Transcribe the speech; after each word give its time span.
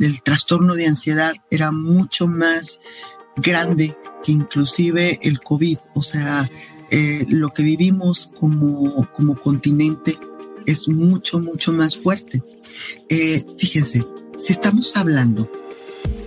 El 0.00 0.22
trastorno 0.22 0.74
de 0.74 0.86
ansiedad 0.86 1.34
era 1.50 1.70
mucho 1.70 2.26
más 2.26 2.80
grande 3.36 3.96
que 4.24 4.32
inclusive 4.32 5.18
el 5.22 5.40
COVID. 5.40 5.78
O 5.94 6.02
sea, 6.02 6.50
eh, 6.90 7.24
lo 7.28 7.50
que 7.50 7.62
vivimos 7.62 8.32
como, 8.38 9.08
como 9.12 9.36
continente 9.36 10.18
es 10.66 10.88
mucho, 10.88 11.40
mucho 11.40 11.72
más 11.72 11.96
fuerte. 11.96 12.42
Eh, 13.08 13.44
fíjense, 13.58 14.04
si 14.40 14.52
estamos 14.52 14.96
hablando, 14.96 15.50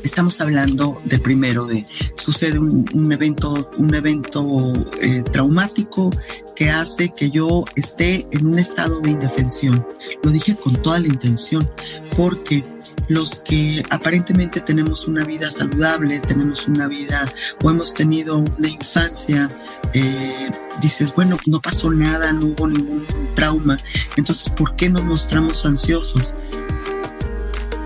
estamos 0.04 0.40
hablando 0.42 1.02
de 1.06 1.20
primero 1.20 1.66
de 1.66 1.86
sucede 2.16 2.60
un, 2.60 3.12
evento, 3.12 3.72
un 3.78 3.94
evento 3.94 4.74
eh, 5.02 5.24
traumático 5.32 6.12
que 6.56 6.70
hace 6.70 7.14
que 7.16 7.32
yo 7.32 7.66
esté 7.76 8.28
en 8.32 8.48
un 8.48 8.60
estado 8.60 9.00
de 9.02 9.12
indefensión. 9.12 9.86
Lo 10.24 10.32
dije 10.32 10.56
con 10.56 10.82
toda 10.82 11.00
la 11.00 11.08
intención, 11.08 11.70
porque 12.16 12.64
los 13.08 13.36
que 13.36 13.84
aparentemente 13.90 14.62
tenemos 14.62 15.08
una 15.08 15.26
vida 15.26 15.50
saludable, 15.52 16.20
tenemos 16.20 16.68
una 16.68 16.88
vida 16.88 17.26
o 17.64 17.70
hemos 17.70 17.94
tenido 17.94 18.38
una 18.38 18.68
infancia, 18.68 19.50
eh, 19.94 20.52
dices, 20.82 21.14
bueno, 21.14 21.38
no 21.46 21.60
pasó 21.60 21.92
nada, 21.92 22.32
no 22.32 22.48
hubo 22.48 22.68
ningún 22.68 23.06
trauma, 23.36 23.78
entonces, 24.16 24.50
¿por 24.50 24.76
qué 24.76 24.90
nos 24.90 25.04
mostramos 25.04 25.66
ansiosos? 25.66 26.34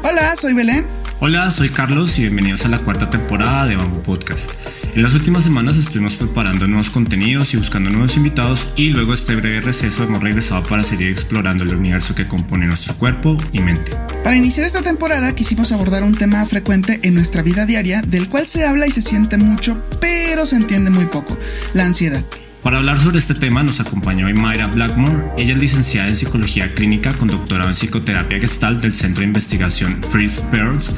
Hola, 0.04 0.36
soy 0.36 0.54
Belén. 0.54 0.86
Hola, 1.20 1.50
soy 1.52 1.70
Carlos 1.70 2.18
y 2.20 2.22
bienvenidos 2.22 2.64
a 2.66 2.70
la 2.70 2.80
cuarta 2.80 3.10
temporada 3.10 3.66
de 3.66 3.76
Bamboo 3.76 4.04
Podcast. 4.04 4.52
En 4.98 5.04
las 5.04 5.14
últimas 5.14 5.44
semanas 5.44 5.76
estuvimos 5.76 6.16
preparando 6.16 6.68
nuevos 6.68 6.90
contenidos 6.90 7.54
y 7.54 7.58
buscando 7.58 7.92
nuevos 7.92 8.18
invitados 8.18 8.68
y 8.76 8.90
luego 8.90 9.14
este 9.14 9.36
breve 9.36 9.62
receso 9.62 10.04
hemos 10.04 10.24
regresado 10.24 10.64
para 10.64 10.84
seguir 10.84 11.10
explorando 11.10 11.64
el 11.64 11.76
universo 11.76 12.16
que 12.16 12.28
compone 12.28 12.66
nuestro 12.66 12.98
cuerpo 12.98 13.38
y 13.52 13.60
mente. 13.60 13.92
Para 14.24 14.36
iniciar 14.36 14.66
esta 14.66 14.82
temporada 14.82 15.36
quisimos 15.36 15.72
abordar 15.72 16.02
un 16.02 16.16
tema 16.16 16.44
frecuente 16.48 17.00
en 17.04 17.14
nuestra 17.14 17.44
vida 17.44 17.68
diaria 17.68 18.02
del 18.02 18.28
cual 18.28 18.48
se 18.48 18.66
habla 18.66 18.88
y 18.88 18.92
se 18.92 19.04
siente 19.04 19.38
mucho 19.38 19.80
pero 20.02 20.48
se 20.48 20.56
entiende 20.56 20.90
muy 20.90 21.06
poco, 21.06 21.38
la 21.76 21.86
ansiedad. 21.86 22.26
Para 22.68 22.80
hablar 22.80 23.00
sobre 23.00 23.20
este 23.20 23.34
tema 23.34 23.64
nos 23.64 23.80
acompañó 23.80 24.26
hoy 24.26 24.34
Mayra 24.34 24.68
Blackmore. 24.68 25.32
Ella 25.38 25.54
es 25.54 25.58
licenciada 25.58 26.10
en 26.10 26.18
Psicología 26.18 26.74
Clínica 26.74 27.14
con 27.14 27.30
doctorado 27.30 27.70
en 27.70 27.76
Psicoterapia 27.76 28.40
Gestalt 28.40 28.82
del 28.82 28.94
Centro 28.94 29.22
de 29.22 29.28
Investigación 29.28 30.04
Freeze 30.12 30.42
Pearls 30.52 30.94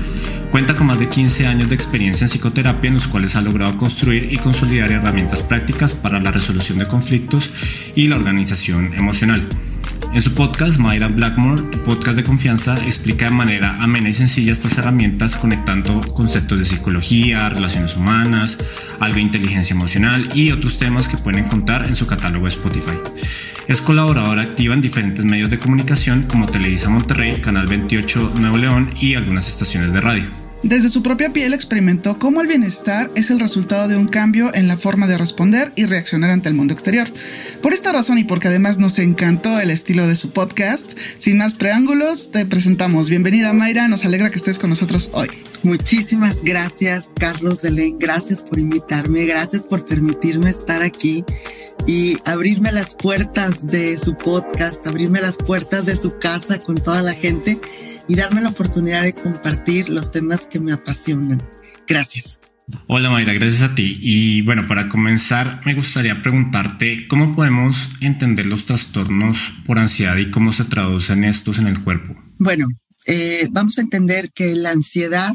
Cuenta 0.50 0.74
con 0.74 0.88
más 0.88 0.98
de 0.98 1.08
15 1.08 1.46
años 1.46 1.70
de 1.70 1.76
experiencia 1.76 2.26
en 2.26 2.32
psicoterapia 2.32 2.88
en 2.88 2.96
los 2.96 3.08
cuales 3.08 3.36
ha 3.36 3.42
logrado 3.42 3.78
construir 3.78 4.34
y 4.34 4.38
consolidar 4.38 4.92
herramientas 4.92 5.44
prácticas 5.44 5.94
para 5.94 6.20
la 6.20 6.32
resolución 6.32 6.80
de 6.80 6.88
conflictos 6.88 7.52
y 7.94 8.08
la 8.08 8.16
organización 8.16 8.92
emocional. 8.96 9.48
En 10.14 10.22
su 10.22 10.34
podcast, 10.34 10.80
Mayra 10.80 11.08
Blackmore, 11.08 11.62
tu 11.62 11.80
podcast 11.84 12.18
de 12.18 12.24
confianza, 12.24 12.78
explica 12.86 13.26
de 13.26 13.32
manera 13.32 13.82
amena 13.82 14.10
y 14.10 14.14
sencilla 14.14 14.52
estas 14.52 14.78
herramientas 14.78 15.36
conectando 15.36 16.02
conceptos 16.14 16.58
de 16.58 16.66
psicología, 16.66 17.48
relaciones 17.50 17.96
humanas, 17.96 18.58
algo 19.00 19.16
de 19.16 19.22
inteligencia 19.22 19.74
emocional 19.74 20.30
y 20.34 20.52
otros 20.52 20.80
temas 20.80 21.08
que 21.08 21.18
pueden 21.18 21.46
encontrar 21.46 21.86
en 21.86 21.96
su 21.96 22.08
catálogo 22.08 22.46
de 22.46 22.50
Spotify. 22.50 22.98
Es 23.68 23.82
colaboradora 23.82 24.42
activa 24.42 24.74
en 24.74 24.82
diferentes 24.82 25.24
medios 25.24 25.52
de 25.52 25.60
comunicación 25.60 26.24
como 26.24 26.48
Televisa 26.48 26.90
Monterrey, 26.90 27.40
Canal 27.40 27.68
28 27.68 28.34
Nuevo 28.40 28.58
León 28.58 28.96
y 29.00 29.14
algunas 29.14 29.48
estaciones 29.48 29.94
de 29.94 30.02
radio. 30.02 30.49
Desde 30.64 30.90
su 30.90 31.02
propia 31.02 31.32
piel 31.32 31.54
experimentó 31.54 32.20
cómo 32.20 32.42
el 32.42 32.48
bienestar 32.48 33.10
es 33.16 33.32
el 33.32 33.40
resultado 33.40 33.88
de 33.88 33.96
un 33.96 34.08
cambio 34.08 34.54
en 34.54 34.68
la 34.68 34.76
forma 34.76 35.08
de 35.08 35.18
responder 35.18 35.72
y 35.78 35.86
reaccionar 35.86 36.32
ante 36.32 36.50
el 36.50 36.56
mundo 36.56 36.74
exterior. 36.74 37.08
Por 37.62 37.72
esta 37.72 37.94
razón 37.94 38.18
y 38.18 38.26
porque 38.26 38.50
además 38.50 38.78
nos 38.78 39.00
encantó 39.00 39.58
el 39.62 39.70
estilo 39.70 40.06
de 40.06 40.18
su 40.18 40.32
podcast, 40.32 40.92
sin 41.18 41.38
más 41.38 41.54
preámbulos, 41.54 42.32
te 42.32 42.46
presentamos. 42.46 43.10
Bienvenida 43.10 43.54
Mayra, 43.54 43.88
nos 43.88 44.04
alegra 44.04 44.32
que 44.32 44.38
estés 44.38 44.60
con 44.60 44.70
nosotros 44.70 45.10
hoy. 45.14 45.30
Muchísimas 45.64 46.44
gracias 46.44 47.10
Carlos 47.18 47.62
Belén, 47.62 47.98
gracias 47.98 48.42
por 48.42 48.60
invitarme, 48.60 49.26
gracias 49.26 49.64
por 49.64 49.86
permitirme 49.86 50.50
estar 50.50 50.82
aquí 50.82 51.24
y 51.88 52.18
abrirme 52.26 52.74
las 52.74 52.96
puertas 52.96 53.66
de 53.66 53.98
su 53.98 54.18
podcast, 54.18 54.86
abrirme 54.86 55.22
las 55.22 55.38
puertas 55.38 55.86
de 55.86 55.96
su 55.96 56.20
casa 56.20 56.62
con 56.62 56.76
toda 56.76 57.02
la 57.02 57.14
gente 57.14 57.62
y 58.10 58.16
darme 58.16 58.42
la 58.42 58.50
oportunidad 58.50 59.04
de 59.04 59.14
compartir 59.14 59.88
los 59.88 60.12
temas 60.12 60.48
que 60.48 60.60
me 60.60 60.74
apasionan. 60.74 61.42
Gracias. 61.88 62.42
Hola 62.88 63.10
Mayra, 63.10 63.34
gracias 63.34 63.62
a 63.62 63.76
ti. 63.76 63.98
Y 64.02 64.42
bueno, 64.42 64.68
para 64.68 64.90
comenzar, 64.90 65.62
me 65.66 65.76
gustaría 65.76 66.22
preguntarte 66.22 67.08
cómo 67.08 67.36
podemos 67.36 67.90
entender 68.02 68.48
los 68.48 68.66
trastornos 68.66 69.38
por 69.66 69.80
ansiedad 69.80 70.18
y 70.18 70.32
cómo 70.32 70.54
se 70.54 70.66
traducen 70.66 71.24
estos 71.24 71.60
en 71.60 71.68
el 71.68 71.84
cuerpo. 71.84 72.16
Bueno, 72.40 72.68
eh, 73.06 73.48
vamos 73.52 73.78
a 73.78 73.82
entender 73.82 74.32
que 74.34 74.56
la 74.56 74.72
ansiedad 74.72 75.34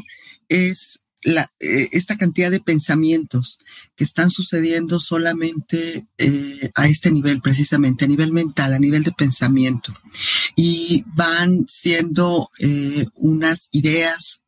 es 0.49 1.04
eh, 1.25 1.89
esta 1.91 2.17
cantidad 2.17 2.51
de 2.51 2.59
pensamientos 2.59 3.59
que 3.95 4.03
están 4.03 4.29
sucediendo 4.29 4.99
solamente 4.99 6.05
eh, 6.19 6.69
a 6.75 6.87
este 6.87 7.11
nivel, 7.11 7.41
precisamente 7.41 8.05
a 8.05 8.07
nivel 8.07 8.31
mental, 8.31 8.73
a 8.73 8.79
nivel 8.79 9.03
de 9.03 9.11
pensamiento. 9.11 9.91
Y 10.55 11.03
van 11.07 11.65
siendo 11.67 12.49
eh, 12.59 13.07
unas 13.15 13.69
ideas, 13.71 14.41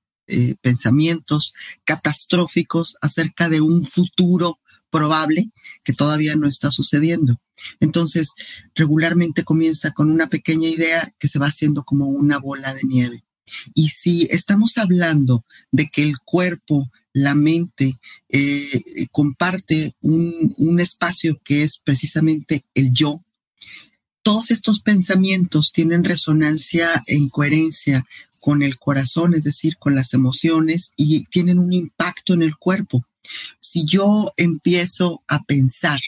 pensamientos 0.60 1.54
catastróficos 1.86 2.98
acerca 3.02 3.48
de 3.48 3.62
un 3.62 3.86
futuro 3.86 4.60
probable 4.90 5.52
que 5.86 5.94
todavía 5.94 6.36
no 6.36 6.50
está 6.50 6.70
sucediendo. 6.70 7.40
Entonces, 7.80 8.34
regularmente 8.76 9.46
comienza 9.46 9.92
con 9.92 10.12
una 10.12 10.28
pequeña 10.28 10.68
idea 10.68 11.08
que 11.18 11.30
se 11.30 11.40
va 11.40 11.48
haciendo 11.48 11.86
como 11.86 12.10
una 12.10 12.40
bola 12.40 12.74
de 12.74 12.84
nieve. 12.84 13.24
Y 13.74 13.90
si 13.90 14.28
estamos 14.30 14.78
hablando 14.78 15.46
de 15.72 15.90
que 15.90 16.04
el 16.04 16.20
cuerpo, 16.20 16.90
la 17.14 17.36
mente, 17.36 17.98
eh, 18.30 19.08
comparte 19.12 19.94
un, 20.02 20.54
un 20.58 20.80
espacio 20.80 21.40
que 21.44 21.64
es 21.64 21.80
precisamente 21.80 22.66
el 22.74 22.92
yo, 22.92 23.24
todos 24.22 24.52
estos 24.52 24.82
pensamientos 24.82 25.72
tienen 25.72 26.04
resonancia 26.04 27.02
en 27.08 27.30
coherencia 27.30 28.06
con 28.42 28.62
el 28.62 28.78
corazón, 28.78 29.34
es 29.34 29.46
decir, 29.46 29.78
con 29.78 29.96
las 29.96 30.14
emociones 30.14 30.92
y 30.96 31.24
tienen 31.26 31.60
un 31.60 31.74
impacto 31.74 32.34
en 32.34 32.42
el 32.42 32.58
cuerpo. 32.58 33.06
Si 33.60 33.86
yo 33.86 34.34
empiezo 34.38 35.24
a 35.28 35.44
pensar 35.44 36.00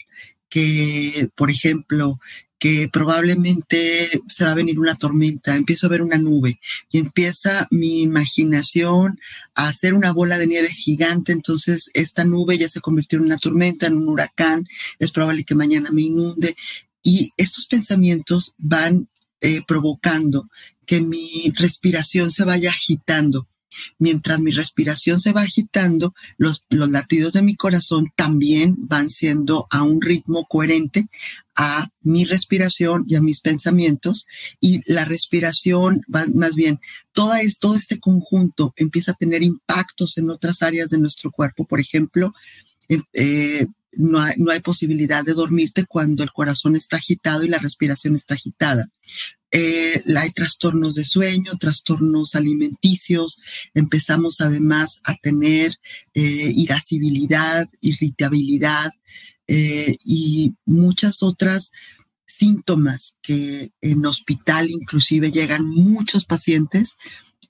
que, 0.48 1.30
por 1.34 1.50
ejemplo, 1.50 2.18
que 2.60 2.90
probablemente 2.92 4.22
se 4.28 4.44
va 4.44 4.52
a 4.52 4.54
venir 4.54 4.78
una 4.78 4.94
tormenta, 4.94 5.56
empiezo 5.56 5.86
a 5.86 5.90
ver 5.90 6.02
una 6.02 6.18
nube 6.18 6.60
y 6.92 6.98
empieza 6.98 7.66
mi 7.70 8.02
imaginación 8.02 9.18
a 9.54 9.68
hacer 9.68 9.94
una 9.94 10.12
bola 10.12 10.36
de 10.36 10.46
nieve 10.46 10.68
gigante, 10.68 11.32
entonces 11.32 11.90
esta 11.94 12.24
nube 12.24 12.58
ya 12.58 12.68
se 12.68 12.82
convirtió 12.82 13.18
en 13.18 13.24
una 13.24 13.38
tormenta, 13.38 13.86
en 13.86 13.96
un 13.96 14.10
huracán, 14.10 14.68
es 14.98 15.10
probable 15.10 15.44
que 15.44 15.54
mañana 15.54 15.90
me 15.90 16.02
inunde. 16.02 16.54
Y 17.02 17.32
estos 17.38 17.66
pensamientos 17.66 18.54
van 18.58 19.08
eh, 19.40 19.62
provocando 19.66 20.50
que 20.84 21.00
mi 21.00 21.50
respiración 21.56 22.30
se 22.30 22.44
vaya 22.44 22.68
agitando 22.68 23.48
Mientras 23.98 24.40
mi 24.40 24.52
respiración 24.52 25.20
se 25.20 25.32
va 25.32 25.42
agitando, 25.42 26.14
los, 26.38 26.64
latidos 26.70 27.32
de 27.34 27.42
mi 27.42 27.56
corazón 27.56 28.12
también 28.16 28.76
van 28.78 29.10
siendo 29.10 29.66
a 29.70 29.82
un 29.82 30.00
ritmo 30.00 30.46
coherente 30.46 31.08
a 31.56 31.88
mi 32.02 32.24
respiración 32.24 33.04
y 33.06 33.16
a 33.16 33.20
mis 33.20 33.40
pensamientos. 33.40 34.26
Y 34.60 34.80
la 34.90 35.04
respiración, 35.04 36.02
más 36.08 36.54
bien, 36.54 36.80
todo 37.12 37.34
este 37.74 38.00
conjunto 38.00 38.72
empieza 38.76 39.12
a 39.12 39.16
tener 39.16 39.42
impactos 39.42 40.16
en 40.16 40.30
otras 40.30 40.62
áreas 40.62 40.88
de 40.90 40.98
nuestro 40.98 41.30
cuerpo. 41.30 41.66
Por 41.66 41.80
ejemplo, 41.80 42.32
eh, 43.12 43.66
no 43.92 44.24
no 44.36 44.52
hay, 44.52 44.60
posibilidad 44.60 45.24
de 45.24 45.34
dormirte 45.34 45.84
cuando 45.84 46.22
el 46.22 46.32
corazón 46.32 46.76
está 46.76 46.96
agitado 46.96 47.44
y 47.44 47.48
la 47.48 47.58
respiración 47.58 48.16
está 48.16 48.34
agitada. 48.34 48.88
Eh, 49.52 50.02
hay 50.16 50.30
trastornos 50.30 50.94
de 50.94 51.04
sueño, 51.04 51.58
trastornos 51.58 52.34
alimenticios, 52.34 53.40
empezamos 53.74 54.40
además 54.40 55.00
a 55.04 55.16
tener 55.16 55.76
eh, 56.14 56.52
irascibilidad, 56.54 57.68
irritabilidad 57.80 58.92
eh, 59.48 59.96
y 60.04 60.54
muchas 60.64 61.22
otras 61.22 61.72
síntomas 62.26 63.16
que 63.22 63.72
en 63.80 64.06
hospital 64.06 64.70
inclusive 64.70 65.32
llegan 65.32 65.66
muchos 65.68 66.24
pacientes 66.24 66.96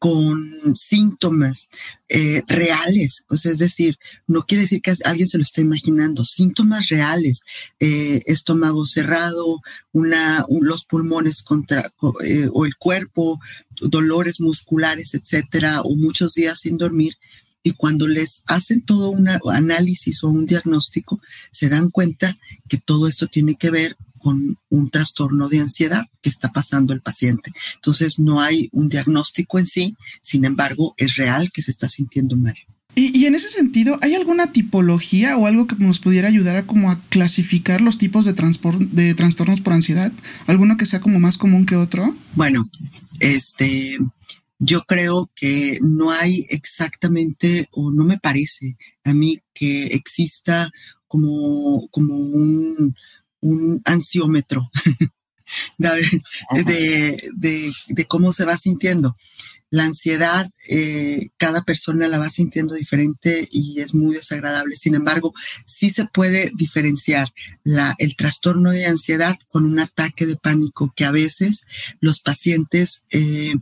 con 0.01 0.75
síntomas 0.77 1.69
eh, 2.09 2.43
reales, 2.49 3.27
es 3.31 3.59
decir, 3.59 3.99
no 4.27 4.47
quiere 4.47 4.63
decir 4.63 4.81
que 4.81 4.95
alguien 5.05 5.29
se 5.29 5.37
lo 5.37 5.45
esté 5.45 5.61
imaginando, 5.61 6.25
síntomas 6.25 6.89
reales, 6.89 7.43
eh, 7.81 8.23
estómago 8.25 8.87
cerrado, 8.87 9.61
los 9.93 10.85
pulmones 10.87 11.43
contra, 11.43 11.93
eh, 12.25 12.49
o 12.51 12.65
el 12.65 12.77
cuerpo, 12.77 13.39
dolores 13.79 14.41
musculares, 14.41 15.13
etcétera, 15.13 15.83
o 15.83 15.95
muchos 15.97 16.33
días 16.33 16.61
sin 16.61 16.79
dormir. 16.79 17.17
Y 17.63 17.73
cuando 17.73 18.09
les 18.09 18.43
hacen 18.47 18.81
todo 18.81 19.11
un 19.11 19.29
análisis 19.29 20.25
o 20.25 20.29
un 20.29 20.47
diagnóstico, 20.47 21.21
se 21.53 21.69
dan 21.69 21.91
cuenta 21.91 22.39
que 22.71 22.79
todo 22.79 23.07
esto 23.07 23.27
tiene 23.27 23.57
que 23.57 23.69
ver 23.69 23.99
con 24.21 24.59
un 24.69 24.91
trastorno 24.91 25.49
de 25.49 25.61
ansiedad 25.61 26.05
que 26.23 26.29
está 26.29 26.51
pasando 26.53 26.93
el 26.93 27.01
paciente. 27.01 27.53
Entonces 27.77 28.19
no 28.19 28.41
hay 28.41 28.69
un 28.73 28.89
diagnóstico 28.89 29.59
en 29.59 29.67
sí, 29.67 29.97
sin 30.23 30.45
embargo 30.45 30.95
es 30.97 31.17
real 31.17 31.51
que 31.53 31.63
se 31.63 31.71
está 31.71 31.89
sintiendo 31.89 32.37
mal. 32.37 32.55
Y, 32.97 33.25
en 33.27 33.35
ese 33.37 33.49
sentido, 33.49 33.97
¿hay 34.03 34.15
alguna 34.15 34.53
tipología 34.53 35.37
o 35.37 35.47
algo 35.47 35.67
que 35.67 35.77
nos 35.77 36.01
pudiera 36.01 36.29
ayudar 36.29 36.57
a 36.57 36.67
como 36.67 36.91
a 36.91 37.01
clasificar 37.09 37.81
los 37.81 37.99
tipos 37.99 38.25
de, 38.25 38.35
de 38.91 39.15
trastornos 39.15 39.61
por 39.61 39.73
ansiedad? 39.73 40.13
¿Alguno 40.47 40.77
que 40.77 40.87
sea 40.87 41.01
como 41.01 41.21
más 41.21 41.39
común 41.39 41.67
que 41.67 41.77
otro? 41.77 42.15
Bueno, 42.35 42.69
este, 43.21 43.97
yo 44.59 44.83
creo 44.83 45.31
que 45.35 45.79
no 45.83 46.11
hay 46.11 46.47
exactamente, 46.51 47.69
o 47.71 47.91
no 47.93 48.05
me 48.05 48.19
parece 48.19 48.77
a 49.05 49.15
mí 49.15 49.39
que 49.55 49.87
exista 49.87 50.71
como, 51.07 51.89
como 51.91 52.15
un, 52.15 52.95
un 53.41 53.81
ansiómetro 53.85 54.71
de, 55.79 57.31
de, 57.89 58.07
cómo 58.07 58.33
se 58.33 58.45
va 58.45 58.57
sintiendo. 58.57 59.17
La 59.73 59.85
ansiedad, 59.85 60.51
eh, 60.69 61.29
cada 61.37 61.63
persona 61.63 62.09
la 62.09 62.19
va 62.19 62.29
sintiendo 62.29 62.75
diferente 62.75 63.47
y 63.53 63.81
es 63.81 63.95
muy 63.95 64.17
desagradable. 64.17 64.77
Sin 64.77 64.97
embargo, 64.97 65.33
sí 65.65 65.91
se 65.91 66.07
puede 66.07 66.51
diferenciar 66.57 67.29
la, 67.63 67.95
el 67.99 68.17
trastorno 68.17 68.73
de 68.73 68.87
ansiedad 68.87 69.39
con 69.49 69.65
un 69.65 69.79
ataque 69.79 70.27
de 70.27 70.37
pánico 70.37 70.93
que 70.97 71.05
a 71.05 71.13
veces 71.13 71.67
los 72.01 72.19
pacientes 72.21 73.05
eh, 73.11 73.55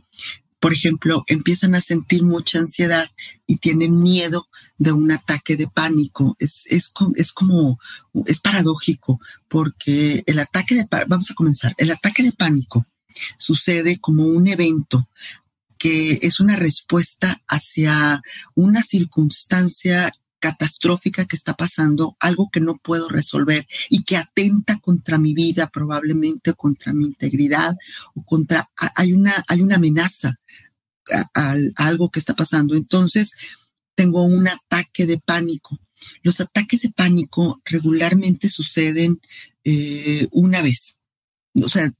por 0.59 0.73
ejemplo, 0.73 1.23
empiezan 1.27 1.75
a 1.75 1.81
sentir 1.81 2.23
mucha 2.23 2.59
ansiedad 2.59 3.09
y 3.47 3.57
tienen 3.57 3.99
miedo 3.99 4.47
de 4.77 4.91
un 4.91 5.11
ataque 5.11 5.55
de 5.55 5.67
pánico. 5.67 6.35
Es, 6.39 6.63
es, 6.67 6.91
es 7.15 7.31
como, 7.31 7.79
es 8.25 8.39
paradójico, 8.41 9.19
porque 9.47 10.23
el 10.25 10.39
ataque 10.39 10.75
de, 10.75 10.87
vamos 11.07 11.31
a 11.31 11.35
comenzar, 11.35 11.73
el 11.77 11.91
ataque 11.91 12.23
de 12.23 12.31
pánico 12.31 12.85
sucede 13.37 13.99
como 13.99 14.25
un 14.25 14.47
evento 14.47 15.07
que 15.77 16.19
es 16.23 16.41
una 16.41 16.57
respuesta 16.57 17.41
hacia 17.47 18.21
una 18.53 18.83
circunstancia 18.83 20.11
catastrófica 20.39 21.25
que 21.25 21.35
está 21.35 21.53
pasando, 21.53 22.15
algo 22.19 22.49
que 22.51 22.61
no 22.61 22.75
puedo 22.75 23.09
resolver 23.09 23.67
y 23.89 24.03
que 24.03 24.17
atenta 24.17 24.79
contra 24.79 25.17
mi 25.17 25.33
vida 25.33 25.67
probablemente, 25.67 26.53
contra 26.53 26.93
mi 26.93 27.05
integridad 27.05 27.77
o 28.15 28.23
contra, 28.23 28.69
hay 28.95 29.13
una, 29.13 29.43
hay 29.47 29.61
una 29.61 29.75
amenaza 29.75 30.39
a, 31.33 31.55
algo 31.75 32.09
que 32.09 32.19
está 32.19 32.33
pasando. 32.33 32.75
Entonces, 32.75 33.33
tengo 33.95 34.23
un 34.23 34.47
ataque 34.47 35.05
de 35.05 35.17
pánico. 35.17 35.79
Los 36.23 36.39
ataques 36.39 36.81
de 36.81 36.89
pánico 36.89 37.61
regularmente 37.65 38.49
suceden 38.49 39.19
eh, 39.63 40.27
una 40.31 40.61
vez. 40.61 40.97
O 41.53 41.67
sea, 41.67 41.91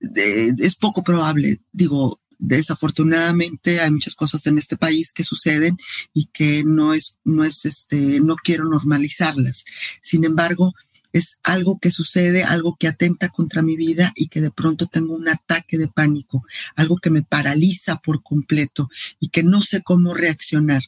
es 0.00 0.74
poco 0.76 1.02
probable. 1.02 1.60
Digo, 1.72 2.20
desafortunadamente 2.38 3.80
hay 3.80 3.90
muchas 3.90 4.14
cosas 4.14 4.46
en 4.46 4.58
este 4.58 4.76
país 4.76 5.12
que 5.12 5.24
suceden 5.24 5.76
y 6.14 6.26
que 6.26 6.64
no 6.64 6.94
es, 6.94 7.18
no 7.24 7.44
es 7.44 7.64
este, 7.64 8.20
no 8.20 8.36
quiero 8.36 8.64
normalizarlas. 8.64 9.64
Sin 10.00 10.24
embargo, 10.24 10.74
es 11.12 11.40
algo 11.42 11.78
que 11.78 11.90
sucede, 11.90 12.44
algo 12.44 12.76
que 12.78 12.88
atenta 12.88 13.28
contra 13.28 13.62
mi 13.62 13.76
vida 13.76 14.12
y 14.14 14.28
que 14.28 14.40
de 14.40 14.50
pronto 14.50 14.86
tengo 14.86 15.14
un 15.14 15.28
ataque 15.28 15.78
de 15.78 15.88
pánico, 15.88 16.44
algo 16.76 16.96
que 16.98 17.10
me 17.10 17.22
paraliza 17.22 17.96
por 17.96 18.22
completo 18.22 18.88
y 19.18 19.30
que 19.30 19.42
no 19.42 19.62
sé 19.62 19.82
cómo 19.82 20.14
reaccionar. 20.14 20.82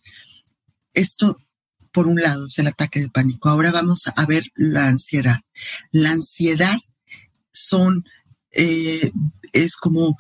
Esto, 0.92 1.40
por 1.92 2.06
un 2.06 2.20
lado, 2.20 2.46
es 2.46 2.58
el 2.58 2.66
ataque 2.66 3.00
de 3.00 3.08
pánico. 3.08 3.48
Ahora 3.48 3.72
vamos 3.72 4.06
a 4.14 4.26
ver 4.26 4.44
la 4.54 4.88
ansiedad. 4.88 5.38
La 5.90 6.10
ansiedad 6.12 6.78
son, 7.52 8.04
eh, 8.52 9.10
es 9.52 9.76
como 9.76 10.18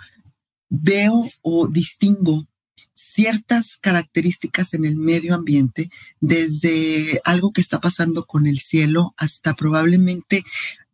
veo 0.70 1.28
o 1.42 1.68
distingo 1.68 2.46
ciertas 2.92 3.76
características 3.80 4.74
en 4.74 4.84
el 4.84 4.96
medio 4.96 5.34
ambiente, 5.34 5.90
desde 6.20 7.20
algo 7.24 7.52
que 7.52 7.60
está 7.60 7.80
pasando 7.80 8.24
con 8.26 8.46
el 8.46 8.60
cielo 8.60 9.14
hasta 9.16 9.54
probablemente 9.54 10.44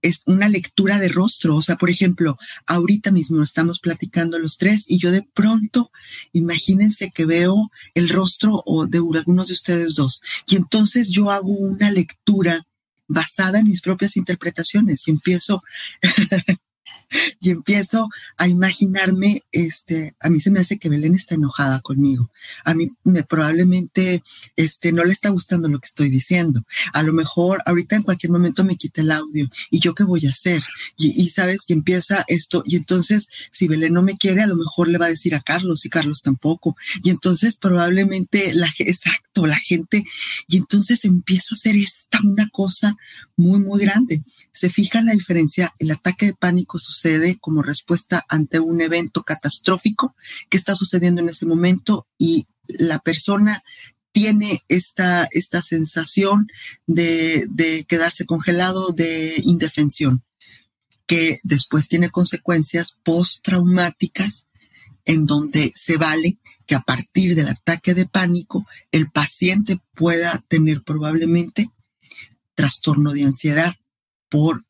es 0.03 0.23
una 0.27 0.49
lectura 0.49 0.99
de 0.99 1.09
rostro. 1.09 1.57
O 1.57 1.63
sea, 1.63 1.77
por 1.77 1.91
ejemplo, 1.91 2.39
ahorita 2.67 3.11
mismo 3.11 3.43
estamos 3.43 3.81
platicando 3.81 4.39
los 4.39 4.57
tres 4.57 4.85
y 4.89 4.99
yo 4.99 5.11
de 5.11 5.23
pronto, 5.23 5.91
imagínense 6.33 7.11
que 7.11 7.27
veo 7.27 7.71
el 7.95 8.09
rostro 8.09 8.63
o 8.65 8.87
de 8.87 8.99
algunos 8.99 9.49
de 9.49 9.55
ustedes 9.55 9.97
dos. 9.97 10.23
Y 10.47 10.57
entonces 10.57 11.11
yo 11.11 11.31
hago 11.31 11.53
una 11.53 11.91
lectura 11.91 12.67
basada 13.09 13.59
en 13.61 13.67
mis 13.69 13.83
propias 13.83 14.17
interpretaciones 14.17 15.07
y 15.07 15.11
empiezo 15.11 15.63
y 17.41 17.51
empiezo 17.51 18.09
a 18.37 18.49
imaginarme, 18.49 19.43
este, 19.53 20.15
a 20.21 20.29
mí 20.29 20.41
se 20.41 20.51
me 20.51 20.61
hace 20.61 20.79
que 20.79 20.89
Belén 20.89 21.15
está 21.15 21.35
enojada 21.35 21.81
conmigo. 21.81 22.31
A 22.65 22.75
mí 22.75 22.91
me 23.05 23.23
probablemente, 23.23 24.23
este, 24.57 24.93
no 24.93 25.05
le 25.05 25.13
está 25.13 25.29
gustando 25.31 25.69
lo 25.69 25.79
que 25.79 25.87
estoy 25.87 26.09
diciendo. 26.09 26.63
A 26.93 27.03
lo 27.03 27.13
mejor 27.13 27.63
ahorita 27.67 27.97
en 27.97 28.03
cualquier 28.03 28.33
momento 28.33 28.65
me 28.65 28.77
quita 28.77 29.01
el 29.01 29.11
audio 29.11 29.49
y 29.71 29.81
yo 29.81 29.95
qué 29.95 30.05
voy 30.05 30.27
a 30.27 30.31
hacer. 30.31 30.63
Y, 30.97 31.27
sabes 31.31 31.63
que 31.67 31.75
empieza 31.75 32.25
esto 32.29 32.63
y 32.65 32.77
entonces 32.77 33.29
si 33.51 33.69
Belén 33.69 33.93
no 33.93 34.03
me 34.03 34.17
quiere, 34.17 34.43
a 34.43 34.47
lo 34.47 34.57
mejor 34.57 34.89
le 34.89 34.97
va 34.97 35.07
a 35.07 35.11
decir 35.11 35.35
a 35.35 35.41
Carlos 35.41 35.85
y 35.85 35.91
Carlos 35.91 36.23
tampoco. 36.23 36.77
Y 37.03 37.11
entonces 37.11 37.57
probablemente 37.57 38.55
la, 38.55 38.69
exacto, 38.79 39.26
la 39.45 39.57
gente, 39.57 40.05
y 40.49 40.57
entonces 40.57 41.05
empiezo 41.05 41.55
a 41.55 41.57
hacer 41.57 41.77
esta 41.77 42.21
una 42.25 42.49
cosa 42.49 42.97
muy, 43.37 43.59
muy 43.59 43.81
grande. 43.81 44.23
Se 44.53 44.71
fija 44.71 45.03
la 45.03 45.13
diferencia, 45.13 45.75
el 45.79 45.91
ataque 45.91 46.27
de 46.27 46.35
pánico 46.35 46.79
sucede 46.79 47.39
como 47.39 47.63
respuesta 47.63 48.25
ante 48.29 48.61
un 48.61 48.81
evento 48.81 49.23
catastrófico 49.23 50.15
que 50.49 50.57
está 50.57 50.75
sucediendo 50.75 51.21
en 51.21 51.29
ese 51.29 51.45
momento 51.45 52.07
y 52.17 52.47
la 52.69 52.99
persona 53.01 53.63
tiene 54.13 54.65
esta, 54.69 55.29
esta 55.31 55.61
sensación 55.61 56.49
de, 56.87 57.47
de 57.51 57.85
quedarse 57.85 58.25
congelado, 58.25 58.93
de 58.93 59.35
indefensión, 59.43 60.25
que 61.07 61.39
después 61.43 61.89
tiene 61.89 62.09
consecuencias 62.09 62.99
postraumáticas 63.03 64.49
en 65.05 65.27
donde 65.27 65.73
se 65.77 65.99
vale 65.99 66.39
que 66.67 66.75
a 66.75 66.81
partir 66.81 67.35
del 67.35 67.49
ataque 67.49 67.95
de 67.95 68.07
pánico 68.07 68.67
el 68.93 69.11
paciente 69.11 69.81
pueda 69.95 70.43
tener 70.49 70.83
probablemente 70.83 71.71
trastorno 72.55 73.13
de 73.13 73.25
ansiedad 73.25 73.75
por 74.29 74.65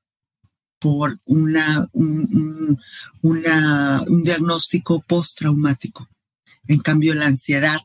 por 0.79 1.19
una, 1.25 1.89
un, 1.93 2.79
un 3.23 4.23
diagnóstico 4.23 5.01
postraumático. 5.01 6.09
En 6.69 6.81
cambio, 6.81 7.15
la 7.15 7.27
ansiedad, 7.27 7.79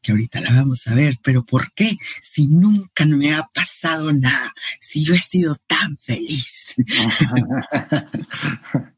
que 0.00 0.12
ahorita 0.12 0.40
la 0.40 0.52
vamos 0.52 0.86
a 0.86 0.94
ver, 0.94 1.18
pero 1.22 1.44
¿por 1.44 1.72
qué? 1.72 1.98
Si 2.22 2.46
nunca 2.46 3.04
me 3.04 3.34
ha 3.34 3.42
pasado 3.54 4.12
nada, 4.12 4.54
si 4.80 5.04
yo 5.04 5.14
he 5.14 5.20
sido 5.20 5.56
tan 5.66 5.98
feliz. 5.98 6.76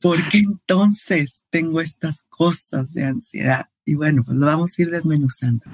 ¿Por 0.00 0.28
qué 0.28 0.38
entonces 0.38 1.42
tengo 1.50 1.80
estas 1.80 2.24
cosas 2.28 2.92
de 2.92 3.04
ansiedad? 3.04 3.68
Y 3.88 3.94
bueno, 3.94 4.22
pues 4.22 4.36
lo 4.36 4.44
vamos 4.44 4.78
a 4.78 4.82
ir 4.82 4.90
desmenuzando. 4.90 5.64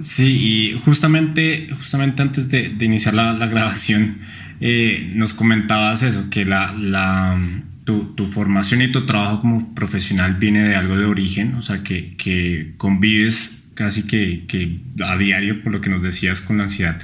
Sí, 0.00 0.72
y 0.72 0.80
justamente, 0.86 1.68
justamente 1.76 2.22
antes 2.22 2.48
de, 2.48 2.74
iniciar 2.80 3.12
la, 3.12 3.34
grabación, 3.46 4.16
eh, 4.58 5.12
nos 5.14 5.34
comentabas 5.34 6.02
eso, 6.02 6.30
que 6.30 6.46
la, 6.46 6.72
la 6.72 7.38
tu, 7.84 8.14
tu, 8.14 8.24
formación 8.24 8.80
y 8.80 8.90
tu 8.90 9.04
trabajo 9.04 9.40
como 9.40 9.74
profesional 9.74 10.36
viene 10.36 10.66
de 10.66 10.76
algo 10.76 10.96
de 10.96 11.04
origen, 11.04 11.56
o 11.56 11.62
sea, 11.62 11.82
que, 11.82 12.16
que 12.16 12.72
convives 12.78 13.64
casi 13.74 14.04
que, 14.04 14.46
que, 14.48 14.80
a 15.04 15.18
diario, 15.18 15.62
por 15.62 15.70
lo 15.70 15.82
que 15.82 15.90
nos 15.90 16.02
decías, 16.02 16.40
con 16.40 16.56
la 16.56 16.64
ansiedad. 16.64 16.98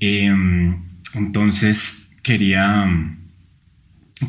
Em, 0.00 0.76
entonces, 1.12 2.08
quería, 2.22 2.88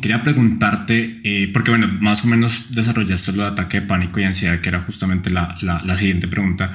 quería 0.00 0.22
preguntarte, 0.22 1.20
eh, 1.24 1.50
porque 1.52 1.70
bueno, 1.70 1.88
más 2.00 2.24
o 2.24 2.28
menos 2.28 2.66
desarrollaste 2.70 3.32
lo 3.32 3.42
de 3.42 3.48
ataque 3.48 3.80
de 3.80 3.86
pánico 3.86 4.20
y 4.20 4.24
ansiedad, 4.24 4.60
que 4.60 4.68
era 4.68 4.80
justamente 4.80 5.30
la, 5.30 5.56
la, 5.60 5.82
la 5.82 5.96
siguiente 5.96 6.28
pregunta, 6.28 6.72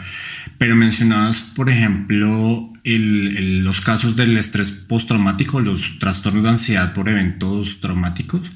pero 0.58 0.76
mencionabas, 0.76 1.42
por 1.42 1.70
ejemplo, 1.70 2.72
los 2.84 3.82
casos 3.82 4.16
del 4.16 4.38
estrés 4.38 4.72
postraumático, 4.72 5.60
los 5.60 6.00
trastornos 6.00 6.44
de 6.44 6.50
ansiedad 6.50 6.94
por 6.94 7.10
eventos 7.10 7.80
traumáticos. 7.80 8.52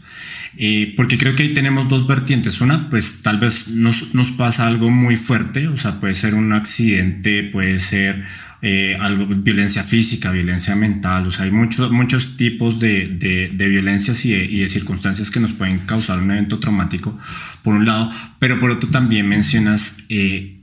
Eh, 0.57 0.93
porque 0.95 1.17
creo 1.17 1.35
que 1.35 1.43
ahí 1.43 1.53
tenemos 1.53 1.89
dos 1.89 2.07
vertientes. 2.07 2.61
Una, 2.61 2.89
pues 2.89 3.21
tal 3.21 3.39
vez 3.39 3.67
nos, 3.67 4.13
nos 4.13 4.31
pasa 4.31 4.67
algo 4.67 4.89
muy 4.89 5.17
fuerte, 5.17 5.67
o 5.67 5.77
sea, 5.77 5.99
puede 5.99 6.15
ser 6.15 6.33
un 6.33 6.53
accidente, 6.53 7.43
puede 7.43 7.79
ser 7.79 8.23
eh, 8.67 8.97
algo, 8.99 9.27
violencia 9.27 9.83
física, 9.83 10.31
violencia 10.31 10.75
mental, 10.75 11.27
o 11.27 11.31
sea, 11.31 11.45
hay 11.45 11.51
muchos, 11.51 11.91
muchos 11.91 12.35
tipos 12.35 12.79
de, 12.79 13.09
de, 13.53 13.67
violencias 13.69 14.25
y 14.25 14.31
de, 14.31 14.69
circunstancias 14.69 15.29
que 15.29 15.39
nos 15.39 15.53
pueden 15.53 15.77
causar 15.85 16.17
un 16.17 16.31
evento 16.31 16.57
traumático, 16.57 17.15
por 17.61 17.75
un 17.75 17.85
lado, 17.85 18.09
pero 18.39 18.59
por 18.59 18.71
otro 18.71 18.89
también 18.89 19.29
mencionas, 19.29 19.95
eh, 20.09 20.61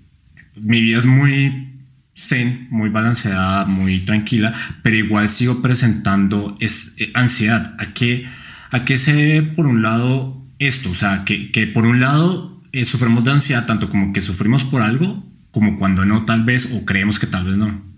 mi 0.56 0.80
vida 0.80 0.99
es 0.99 1.06
muy 1.06 1.78
zen, 2.16 2.66
muy 2.71 2.88
balanceada, 2.88 3.66
muy 3.66 4.00
tranquila, 4.00 4.52
pero 4.82 4.97
igual 4.97 5.30
sigo 5.30 5.62
presentando 5.62 6.56
es, 6.59 6.94
eh, 6.97 7.12
ansiedad. 7.14 7.76
¿A 7.78 7.94
qué, 7.94 8.26
¿A 8.73 8.85
qué 8.85 8.97
se 8.97 9.12
debe, 9.12 9.42
por 9.47 9.68
un 9.68 9.80
lado, 9.80 10.44
esto? 10.59 10.90
O 10.90 10.97
sea, 10.97 11.25
que, 11.25 11.52
que 11.52 11.68
por 11.68 11.87
un 11.87 12.00
lado 12.00 12.61
sufrimos 12.85 13.23
de 13.23 13.30
ansiedad, 13.30 13.64
tanto 13.64 13.88
como 13.88 14.12
que 14.12 14.21
sufrimos 14.21 14.64
por 14.64 14.82
algo, 14.82 15.25
como 15.52 15.78
cuando 15.78 16.04
no, 16.04 16.25
tal 16.25 16.42
vez, 16.42 16.68
o 16.73 16.85
creemos 16.85 17.21
que 17.21 17.28
tal 17.28 17.44
vez 17.44 17.56
no. 17.56 17.91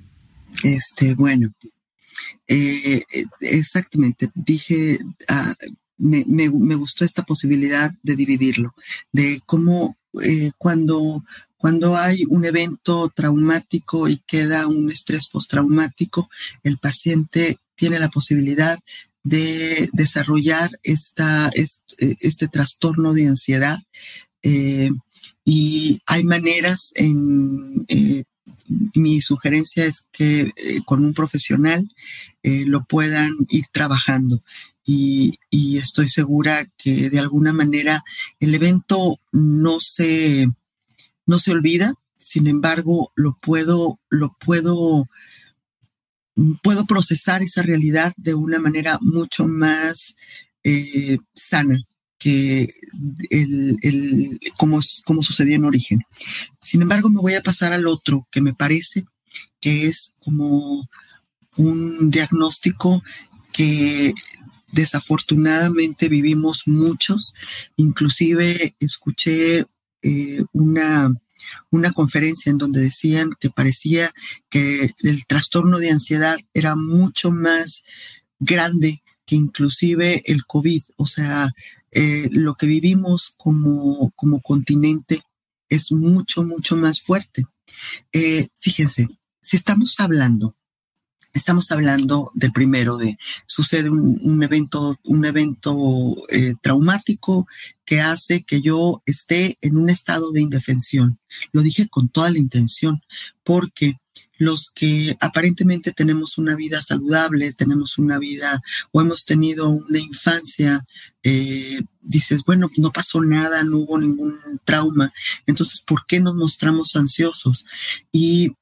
Este, 0.62 1.14
bueno, 1.14 1.52
eh, 2.46 3.02
exactamente. 3.40 4.30
Dije, 4.34 4.99
ah, 5.28 5.54
me, 5.96 6.25
me, 6.26 6.75
gustó 6.75 7.04
esta 7.04 7.23
posibilidad 7.23 7.92
de 8.02 8.16
dividirlo, 8.16 8.75
de 9.12 9.40
cómo 9.46 9.96
eh, 10.23 10.52
cuando, 10.58 11.25
cuando 11.56 11.96
hay 11.96 12.25
un 12.28 12.44
evento 12.44 13.11
traumático 13.14 14.08
y 14.08 14.18
queda 14.26 14.66
un 14.66 14.90
estrés 14.90 15.28
postraumático, 15.28 16.28
el 16.62 16.78
paciente 16.78 17.58
tiene 17.75 17.99
la 17.99 18.08
posibilidad 18.08 18.78
de 19.23 19.88
desarrollar 19.92 20.70
esta, 20.82 21.49
este, 21.54 22.16
este 22.20 22.49
trastorno 22.49 23.14
de 23.14 23.28
ansiedad. 23.28 23.78
Eh, 24.42 24.90
y 25.44 26.00
hay 26.06 26.25
maneras 26.25 26.90
en 26.94 27.87
mi 28.66 29.21
sugerencia 29.21 29.85
es 29.85 30.09
que 30.12 30.52
eh, 30.56 30.80
con 30.85 31.04
un 31.04 31.14
profesional 31.14 31.88
eh, 32.42 32.64
lo 32.66 32.85
puedan 32.85 33.33
ir 33.49 33.66
trabajando. 33.73 34.42
Y, 34.87 35.38
estoy 35.78 36.09
segura 36.09 36.66
que 36.76 37.11
de 37.11 37.18
alguna 37.18 37.52
manera 37.52 38.04
el 38.38 38.54
evento 38.54 39.18
no 39.33 39.80
se, 39.80 40.47
no 41.26 41.38
se 41.38 41.52
olvida, 41.52 41.94
sin 42.18 42.47
embargo, 42.47 43.12
lo 43.14 43.38
puedo, 43.40 43.99
lo 44.09 44.37
puedo, 44.38 45.09
puedo 46.62 46.87
procesar 46.87 47.42
esa 47.42 47.62
realidad 47.62 48.14
de 48.16 48.35
una 48.35 48.59
manera 48.59 48.99
mucho 49.00 49.47
más 49.47 50.16
eh, 50.62 51.18
sana 51.35 51.85
que 52.24 52.72
el, 53.28 54.40
como, 54.56 54.80
como 55.04 55.22
sucedió 55.22 55.56
en 55.56 55.66
origen. 55.66 56.00
Sin 56.58 56.80
embargo, 56.80 57.10
me 57.10 57.20
voy 57.20 57.34
a 57.34 57.42
pasar 57.42 57.74
al 57.74 57.86
otro 57.86 58.26
que 58.30 58.40
me 58.40 58.54
parece 58.54 59.04
que 59.60 59.88
es 59.88 60.14
como 60.20 60.88
un 61.58 62.10
diagnóstico 62.10 63.02
que 63.52 64.14
desafortunadamente 64.72 66.08
vivimos 66.08 66.62
muchos. 66.64 67.34
Inclusive 67.76 68.74
escuché 68.80 69.66
eh, 70.00 70.44
una, 70.52 71.12
una 71.68 71.92
conferencia 71.92 72.48
en 72.48 72.56
donde 72.56 72.80
decían 72.80 73.32
que 73.38 73.50
parecía 73.50 74.14
que 74.48 74.94
el 75.02 75.26
trastorno 75.26 75.78
de 75.78 75.90
ansiedad 75.90 76.38
era 76.54 76.74
mucho 76.74 77.30
más 77.30 77.84
grande 78.38 79.02
que 79.26 79.36
inclusive 79.36 80.22
el 80.24 80.46
COVID. 80.46 80.82
O 80.96 81.06
sea, 81.06 81.52
eh, 81.94 82.28
lo 82.32 82.54
que 82.54 82.66
vivimos 82.66 83.34
como, 83.36 84.10
como 84.16 84.40
continente 84.40 85.22
es 85.68 85.92
mucho, 85.92 86.42
mucho 86.42 86.76
más 86.76 87.00
fuerte. 87.00 87.46
Eh, 88.12 88.48
fíjense, 88.56 89.08
si 89.40 89.56
estamos 89.56 89.98
hablando, 90.00 90.56
estamos 91.32 91.70
hablando 91.70 92.32
del 92.34 92.52
primero 92.52 92.96
de 92.96 93.16
sucede 93.46 93.90
un, 93.90 94.42
evento, 94.42 94.98
un 95.04 95.24
evento 95.24 96.16
eh, 96.30 96.54
traumático 96.60 97.46
que 97.84 98.00
hace 98.00 98.42
que 98.42 98.60
yo 98.60 99.02
esté 99.06 99.58
en 99.60 99.76
un 99.76 99.88
estado 99.88 100.32
de 100.32 100.40
indefensión. 100.40 101.18
Lo 101.52 101.62
dije 101.62 101.88
con 101.88 102.08
toda 102.08 102.30
la 102.30 102.38
intención, 102.38 103.02
porque 103.44 103.98
los 104.38 104.70
que 104.74 105.16
aparentemente 105.20 105.92
tenemos 105.92 106.38
una 106.38 106.54
vida 106.54 106.82
saludable, 106.82 107.52
tenemos 107.52 107.98
una 107.98 108.18
vida 108.18 108.62
o 108.92 109.00
hemos 109.00 109.24
tenido 109.24 109.68
una 109.68 109.98
infancia, 109.98 110.84
eh, 111.22 111.82
dices, 112.00 112.44
bueno, 112.44 112.70
no 112.76 112.90
pasó 112.90 113.22
nada, 113.22 113.64
no 113.64 113.78
hubo 113.78 113.98
ningún 113.98 114.38
trauma, 114.64 115.12
entonces, 115.46 115.80
¿por 115.80 116.06
qué 116.06 116.20
nos 116.20 116.34
mostramos 116.34 116.96
ansiosos? 116.96 117.66
Y 118.12 118.52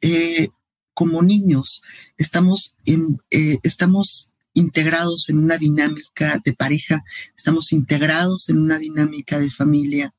eh, 0.00 0.48
como 0.94 1.22
niños, 1.22 1.82
estamos, 2.16 2.76
en, 2.84 3.20
eh, 3.30 3.58
estamos 3.62 4.32
integrados 4.52 5.28
en 5.28 5.38
una 5.38 5.56
dinámica 5.56 6.40
de 6.44 6.52
pareja, 6.52 7.04
estamos 7.36 7.72
integrados 7.72 8.48
en 8.48 8.58
una 8.58 8.78
dinámica 8.78 9.38
de 9.38 9.50
familia, 9.50 10.12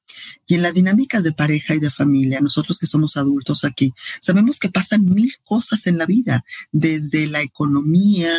y 0.47 0.55
en 0.55 0.61
las 0.61 0.73
dinámicas 0.73 1.23
de 1.23 1.31
pareja 1.31 1.75
y 1.75 1.79
de 1.79 1.89
familia, 1.89 2.41
nosotros 2.41 2.79
que 2.79 2.87
somos 2.87 3.17
adultos 3.17 3.63
aquí, 3.63 3.93
sabemos 4.21 4.59
que 4.59 4.69
pasan 4.69 5.05
mil 5.05 5.33
cosas 5.43 5.87
en 5.87 5.97
la 5.97 6.05
vida, 6.05 6.43
desde 6.71 7.27
la 7.27 7.41
economía, 7.41 8.33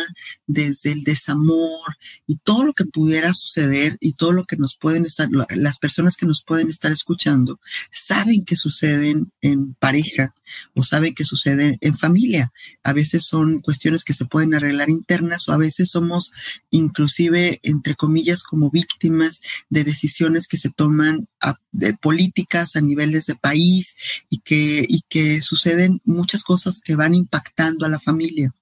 desde 0.47 0.91
el 0.91 1.03
desamor 1.03 1.97
y 2.27 2.37
todo 2.37 2.63
lo 2.63 2.73
que 2.73 2.85
pudiera 2.85 3.33
suceder 3.33 3.97
y 3.99 4.13
todo 4.13 4.31
lo 4.31 4.45
que 4.45 4.57
nos 4.57 4.75
pueden 4.75 5.05
estar, 5.05 5.29
las 5.55 5.77
personas 5.77 6.17
que 6.17 6.25
nos 6.25 6.43
pueden 6.43 6.69
estar 6.69 6.91
escuchando, 6.91 7.59
saben 7.91 8.45
que 8.45 8.55
suceden 8.55 9.31
en 9.41 9.73
pareja 9.75 10.33
o 10.73 10.83
saben 10.83 11.13
que 11.15 11.25
suceden 11.25 11.77
en 11.81 11.95
familia. 11.95 12.51
A 12.83 12.93
veces 12.93 13.25
son 13.25 13.59
cuestiones 13.59 14.03
que 14.03 14.13
se 14.13 14.25
pueden 14.25 14.53
arreglar 14.53 14.89
internas 14.89 15.47
o 15.47 15.53
a 15.53 15.57
veces 15.57 15.89
somos 15.89 16.33
inclusive, 16.69 17.59
entre 17.63 17.95
comillas, 17.95 18.43
como 18.43 18.69
víctimas 18.69 19.41
de 19.69 19.83
decisiones 19.83 20.47
que 20.47 20.57
se 20.57 20.69
toman 20.69 21.27
a 21.39 21.57
de 21.71 21.93
políticas 21.93 22.75
a 22.75 22.81
nivel 22.81 23.11
de 23.11 23.21
país 23.35 23.95
y 24.29 24.39
que, 24.39 24.85
y 24.87 25.01
que 25.07 25.41
suceden 25.41 26.01
muchas 26.05 26.43
cosas 26.43 26.81
que 26.81 26.95
van 26.95 27.13
impactando 27.13 27.85
a 27.85 27.89
la 27.89 27.99
familia. 27.99 28.53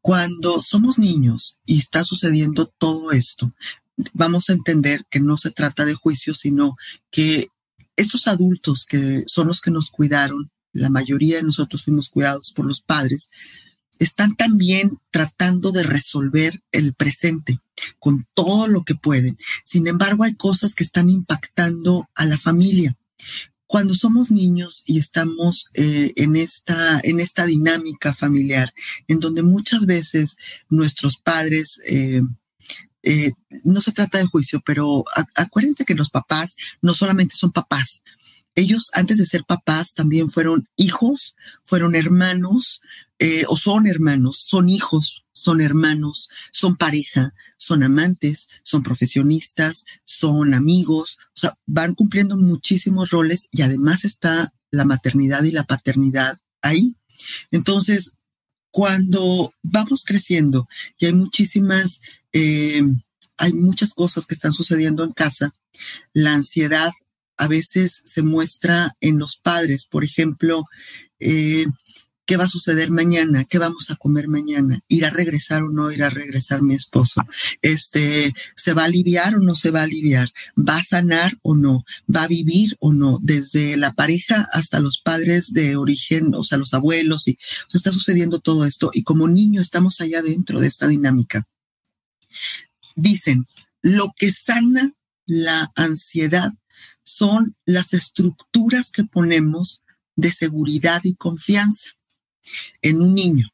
Cuando 0.00 0.62
somos 0.62 0.98
niños 0.98 1.60
y 1.64 1.78
está 1.78 2.04
sucediendo 2.04 2.66
todo 2.66 3.12
esto, 3.12 3.52
vamos 4.12 4.50
a 4.50 4.52
entender 4.52 5.04
que 5.10 5.20
no 5.20 5.38
se 5.38 5.50
trata 5.50 5.84
de 5.84 5.94
juicio, 5.94 6.34
sino 6.34 6.76
que 7.10 7.48
estos 7.96 8.26
adultos 8.26 8.84
que 8.84 9.24
son 9.26 9.48
los 9.48 9.60
que 9.60 9.70
nos 9.70 9.90
cuidaron, 9.90 10.50
la 10.72 10.90
mayoría 10.90 11.36
de 11.36 11.42
nosotros 11.42 11.84
fuimos 11.84 12.08
cuidados 12.08 12.52
por 12.52 12.66
los 12.66 12.82
padres, 12.82 13.30
están 13.98 14.36
también 14.36 14.98
tratando 15.10 15.72
de 15.72 15.82
resolver 15.82 16.62
el 16.70 16.92
presente 16.92 17.60
con 17.98 18.26
todo 18.34 18.68
lo 18.68 18.84
que 18.84 18.94
pueden. 18.94 19.38
Sin 19.64 19.86
embargo, 19.86 20.24
hay 20.24 20.34
cosas 20.34 20.74
que 20.74 20.84
están 20.84 21.10
impactando 21.10 22.08
a 22.14 22.26
la 22.26 22.38
familia. 22.38 22.96
Cuando 23.66 23.94
somos 23.94 24.30
niños 24.30 24.82
y 24.86 24.98
estamos 24.98 25.70
eh, 25.74 26.12
en, 26.16 26.36
esta, 26.36 27.00
en 27.02 27.18
esta 27.18 27.46
dinámica 27.46 28.14
familiar, 28.14 28.72
en 29.08 29.18
donde 29.18 29.42
muchas 29.42 29.86
veces 29.86 30.36
nuestros 30.68 31.16
padres 31.16 31.80
eh, 31.84 32.22
eh, 33.02 33.32
no 33.64 33.80
se 33.80 33.92
trata 33.92 34.18
de 34.18 34.26
juicio, 34.26 34.60
pero 34.64 35.04
acuérdense 35.34 35.84
que 35.84 35.94
los 35.94 36.10
papás 36.10 36.56
no 36.80 36.94
solamente 36.94 37.36
son 37.36 37.52
papás, 37.52 38.02
ellos 38.56 38.90
antes 38.94 39.18
de 39.18 39.26
ser 39.26 39.44
papás 39.44 39.94
también 39.94 40.30
fueron 40.30 40.68
hijos, 40.76 41.36
fueron 41.64 41.94
hermanos 41.94 42.80
eh, 43.18 43.44
o 43.48 43.56
son 43.56 43.86
hermanos, 43.86 44.42
son 44.46 44.68
hijos, 44.68 45.24
son 45.32 45.60
hermanos, 45.60 46.28
son 46.52 46.76
pareja, 46.76 47.34
son 47.58 47.82
amantes, 47.82 48.48
son 48.62 48.82
profesionistas, 48.82 49.84
son 50.04 50.54
amigos, 50.54 51.18
o 51.28 51.38
sea, 51.38 51.58
van 51.66 51.94
cumpliendo 51.94 52.36
muchísimos 52.36 53.10
roles 53.10 53.48
y 53.52 53.62
además 53.62 54.04
está 54.04 54.52
la 54.70 54.84
maternidad 54.84 55.44
y 55.44 55.50
la 55.50 55.64
paternidad 55.64 56.38
ahí. 56.62 56.96
Entonces, 57.50 58.16
cuando 58.70 59.52
vamos 59.62 60.04
creciendo 60.04 60.66
y 60.98 61.06
hay 61.06 61.12
muchísimas, 61.12 62.00
eh, 62.32 62.82
hay 63.36 63.52
muchas 63.52 63.92
cosas 63.92 64.26
que 64.26 64.34
están 64.34 64.54
sucediendo 64.54 65.04
en 65.04 65.12
casa, 65.12 65.54
la 66.14 66.34
ansiedad 66.34 66.90
a 67.36 67.48
veces 67.48 68.02
se 68.04 68.22
muestra 68.22 68.96
en 69.00 69.18
los 69.18 69.36
padres. 69.36 69.84
Por 69.84 70.04
ejemplo, 70.04 70.64
eh, 71.20 71.66
¿qué 72.26 72.36
va 72.36 72.44
a 72.44 72.48
suceder 72.48 72.90
mañana? 72.90 73.44
¿Qué 73.44 73.58
vamos 73.58 73.90
a 73.90 73.96
comer 73.96 74.28
mañana? 74.28 74.80
¿Irá 74.88 75.08
a 75.08 75.12
regresar 75.12 75.62
o 75.62 75.70
no 75.70 75.92
irá 75.92 76.08
a 76.08 76.10
regresar 76.10 76.60
mi 76.60 76.74
esposo? 76.74 77.22
Este, 77.62 78.34
¿se 78.56 78.72
va 78.72 78.82
a 78.82 78.86
aliviar 78.86 79.36
o 79.36 79.40
no 79.40 79.54
se 79.54 79.70
va 79.70 79.80
a 79.80 79.84
aliviar? 79.84 80.30
¿Va 80.56 80.78
a 80.78 80.82
sanar 80.82 81.38
o 81.42 81.54
no? 81.54 81.84
¿Va 82.14 82.24
a 82.24 82.28
vivir 82.28 82.76
o 82.80 82.92
no? 82.92 83.20
Desde 83.22 83.76
la 83.76 83.92
pareja 83.92 84.48
hasta 84.52 84.80
los 84.80 85.00
padres 85.00 85.52
de 85.52 85.76
origen, 85.76 86.34
o 86.34 86.42
sea, 86.42 86.58
los 86.58 86.74
abuelos, 86.74 87.28
y 87.28 87.38
está 87.72 87.92
sucediendo 87.92 88.40
todo 88.40 88.66
esto. 88.66 88.90
Y 88.92 89.04
como 89.04 89.28
niño 89.28 89.60
estamos 89.60 90.00
allá 90.00 90.20
dentro 90.20 90.60
de 90.60 90.66
esta 90.66 90.88
dinámica. 90.88 91.46
Dicen, 92.96 93.46
lo 93.82 94.12
que 94.16 94.32
sana 94.32 94.94
la 95.26 95.70
ansiedad 95.76 96.52
son 97.06 97.54
las 97.64 97.94
estructuras 97.94 98.90
que 98.90 99.04
ponemos 99.04 99.84
de 100.16 100.32
seguridad 100.32 101.02
y 101.04 101.14
confianza 101.14 101.90
en 102.82 103.00
un 103.00 103.14
niño. 103.14 103.48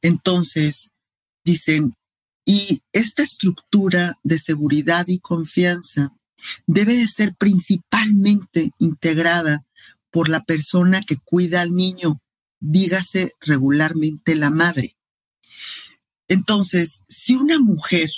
Entonces, 0.00 0.90
dicen, 1.44 1.94
y 2.46 2.80
esta 2.92 3.22
estructura 3.22 4.18
de 4.22 4.38
seguridad 4.38 5.06
y 5.08 5.18
confianza 5.18 6.16
debe 6.66 6.94
de 6.94 7.08
ser 7.08 7.34
principalmente 7.34 8.70
integrada 8.78 9.66
por 10.10 10.30
la 10.30 10.42
persona 10.42 11.02
que 11.02 11.18
cuida 11.18 11.60
al 11.60 11.74
niño, 11.74 12.22
dígase 12.58 13.32
regularmente 13.40 14.34
la 14.34 14.48
madre. 14.48 14.96
Entonces, 16.26 17.02
si 17.06 17.34
una 17.34 17.58
mujer 17.58 18.10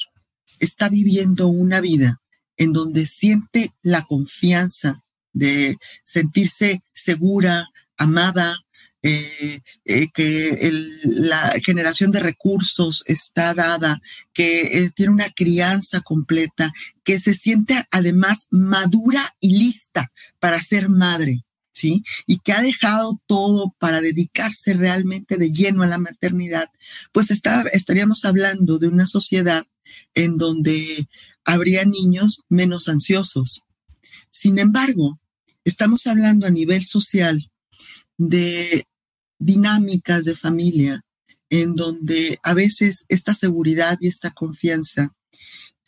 está 0.60 0.88
viviendo 0.88 1.48
una 1.48 1.80
vida 1.80 2.20
en 2.58 2.74
donde 2.74 3.06
siente 3.06 3.72
la 3.82 4.02
confianza 4.02 5.02
de 5.32 5.78
sentirse 6.04 6.82
segura, 6.92 7.68
amada, 7.96 8.58
eh, 9.00 9.60
eh, 9.84 10.08
que 10.12 10.72
la 11.04 11.54
generación 11.64 12.10
de 12.10 12.18
recursos 12.18 13.04
está 13.06 13.54
dada, 13.54 14.02
que 14.32 14.60
eh, 14.60 14.90
tiene 14.92 15.12
una 15.12 15.30
crianza 15.30 16.00
completa, 16.00 16.72
que 17.04 17.20
se 17.20 17.34
siente 17.34 17.86
además 17.92 18.48
madura 18.50 19.36
y 19.40 19.56
lista 19.56 20.10
para 20.40 20.60
ser 20.60 20.88
madre. 20.88 21.44
¿Sí? 21.70 22.02
Y 22.26 22.40
que 22.40 22.52
ha 22.52 22.60
dejado 22.60 23.22
todo 23.28 23.72
para 23.78 24.00
dedicarse 24.00 24.74
realmente 24.74 25.36
de 25.36 25.52
lleno 25.52 25.84
a 25.84 25.86
la 25.86 25.98
maternidad, 25.98 26.70
pues 27.12 27.30
estaríamos 27.30 28.24
hablando 28.24 28.78
de 28.78 28.88
una 28.88 29.06
sociedad 29.06 29.64
en 30.12 30.38
donde 30.38 31.06
habría 31.48 31.86
niños 31.86 32.44
menos 32.50 32.88
ansiosos. 32.88 33.66
Sin 34.30 34.58
embargo, 34.58 35.18
estamos 35.64 36.06
hablando 36.06 36.46
a 36.46 36.50
nivel 36.50 36.84
social 36.84 37.50
de 38.18 38.86
dinámicas 39.38 40.26
de 40.26 40.36
familia 40.36 41.06
en 41.48 41.74
donde 41.74 42.38
a 42.42 42.52
veces 42.52 43.06
esta 43.08 43.34
seguridad 43.34 43.96
y 43.98 44.08
esta 44.08 44.30
confianza 44.32 45.14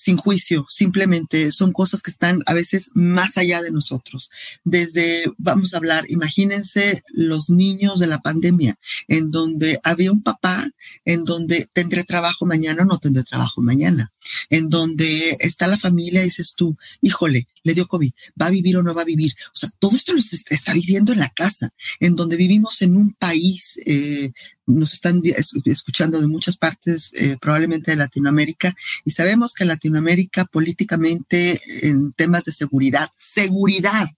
sin 0.01 0.17
juicio, 0.17 0.65
simplemente 0.71 1.53
son 1.53 1.75
cosas 1.75 2.01
que 2.01 2.11
están 2.11 2.41
a 2.47 2.55
veces 2.55 2.89
más 2.95 3.37
allá 3.37 3.61
de 3.61 3.71
nosotros. 3.71 4.31
Desde, 4.65 5.31
vamos 5.37 5.75
a 5.75 5.77
hablar, 5.77 6.07
imagínense 6.09 7.03
los 7.09 7.51
niños 7.51 8.01
de 8.01 8.07
la 8.07 8.21
pandemia, 8.21 8.79
en 9.09 9.31
donde 9.31 9.79
había 9.85 10.11
un 10.11 10.23
papá, 10.23 10.71
en 11.05 11.25
donde 11.25 11.69
tendré 11.75 12.05
trabajo 12.05 12.47
mañana 12.47 12.83
o 12.83 12.87
no 12.87 12.99
tendré 12.99 13.25
trabajo 13.25 13.61
mañana, 13.61 14.11
en 14.49 14.69
donde 14.69 15.37
está 15.41 15.67
la 15.67 15.79
familia 15.79 16.23
dices 16.23 16.55
tú, 16.55 16.77
híjole, 17.01 17.47
le 17.63 17.75
dio 17.75 17.87
COVID, 17.87 18.13
va 18.41 18.47
a 18.47 18.51
vivir 18.51 18.77
o 18.77 18.83
no 18.83 18.95
va 18.95 19.03
a 19.03 19.07
vivir. 19.07 19.33
O 19.49 19.57
sea, 19.57 19.71
todo 19.79 19.97
esto 19.97 20.13
lo 20.13 20.19
está 20.19 20.73
viviendo 20.73 21.13
en 21.13 21.19
la 21.19 21.31
casa, 21.31 21.71
en 21.99 22.17
donde 22.17 22.37
vivimos 22.37 22.83
en 22.83 22.97
un 22.97 23.15
país, 23.15 23.79
eh, 23.85 24.33
nos 24.67 24.95
están 24.95 25.23
escuchando 25.65 26.21
de 26.21 26.27
muchas 26.27 26.57
partes, 26.57 27.13
eh, 27.15 27.37
probablemente 27.41 27.91
de 27.91 27.97
Latinoamérica, 27.97 28.75
y 29.05 29.11
sabemos 29.11 29.53
que 29.53 29.65
Latinoamérica 29.65 30.45
políticamente 30.45 31.61
en 31.87 32.13
temas 32.13 32.45
de 32.45 32.53
seguridad, 32.53 33.11
seguridad 33.19 34.09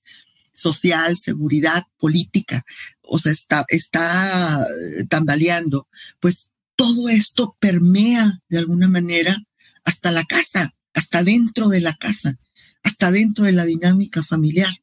social, 0.53 1.17
seguridad 1.17 1.85
política, 1.99 2.65
o 3.03 3.19
sea, 3.19 3.33
está, 3.33 3.65
está 3.69 4.63
eh, 4.99 5.05
tambaleando, 5.09 5.89
pues 6.21 6.51
todo 6.77 7.09
esto 7.09 7.57
permea 7.59 8.41
de 8.49 8.59
alguna 8.59 8.89
manera 8.89 9.43
hasta 9.85 10.11
la 10.13 10.25
casa, 10.25 10.75
hasta 10.95 11.23
dentro 11.23 11.69
de 11.69 11.81
la 11.81 11.95
casa 11.95 12.39
hasta 12.83 13.11
dentro 13.11 13.45
de 13.45 13.53
la 13.53 13.65
dinámica 13.65 14.23
familiar. 14.23 14.83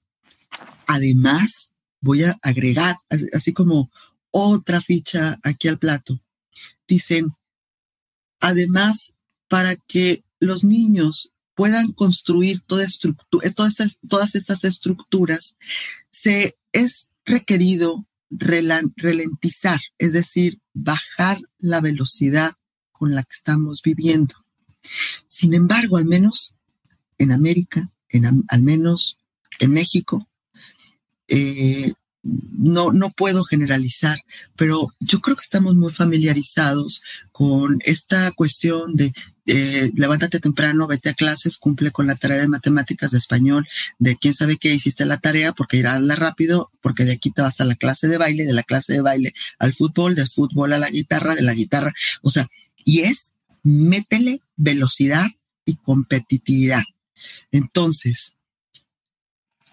Además, 0.87 1.71
voy 2.01 2.23
a 2.23 2.37
agregar, 2.41 2.95
así 3.33 3.53
como 3.53 3.91
otra 4.31 4.81
ficha 4.81 5.39
aquí 5.43 5.67
al 5.67 5.79
plato. 5.79 6.21
Dicen, 6.87 7.33
además, 8.39 9.15
para 9.47 9.75
que 9.75 10.23
los 10.39 10.63
niños 10.63 11.33
puedan 11.55 11.91
construir 11.91 12.61
toda 12.61 12.85
estructura, 12.85 13.51
todas, 13.51 13.99
todas 14.07 14.35
estas 14.35 14.63
estructuras, 14.63 15.55
se 16.11 16.55
es 16.71 17.11
requerido 17.25 18.05
ralentizar, 18.31 19.79
es 19.97 20.13
decir, 20.13 20.61
bajar 20.73 21.39
la 21.57 21.81
velocidad 21.81 22.53
con 22.91 23.15
la 23.15 23.23
que 23.23 23.33
estamos 23.35 23.81
viviendo. 23.81 24.35
Sin 25.27 25.53
embargo, 25.53 25.97
al 25.97 26.05
menos 26.05 26.57
en 27.17 27.31
América, 27.31 27.91
en, 28.09 28.45
al 28.47 28.61
menos 28.61 29.19
en 29.59 29.71
México, 29.71 30.27
eh, 31.27 31.93
no, 32.21 32.91
no 32.91 33.11
puedo 33.11 33.43
generalizar, 33.43 34.19
pero 34.55 34.93
yo 34.99 35.21
creo 35.21 35.37
que 35.37 35.43
estamos 35.43 35.75
muy 35.75 35.91
familiarizados 35.91 37.01
con 37.31 37.79
esta 37.85 38.31
cuestión 38.31 38.95
de 38.95 39.13
levántate 39.95 40.39
temprano, 40.39 40.85
vete 40.85 41.09
a 41.09 41.13
clases, 41.13 41.57
cumple 41.57 41.91
con 41.91 42.05
la 42.05 42.15
tarea 42.15 42.41
de 42.41 42.47
matemáticas, 42.47 43.11
de 43.11 43.17
español, 43.17 43.67
de 43.97 44.15
quién 44.15 44.33
sabe 44.33 44.57
qué 44.57 44.73
hiciste 44.73 45.05
la 45.05 45.17
tarea, 45.17 45.53
porque 45.53 45.77
irás 45.77 46.05
rápido, 46.19 46.71
porque 46.81 47.05
de 47.05 47.13
aquí 47.13 47.31
te 47.31 47.41
vas 47.41 47.59
a 47.59 47.65
la 47.65 47.75
clase 47.75 48.07
de 48.07 48.17
baile, 48.17 48.45
de 48.45 48.53
la 48.53 48.63
clase 48.63 48.93
de 48.93 49.01
baile 49.01 49.33
al 49.57 49.73
fútbol, 49.73 50.13
del 50.13 50.29
fútbol 50.29 50.73
a 50.73 50.77
la 50.77 50.89
guitarra, 50.89 51.33
de 51.33 51.41
la 51.41 51.53
guitarra, 51.53 51.93
o 52.21 52.29
sea, 52.29 52.47
y 52.85 53.01
es 53.01 53.31
métele 53.63 54.41
velocidad 54.55 55.27
y 55.65 55.75
competitividad. 55.75 56.83
Entonces, 57.51 58.37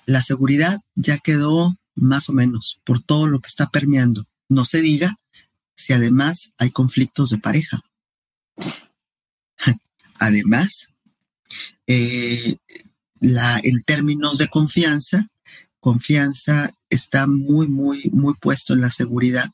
la 0.05 0.23
seguridad 0.23 0.81
ya 0.95 1.19
quedó 1.19 1.77
más 1.95 2.29
o 2.29 2.33
menos 2.33 2.81
por 2.85 3.03
todo 3.03 3.27
lo 3.27 3.41
que 3.41 3.49
está 3.49 3.71
permeando. 3.71 4.27
No 4.49 4.65
se 4.65 4.81
diga 4.81 5.17
si 5.75 5.93
además 5.93 6.53
hay 6.59 6.71
conflictos 6.71 7.31
de 7.31 7.39
pareja. 7.39 7.83
Además, 10.19 10.95
eh, 11.87 12.57
la, 13.21 13.61
en 13.63 13.83
términos 13.83 14.39
de 14.39 14.49
confianza, 14.49 15.29
confianza 15.81 16.75
está 16.89 17.27
muy, 17.27 17.69
muy, 17.69 18.11
muy 18.13 18.35
puesto 18.35 18.73
en 18.73 18.81
la 18.81 18.91
seguridad. 18.91 19.51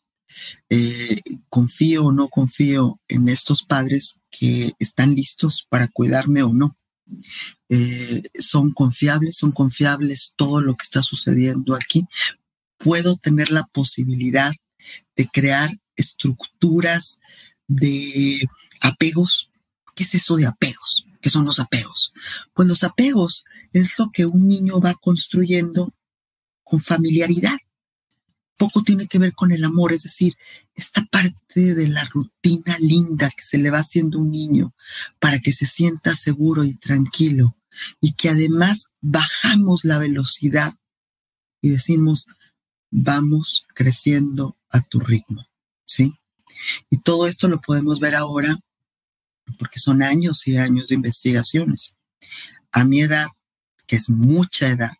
Eh, 0.69 1.21
confío 1.49 2.07
o 2.07 2.13
no 2.13 2.29
confío 2.29 3.01
en 3.09 3.29
estos 3.29 3.63
padres 3.63 4.23
que 4.31 4.75
están 4.79 5.15
listos 5.15 5.67
para 5.69 5.89
cuidarme 5.89 6.43
o 6.43 6.53
no. 6.53 6.77
Eh, 7.69 8.23
son 8.39 8.73
confiables, 8.73 9.37
son 9.37 9.53
confiables 9.53 10.35
todo 10.37 10.61
lo 10.61 10.77
que 10.77 10.85
está 10.85 11.03
sucediendo 11.03 11.75
aquí. 11.75 12.07
Puedo 12.79 13.17
tener 13.17 13.51
la 13.51 13.65
posibilidad 13.65 14.55
de 15.17 15.29
crear 15.29 15.71
estructuras 15.97 17.21
de 17.69 18.47
apegos. 18.81 19.51
¿Qué 19.95 20.05
es 20.05 20.15
eso 20.15 20.37
de 20.37 20.47
apegos? 20.47 21.07
¿Qué 21.21 21.31
son 21.31 21.45
los 21.45 21.61
apegos? 21.61 22.13
Pues 22.55 22.67
los 22.67 22.83
apegos 22.83 23.45
es 23.73 23.99
lo 23.99 24.11
que 24.11 24.27
un 24.27 24.49
niño 24.49 24.81
va 24.81 24.95
construyendo 24.95 25.93
con 26.65 26.81
familiaridad 26.81 27.59
poco 28.63 28.85
tiene 28.85 29.09
que 29.09 29.19
ver 29.19 29.35
con 29.35 29.51
el 29.51 29.65
amor, 29.65 29.93
es 29.93 30.05
decir, 30.05 30.37
esta 30.77 31.05
parte 31.07 31.75
de 31.75 31.89
la 31.89 32.05
rutina 32.05 32.77
linda 32.79 33.29
que 33.29 33.43
se 33.43 33.59
le 33.59 33.71
va 33.71 33.79
haciendo 33.79 34.21
un 34.21 34.31
niño 34.31 34.73
para 35.19 35.41
que 35.41 35.53
se 35.53 35.67
sienta 35.67 36.15
seguro 36.15 36.63
y 36.63 36.77
tranquilo 36.77 37.57
y 38.01 38.13
que 38.13 38.29
además 38.29 38.93
bajamos 39.01 39.85
la 39.85 39.99
velocidad 39.99 40.75
y 41.61 41.71
decimos, 41.71 42.29
vamos 42.93 43.67
creciendo 43.75 44.57
a 44.71 44.81
tu 44.81 45.01
ritmo, 45.01 45.45
¿sí? 45.85 46.15
Y 46.89 46.99
todo 46.99 47.27
esto 47.27 47.49
lo 47.49 47.61
podemos 47.61 47.99
ver 47.99 48.15
ahora 48.15 48.61
porque 49.59 49.81
son 49.81 50.05
años 50.05 50.47
y 50.47 50.57
años 50.57 50.87
de 50.89 50.95
investigaciones. 50.95 51.99
A 52.71 52.85
mi 52.85 53.01
edad, 53.01 53.27
que 53.89 53.97
es 53.97 54.09
mucha 54.09 54.69
edad, 54.69 54.93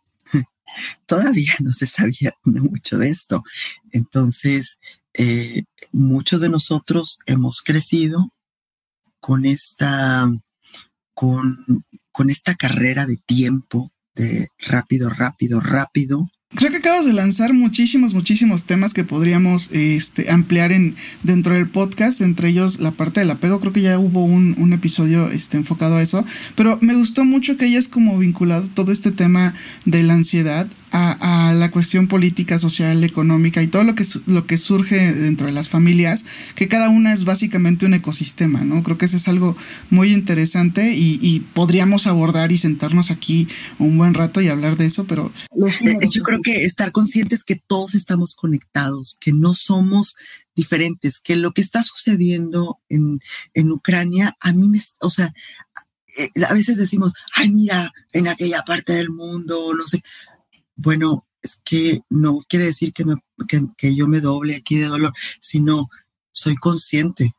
todavía 1.05 1.53
no 1.59 1.73
se 1.73 1.87
sabía 1.87 2.33
mucho 2.43 2.97
de 2.97 3.09
esto. 3.09 3.43
Entonces, 3.91 4.79
eh, 5.13 5.63
muchos 5.91 6.41
de 6.41 6.49
nosotros 6.49 7.19
hemos 7.25 7.61
crecido 7.61 8.33
con 9.19 9.45
esta, 9.45 10.29
con, 11.13 11.85
con 12.11 12.29
esta 12.29 12.55
carrera 12.55 13.05
de 13.05 13.17
tiempo, 13.17 13.91
de 14.15 14.49
rápido, 14.59 15.09
rápido, 15.09 15.59
rápido, 15.59 16.29
Creo 16.55 16.69
que 16.69 16.77
acabas 16.77 17.07
de 17.07 17.13
lanzar 17.13 17.51
muchísimos, 17.51 18.13
muchísimos 18.13 18.65
temas 18.65 18.93
que 18.93 19.03
podríamos 19.03 19.71
este, 19.71 20.29
ampliar 20.29 20.71
en, 20.71 20.95
dentro 21.23 21.55
del 21.55 21.67
podcast, 21.67 22.21
entre 22.21 22.49
ellos 22.49 22.79
la 22.79 22.91
parte 22.91 23.21
del 23.21 23.31
apego. 23.31 23.59
Creo 23.59 23.73
que 23.73 23.81
ya 23.81 23.97
hubo 23.97 24.23
un, 24.23 24.55
un 24.59 24.71
episodio 24.71 25.31
este, 25.31 25.57
enfocado 25.57 25.95
a 25.95 26.03
eso, 26.03 26.23
pero 26.55 26.77
me 26.79 26.93
gustó 26.93 27.25
mucho 27.25 27.57
que 27.57 27.65
hayas 27.65 27.87
como 27.87 28.19
vinculado 28.19 28.67
todo 28.67 28.91
este 28.91 29.11
tema 29.11 29.55
de 29.85 30.03
la 30.03 30.13
ansiedad 30.13 30.67
a, 30.93 31.53
la 31.53 31.71
cuestión 31.71 32.07
política, 32.07 32.59
social, 32.59 33.03
económica 33.03 33.61
y 33.63 33.67
todo 33.67 33.83
lo 33.83 33.95
que, 33.95 34.05
lo 34.27 34.45
que 34.45 34.57
surge 34.57 35.13
dentro 35.13 35.47
de 35.47 35.53
las 35.53 35.67
familias, 35.67 36.23
que 36.55 36.67
cada 36.67 36.89
una 36.89 37.13
es 37.13 37.25
básicamente 37.25 37.85
un 37.85 37.95
ecosistema, 37.95 38.61
¿no? 38.61 38.83
Creo 38.83 38.97
que 38.97 39.05
eso 39.05 39.17
es 39.17 39.27
algo 39.27 39.57
muy 39.89 40.13
interesante 40.13 40.93
y, 40.95 41.39
podríamos 41.53 42.07
abordar 42.07 42.51
y 42.51 42.57
sentarnos 42.57 43.11
aquí 43.11 43.47
un 43.79 43.97
buen 43.97 44.13
rato 44.13 44.41
y 44.41 44.47
hablar 44.47 44.77
de 44.77 44.85
eso, 44.85 45.05
pero... 45.05 45.31
Eh, 45.83 45.97
yo 46.09 46.21
creo 46.23 46.41
que 46.43 46.65
estar 46.65 46.91
conscientes 46.91 47.43
que 47.43 47.55
todos 47.55 47.95
estamos 47.95 48.35
conectados, 48.35 49.17
que 49.19 49.33
no 49.33 49.53
somos 49.55 50.15
diferentes, 50.55 51.19
que 51.19 51.35
lo 51.35 51.51
que 51.53 51.61
está 51.61 51.83
sucediendo 51.83 52.79
en, 52.89 53.19
en 53.53 53.71
Ucrania, 53.71 54.35
a 54.39 54.53
mí 54.53 54.67
me, 54.67 54.79
o 54.99 55.09
sea, 55.09 55.33
eh, 56.17 56.29
a 56.47 56.53
veces 56.53 56.77
decimos, 56.77 57.13
ay, 57.33 57.51
mira, 57.51 57.91
en 58.11 58.27
aquella 58.27 58.63
parte 58.63 58.93
del 58.93 59.09
mundo, 59.09 59.73
no 59.73 59.87
sé. 59.87 60.03
Bueno, 60.75 61.27
es 61.41 61.61
que 61.63 62.01
no 62.09 62.39
quiere 62.47 62.65
decir 62.65 62.93
que, 62.93 63.05
me, 63.05 63.15
que, 63.77 63.95
yo 63.95 64.07
me 64.07 64.21
doble 64.21 64.55
aquí 64.55 64.77
de 64.77 64.87
dolor, 64.87 65.13
sino 65.39 65.89
soy 66.31 66.55
consciente. 66.55 67.35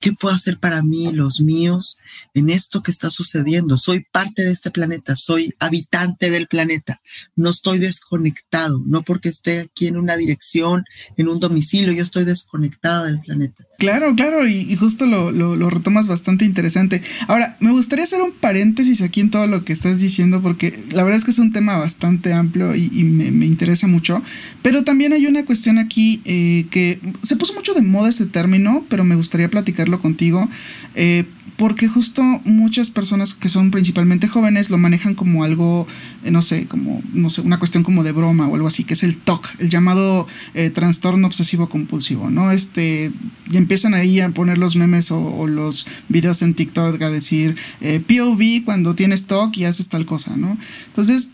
¿Qué, 0.00 0.08
¿Qué 0.08 0.14
puedo 0.14 0.34
hacer 0.34 0.58
para 0.58 0.82
mí, 0.82 1.12
los 1.12 1.40
míos, 1.40 1.98
en 2.32 2.48
esto 2.48 2.82
que 2.82 2.90
está 2.90 3.10
sucediendo? 3.10 3.76
Soy 3.76 4.06
parte 4.10 4.42
de 4.42 4.52
este 4.52 4.70
planeta, 4.70 5.14
soy 5.16 5.52
habitante 5.60 6.30
del 6.30 6.46
planeta, 6.46 7.02
no 7.36 7.50
estoy 7.50 7.78
desconectado, 7.78 8.82
no 8.86 9.02
porque 9.02 9.28
esté 9.28 9.60
aquí 9.60 9.86
en 9.86 9.98
una 9.98 10.16
dirección, 10.16 10.84
en 11.18 11.28
un 11.28 11.40
domicilio, 11.40 11.92
yo 11.92 12.02
estoy 12.02 12.24
desconectada 12.24 13.04
del 13.04 13.20
planeta. 13.20 13.64
Claro, 13.78 14.14
claro, 14.16 14.48
y, 14.48 14.74
justo 14.76 15.06
lo, 15.06 15.70
retomas 15.70 16.08
bastante 16.08 16.44
interesante. 16.44 17.02
Ahora, 17.28 17.56
me 17.60 17.70
gustaría 17.70 18.04
hacer 18.04 18.22
un 18.22 18.32
paréntesis 18.32 19.02
aquí 19.02 19.20
en 19.20 19.30
todo 19.30 19.46
lo 19.46 19.64
que 19.64 19.72
estás 19.72 20.00
diciendo, 20.00 20.42
porque 20.42 20.82
la 20.90 21.04
verdad 21.04 21.18
es 21.18 21.24
que 21.24 21.30
es 21.32 21.38
un 21.38 21.52
tema 21.52 21.76
bastante 21.76 22.32
amplio 22.32 22.74
y, 22.74 23.04
me, 23.04 23.46
interesa 23.46 23.86
mucho, 23.86 24.22
pero 24.62 24.84
también 24.84 25.12
hay 25.12 25.26
una 25.26 25.44
cuestión 25.44 25.78
aquí 25.78 26.22
eh, 26.24 26.66
que 26.70 26.98
se 27.22 27.36
puso 27.36 27.54
mucho 27.54 27.74
de 27.74 27.82
moda 27.82 28.08
este 28.08 28.26
término, 28.26 28.84
pero 28.88 29.04
me 29.04 29.14
gustaría 29.14 29.50
contigo. 29.96 30.48
Eh, 30.94 31.24
porque 31.56 31.88
justo 31.88 32.22
muchas 32.44 32.90
personas 32.90 33.34
que 33.34 33.48
son 33.48 33.72
principalmente 33.72 34.28
jóvenes 34.28 34.70
lo 34.70 34.78
manejan 34.78 35.14
como 35.14 35.42
algo, 35.42 35.88
eh, 36.24 36.30
no 36.30 36.40
sé, 36.40 36.66
como, 36.66 37.02
no 37.12 37.30
sé, 37.30 37.40
una 37.40 37.58
cuestión 37.58 37.82
como 37.82 38.04
de 38.04 38.12
broma 38.12 38.46
o 38.46 38.54
algo 38.54 38.68
así, 38.68 38.84
que 38.84 38.94
es 38.94 39.02
el 39.02 39.16
TOC, 39.16 39.44
el 39.58 39.68
llamado 39.68 40.28
eh, 40.54 40.70
trastorno 40.70 41.26
obsesivo 41.26 41.68
compulsivo, 41.68 42.30
¿no? 42.30 42.52
Este, 42.52 43.12
y 43.50 43.56
empiezan 43.56 43.94
ahí 43.94 44.20
a 44.20 44.30
poner 44.30 44.58
los 44.58 44.76
memes 44.76 45.10
o, 45.10 45.46
los 45.48 45.86
videos 46.08 46.42
en 46.42 46.54
TikTok 46.54 47.00
a 47.02 47.10
decir, 47.10 47.56
POV 47.80 48.64
cuando 48.64 48.94
tienes 48.94 49.26
TOC 49.26 49.56
y 49.56 49.64
haces 49.64 49.88
tal 49.88 50.06
cosa, 50.06 50.36
¿no? 50.36 50.56
Entonces, 50.86 51.30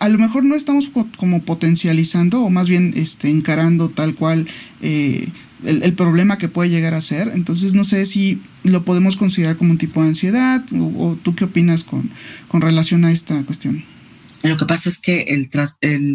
a 0.00 0.08
lo 0.08 0.18
mejor 0.18 0.44
no 0.44 0.54
estamos 0.54 0.90
como 1.16 1.42
potencializando 1.42 2.42
o 2.42 2.50
más 2.50 2.68
bien 2.68 2.94
este, 2.96 3.28
encarando 3.28 3.90
tal 3.90 4.14
cual 4.14 4.46
el, 5.64 5.94
problema 5.94 6.38
que 6.38 6.48
puede 6.48 6.70
llegar 6.70 6.94
a 6.94 7.02
ser. 7.02 7.28
Entonces 7.34 7.74
no 7.74 7.84
sé 7.84 8.06
si 8.06 8.42
lo 8.64 8.84
podemos 8.84 9.16
considerar 9.16 9.56
como 9.56 9.72
un 9.72 9.78
tipo 9.78 10.02
de 10.02 10.08
ansiedad 10.08 10.64
o, 10.72 11.16
tú 11.22 11.34
qué 11.34 11.44
opinas 11.44 11.84
con, 11.84 12.10
con, 12.48 12.60
relación 12.60 13.04
a 13.04 13.12
esta 13.12 13.42
cuestión. 13.44 13.84
Lo 14.42 14.56
que 14.56 14.66
pasa 14.66 14.88
es 14.88 14.98
que 14.98 15.22
el, 15.22 15.50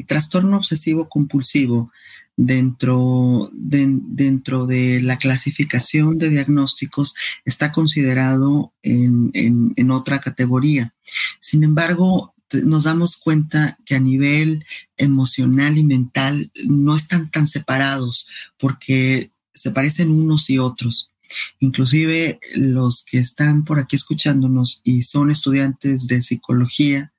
trastorno 0.05 0.57
obsesivo 0.57 1.07
compulsivo 1.07 1.91
dentro 2.35 3.49
de, 3.53 3.87
dentro 3.89 4.67
de 4.67 5.01
la 5.01 5.17
clasificación 5.17 6.17
de 6.17 6.29
diagnósticos 6.29 7.15
está 7.45 7.71
considerado 7.71 8.73
en, 8.83 9.31
en 9.33 9.91
otra 9.91 10.19
categoría. 10.19 10.93
Sin 11.39 11.63
embargo, 11.63 12.35
nos 12.53 12.85
damos 12.85 13.17
cuenta 13.17 13.77
que 13.85 13.95
a 13.95 13.99
nivel 13.99 14.65
emocional 14.95 15.77
y 15.77 15.83
mental 15.83 16.51
no 16.67 16.95
están 16.95 17.29
tan 17.29 17.47
separados 17.47 18.27
porque 18.57 19.31
se 19.57 19.71
parecen 19.71 20.11
unos 20.11 20.49
y 20.49 20.59
otros. 20.59 21.11
Inclusive 21.59 22.39
los 22.55 23.03
que 23.03 23.19
están 23.19 23.65
por 23.65 23.79
aquí 23.79 23.95
escuchándonos 23.95 24.81
y 24.83 25.01
son 25.01 25.29
estudiantes 25.29 26.07
de 26.07 26.21
psicología, 26.21 27.13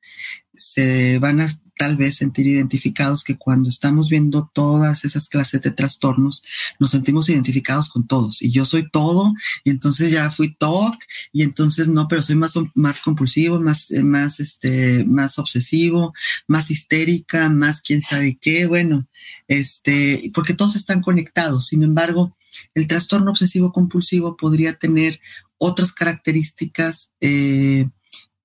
se 0.55 1.19
van 1.19 1.41
a 1.41 1.61
tal 1.79 1.97
vez 1.97 2.17
sentir 2.17 2.47
identificados 2.47 3.25
que 3.25 3.39
cuando 3.39 3.69
estamos 3.69 4.11
viendo 4.11 4.51
todas 4.53 5.05
esas 5.05 5.29
clases 5.29 5.63
de 5.63 5.71
trastornos, 5.71 6.43
nos 6.79 6.91
sentimos 6.91 7.29
identificados 7.29 7.89
con 7.89 8.07
todos. 8.07 8.43
Y 8.43 8.51
yo 8.51 8.65
soy 8.65 8.91
todo, 8.91 9.33
y 9.65 9.71
entonces 9.71 10.11
ya 10.13 10.31
fui 10.31 10.55
TOC, 10.55 10.97
y 11.33 11.43
entonces 11.43 11.89
no, 11.89 12.09
pero 12.09 12.21
soy 12.21 12.35
más, 12.35 12.55
más 12.75 13.01
compulsivo, 13.01 13.61
más, 13.61 13.91
más, 14.03 14.41
este, 14.41 15.05
más 15.05 15.39
obsesivo, 15.39 16.13
más 16.47 16.71
histérica, 16.71 17.49
más 17.49 17.81
quién 17.81 18.03
sabe 18.03 18.37
qué. 18.39 18.67
Bueno, 18.67 19.07
este, 19.47 20.31
porque 20.35 20.55
todos 20.55 20.77
están 20.77 21.01
conectados. 21.01 21.69
Sin 21.69 21.83
embargo, 21.83 22.37
el 22.75 22.87
trastorno 22.87 23.31
obsesivo 23.31 23.73
compulsivo 23.73 24.37
podría 24.37 24.75
tener 24.75 25.21
otras 25.59 25.93
características 25.93 27.11
eh, 27.21 27.89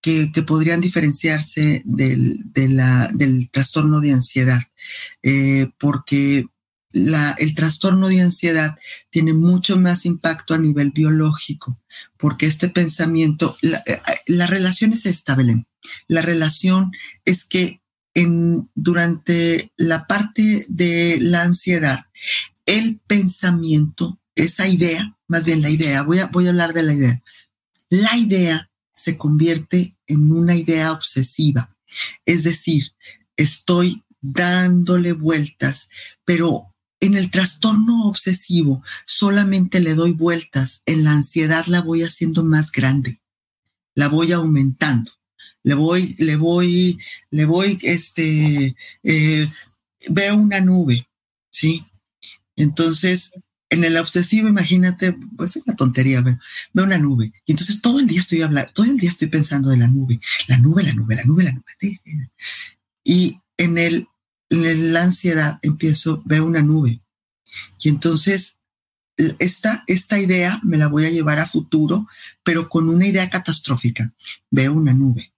que, 0.03 0.29
podrían 0.45 0.81
diferenciarse 0.81 1.81
del, 1.85 2.41
del 2.51 3.49
trastorno 3.49 4.01
de 4.01 4.11
ansiedad, 4.11 4.61
eh, 5.23 5.69
porque 5.79 6.45
el 6.91 7.55
trastorno 7.55 8.09
de 8.09 8.21
ansiedad 8.21 8.77
tiene 9.09 9.33
mucho 9.33 9.79
más 9.79 10.05
impacto 10.05 10.53
a 10.53 10.57
nivel 10.57 10.91
biológico, 10.91 11.79
porque 12.17 12.47
este 12.47 12.67
pensamiento, 12.67 13.57
la, 13.61 13.81
eh, 13.85 14.01
relación 14.27 14.91
es 14.91 15.05
esta, 15.05 15.37
La 16.07 16.21
relación 16.21 16.91
es 17.23 17.45
que 17.45 17.81
en, 18.13 18.69
durante 18.75 19.71
la 19.77 20.05
parte 20.05 20.65
de 20.67 21.17
la 21.21 21.43
ansiedad, 21.43 22.07
el 22.65 22.99
pensamiento, 23.07 24.19
esa 24.35 24.67
idea, 24.67 25.17
más 25.29 25.45
bien 25.45 25.61
la 25.61 25.69
idea, 25.69 26.01
voy 26.01 26.19
a, 26.19 26.27
voy 26.27 26.47
a 26.47 26.49
hablar 26.49 26.73
de 26.73 26.83
la 26.83 26.93
idea. 26.93 27.23
La 27.89 28.17
idea 28.17 28.69
se 29.03 29.17
convierte 29.17 29.97
en 30.07 30.31
una 30.31 30.55
idea 30.55 30.93
obsesiva. 30.93 31.75
Es 32.25 32.43
decir, 32.43 32.93
estoy 33.35 34.01
dándole 34.21 35.11
vueltas, 35.11 35.89
pero 36.23 36.73
en 37.01 37.15
el 37.15 37.29
trastorno 37.29 38.07
obsesivo 38.07 38.81
solamente 39.05 39.81
le 39.81 39.93
doy 39.93 40.13
vueltas, 40.13 40.81
en 40.85 41.03
la 41.03 41.11
ansiedad 41.11 41.65
la 41.65 41.81
voy 41.81 42.03
haciendo 42.03 42.45
más 42.45 42.71
grande, 42.71 43.19
la 43.93 44.07
voy 44.07 44.31
aumentando, 44.31 45.11
le 45.63 45.73
voy, 45.73 46.15
le 46.17 46.37
voy, 46.37 46.97
le 47.29 47.43
voy, 47.43 47.77
este, 47.81 48.73
eh, 49.03 49.51
veo 50.07 50.37
una 50.37 50.61
nube, 50.61 51.09
¿sí? 51.49 51.85
Entonces 52.55 53.33
en 53.73 53.83
el 53.83 53.97
obsesivo, 53.97 54.47
imagínate, 54.47 55.17
pues 55.35 55.55
es 55.55 55.63
una 55.65 55.75
tontería, 55.75 56.21
veo, 56.21 56.37
una 56.73 56.97
nube. 56.97 57.33
Y 57.45 57.53
entonces 57.53 57.81
todo 57.81 57.99
el 57.99 58.07
día 58.07 58.19
estoy 58.19 58.43
hablando, 58.43 58.71
todo 58.71 58.85
el 58.85 58.97
día 58.97 59.09
estoy 59.09 59.29
pensando 59.29 59.69
de 59.69 59.77
la 59.77 59.87
nube, 59.87 60.19
la 60.47 60.57
nube, 60.57 60.83
la 60.83 60.93
nube, 60.93 61.15
la 61.15 61.23
nube, 61.23 61.43
la 61.43 61.51
nube. 61.53 61.71
Sí, 61.79 61.95
sí. 61.95 62.11
Y 63.03 63.39
en, 63.57 63.77
el, 63.79 64.07
en 64.49 64.93
la 64.93 65.03
ansiedad 65.03 65.57
empiezo, 65.63 66.21
veo 66.25 66.45
una 66.45 66.61
nube. 66.61 67.01
Y 67.79 67.89
entonces 67.89 68.59
esta, 69.39 69.83
esta 69.87 70.19
idea 70.19 70.59
me 70.63 70.77
la 70.77 70.87
voy 70.87 71.05
a 71.05 71.09
llevar 71.09 71.39
a 71.39 71.47
futuro, 71.47 72.07
pero 72.43 72.69
con 72.69 72.89
una 72.89 73.07
idea 73.07 73.29
catastrófica. 73.29 74.13
Veo 74.51 74.73
una 74.73 74.93
nube. 74.93 75.33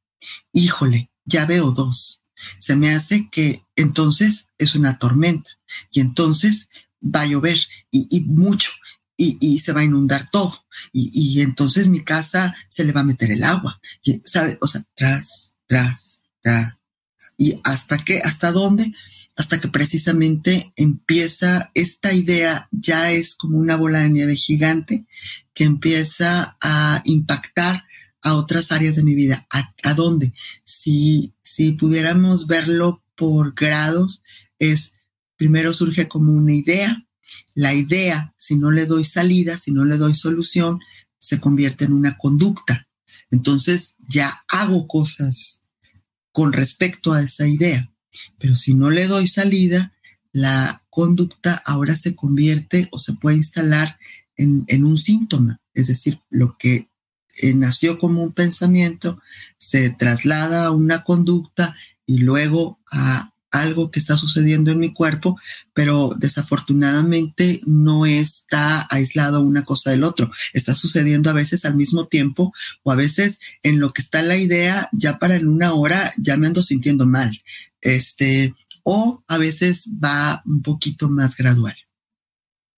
Híjole, 0.51 1.09
ya 1.23 1.45
veo 1.45 1.71
dos. 1.71 2.21
Se 2.59 2.75
me 2.75 2.93
hace 2.93 3.29
que 3.29 3.63
entonces 3.77 4.49
es 4.57 4.75
una 4.75 4.99
tormenta. 4.99 5.51
Y 5.89 6.01
entonces 6.01 6.69
va 7.05 7.21
a 7.21 7.25
llover 7.25 7.59
y, 7.91 8.21
mucho 8.21 8.71
y, 9.17 9.59
se 9.59 9.71
va 9.71 9.81
a 9.81 9.85
inundar 9.85 10.29
todo. 10.29 10.65
Y, 10.91 11.41
entonces 11.41 11.87
mi 11.87 12.03
casa 12.03 12.55
se 12.69 12.83
le 12.83 12.91
va 12.91 13.01
a 13.01 13.05
meter 13.05 13.31
el 13.31 13.43
agua. 13.43 13.79
Y, 14.03 14.21
¿sabe? 14.25 14.57
O 14.61 14.67
sea, 14.67 14.83
tras, 14.95 15.55
tras, 15.67 16.29
tras. 16.41 16.77
Y 17.37 17.59
hasta 17.63 17.97
que, 17.97 18.19
hasta 18.19 18.51
dónde, 18.51 18.93
hasta 19.35 19.59
que 19.59 19.67
precisamente 19.67 20.73
empieza 20.75 21.71
esta 21.73 22.13
idea, 22.13 22.69
ya 22.71 23.11
es 23.11 23.35
como 23.35 23.57
una 23.57 23.75
bola 23.75 23.99
de 23.99 24.09
nieve 24.09 24.35
gigante 24.35 25.05
que 25.53 25.65
empieza 25.65 26.57
a 26.61 27.01
impactar 27.05 27.85
a 28.21 28.33
otras 28.33 28.71
áreas 28.71 28.95
de 28.95 29.03
mi 29.03 29.13
vida. 29.13 29.45
¿A, 29.51 29.93
dónde? 29.93 30.33
Si, 30.63 31.35
si 31.43 31.73
pudiéramos 31.73 32.47
verlo 32.47 33.03
por 33.15 33.53
grados, 33.53 34.23
es 34.57 34.94
primero 35.37 35.73
surge 35.73 36.07
como 36.07 36.33
una 36.33 36.53
idea. 36.53 37.05
La 37.53 37.73
idea, 37.73 38.33
si 38.37 38.55
no 38.55 38.71
le 38.71 38.85
doy 38.85 39.03
salida, 39.03 39.57
si 39.57 39.71
no 39.71 39.85
le 39.85 39.97
doy 39.97 40.13
solución, 40.13 40.79
se 41.17 41.39
convierte 41.39 41.85
en 41.85 41.93
una 41.93 42.17
conducta. 42.17 42.87
Entonces 43.31 43.95
ya 44.07 44.43
hago 44.47 44.87
cosas 44.87 45.61
con 46.31 46.53
respecto 46.53 47.13
a 47.13 47.21
esa 47.21 47.47
idea. 47.47 47.91
Pero 48.37 48.55
si 48.55 48.73
no 48.73 48.89
le 48.89 49.07
doy 49.07 49.27
salida, 49.27 49.93
la 50.31 50.83
conducta 50.89 51.61
ahora 51.65 51.95
se 51.95 52.15
convierte 52.15 52.89
o 52.91 52.99
se 52.99 53.13
puede 53.13 53.37
instalar 53.37 53.97
en, 54.37 54.83
un 54.83 54.97
síntoma. 54.97 55.61
Es 55.73 55.87
decir, 55.87 56.19
lo 56.29 56.57
que 56.57 56.89
eh, 57.41 57.53
nació 57.53 57.97
como 57.97 58.21
un 58.21 58.33
pensamiento 58.33 59.21
se 59.57 59.89
traslada 59.91 60.65
a 60.65 60.71
una 60.71 61.03
conducta 61.03 61.75
y 62.05 62.19
luego 62.19 62.79
a 62.91 63.33
algo 63.61 63.91
que 63.91 63.99
está 63.99 64.17
sucediendo 64.17 64.71
en 64.71 64.79
mi 64.79 64.93
cuerpo, 64.93 65.39
pero 65.73 66.13
desafortunadamente 66.17 67.61
no 67.65 68.05
está 68.05 68.87
aislado 68.89 69.41
una 69.41 69.63
cosa 69.63 69.91
del 69.91 70.03
otro. 70.03 70.31
Está 70.53 70.75
sucediendo 70.75 71.29
a 71.29 71.33
veces 71.33 71.65
al 71.65 71.75
mismo 71.75 72.07
tiempo 72.07 72.53
o 72.83 72.91
a 72.91 72.95
veces 72.95 73.39
en 73.63 73.79
lo 73.79 73.93
que 73.93 74.01
está 74.01 74.21
la 74.21 74.37
idea, 74.37 74.89
ya 74.91 75.19
para 75.19 75.35
en 75.35 75.47
una 75.47 75.73
hora 75.73 76.13
ya 76.17 76.37
me 76.37 76.47
ando 76.47 76.61
sintiendo 76.61 77.05
mal. 77.05 77.41
Este, 77.81 78.53
o 78.83 79.23
a 79.27 79.37
veces 79.37 79.89
va 80.03 80.41
un 80.45 80.61
poquito 80.61 81.09
más 81.09 81.35
gradual. 81.35 81.75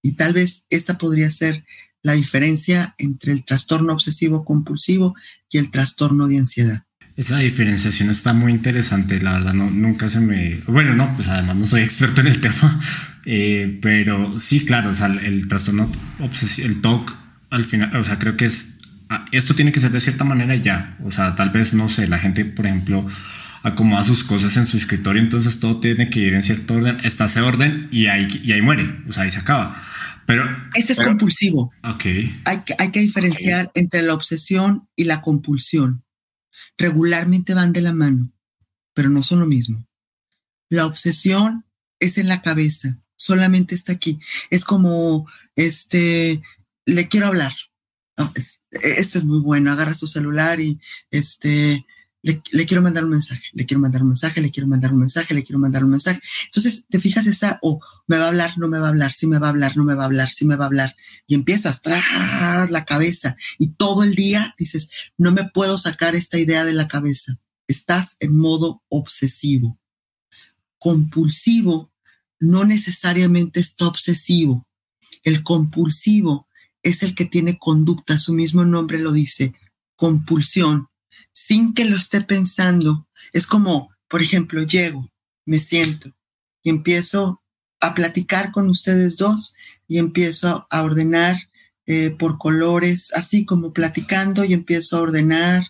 Y 0.02 0.14
tal 0.14 0.34
vez 0.34 0.66
esa 0.70 0.98
podría 0.98 1.30
ser 1.30 1.66
la 2.02 2.14
diferencia 2.14 2.96
entre 2.98 3.34
el 3.34 3.44
trastorno 3.44 3.94
obsesivo 3.94 4.46
compulsivo 4.46 5.16
y 5.50 5.58
el 5.58 5.72
trastorno 5.72 6.28
de 6.28 6.38
ansiedad. 6.38 6.87
Esa 7.18 7.40
diferenciación 7.40 8.12
está 8.12 8.34
muy 8.34 8.52
interesante, 8.52 9.20
la 9.20 9.34
verdad, 9.34 9.54
no, 9.54 9.72
nunca 9.72 10.08
se 10.08 10.20
me... 10.20 10.62
Bueno, 10.68 10.94
no, 10.94 11.16
pues 11.16 11.28
además 11.28 11.56
no 11.56 11.66
soy 11.66 11.82
experto 11.84 12.22
en 12.22 12.28
el 12.28 12.40
tema, 12.40 12.80
eh, 13.26 13.80
pero 13.82 14.38
sí, 14.38 14.64
claro, 14.64 14.92
o 14.92 14.94
sea, 14.94 15.08
el, 15.08 15.48
trastorno 15.48 15.92
obsesivo, 16.20 16.68
el 16.68 16.80
TOC, 16.80 17.16
al 17.50 17.66
final, 17.66 17.96
o 17.96 18.04
sea, 18.04 18.20
creo 18.20 18.38
que 18.38 18.46
es... 18.46 18.68
Ah, 19.10 19.26
esto 19.32 19.56
tiene 19.56 19.72
que 19.72 19.80
ser 19.80 19.90
de 19.90 20.00
cierta 20.00 20.26
manera 20.26 20.56
ya, 20.58 20.96
o 21.04 21.12
sea, 21.12 21.36
tal 21.36 21.50
vez, 21.50 21.74
no 21.74 21.90
sé, 21.90 22.08
la 22.08 22.20
gente, 22.20 22.46
por 22.46 22.68
ejemplo, 22.68 23.08
acomoda 23.64 24.04
sus 24.04 24.24
cosas 24.24 24.56
en 24.56 24.68
su 24.68 24.78
escritorio, 24.78 25.20
entonces 25.20 25.60
todo 25.60 25.80
tiene 25.80 26.12
que 26.12 26.20
ir 26.20 26.36
en 26.36 26.44
cierto 26.44 26.76
orden, 26.76 27.00
está 27.04 27.26
ese 27.26 27.42
orden 27.42 27.88
y 27.90 28.06
ahí, 28.06 28.28
y 28.44 28.52
ahí 28.52 28.62
muere, 28.62 28.96
o 29.10 29.14
sea, 29.14 29.24
ahí 29.24 29.32
se 29.32 29.40
acaba. 29.40 29.84
Pero, 30.28 30.44
este 30.76 30.94
es 30.94 31.00
compulsivo. 31.00 31.72
Ok. 31.84 32.06
Hay 32.46 32.60
que, 32.64 32.76
hay 32.78 32.92
que 32.92 33.00
diferenciar 33.00 33.72
entre 33.74 34.04
la 34.04 34.14
obsesión 34.14 34.88
y 34.96 35.06
la 35.06 35.22
compulsión 35.22 36.04
regularmente 36.78 37.54
van 37.54 37.74
de 37.74 37.82
la 37.82 37.94
mano, 37.94 38.32
pero 38.94 39.10
no 39.10 39.24
son 39.24 39.40
lo 39.40 39.46
mismo. 39.46 39.86
La 40.70 40.86
obsesión 40.86 41.66
es 42.00 42.18
en 42.18 42.28
la 42.28 42.42
cabeza, 42.42 42.98
solamente 43.16 43.76
está 43.76 43.94
aquí. 43.94 44.20
Es 44.50 44.64
como, 44.64 45.30
este, 45.56 46.42
le 46.86 47.08
quiero 47.08 47.28
hablar. 47.28 47.54
esto 48.72 49.20
es 49.20 49.24
muy 49.24 49.40
bueno, 49.40 49.72
agarra 49.72 49.94
su 49.94 50.08
celular 50.08 50.60
y, 50.60 50.80
este, 51.12 51.86
le, 52.24 52.66
quiero 52.66 52.82
mandar 52.82 53.06
un 53.06 53.12
mensaje, 53.12 53.44
le 53.54 53.66
quiero 53.66 53.80
mandar 53.80 54.02
un 54.02 54.10
mensaje, 54.10 54.42
le 54.42 54.52
quiero 54.52 54.68
mandar 54.68 54.92
un 54.92 55.00
mensaje, 55.00 55.34
le 55.34 55.44
quiero 55.44 55.60
mandar 55.60 55.84
un 55.84 55.92
mensaje. 55.92 56.20
Entonces, 56.46 56.86
te 56.90 57.00
fijas 57.00 57.28
esa, 57.28 57.60
o 57.62 57.80
me 58.08 58.18
va 58.18 58.26
a 58.26 58.28
hablar, 58.30 58.58
no 58.58 58.68
me 58.68 58.80
va 58.80 58.88
a 58.88 58.90
hablar, 58.90 59.12
si 59.14 59.28
me 59.28 59.40
va 59.40 59.48
a 59.48 59.50
hablar, 59.52 59.78
no 59.78 59.84
me 59.84 59.96
va 59.96 60.04
a 60.04 60.06
hablar, 60.08 60.30
si 60.30 60.46
me 60.46 60.56
va 60.56 60.66
a 60.66 60.68
hablar. 60.68 60.96
Y 61.28 61.36
empiezas 61.36 61.82
tras 61.82 62.70
la 62.70 62.86
cabeza 62.86 63.38
y 63.58 63.70
todo 63.70 64.04
el 64.04 64.16
día 64.16 64.56
dices, 64.58 64.90
no 65.18 65.32
me 65.32 65.50
puedo 65.50 65.78
sacar 65.78 66.16
esta 66.16 66.38
idea 66.38 66.66
de 66.66 66.74
la 66.74 66.88
cabeza. 66.88 67.40
Estás 67.68 68.16
en 68.20 68.36
modo 68.36 68.84
obsesivo. 68.90 69.80
Compulsivo 70.80 71.92
no 72.40 72.66
necesariamente 72.66 73.60
está 73.60 73.88
obsesivo. 73.88 74.68
El 75.24 75.44
compulsivo 75.44 76.48
es 76.84 77.04
el 77.04 77.16
que 77.16 77.26
tiene 77.26 77.58
conducta, 77.58 78.18
su 78.18 78.34
mismo 78.34 78.64
nombre 78.64 79.00
lo 79.00 79.12
dice, 79.12 79.54
compulsión 79.96 80.88
sin 81.32 81.74
que 81.74 81.86
lo 81.86 81.98
esté 81.98 82.22
pensando. 82.22 83.08
Es 83.34 83.48
como, 83.48 83.92
por 84.08 84.22
ejemplo, 84.22 84.64
llego, 84.64 85.12
me 85.46 85.60
siento 85.60 86.12
y 86.64 86.70
empiezo 86.70 87.42
a 87.80 87.94
platicar 87.94 88.52
con 88.52 88.70
ustedes 88.70 89.18
dos 89.18 89.54
y 89.88 90.00
empiezo 90.00 90.68
a 90.70 90.82
ordenar 90.82 91.38
eh, 91.86 92.10
por 92.10 92.38
colores, 92.38 93.14
así 93.14 93.46
como 93.46 93.72
platicando 93.72 94.44
y 94.44 94.54
empiezo 94.54 94.98
a 94.98 95.02
ordenar. 95.02 95.64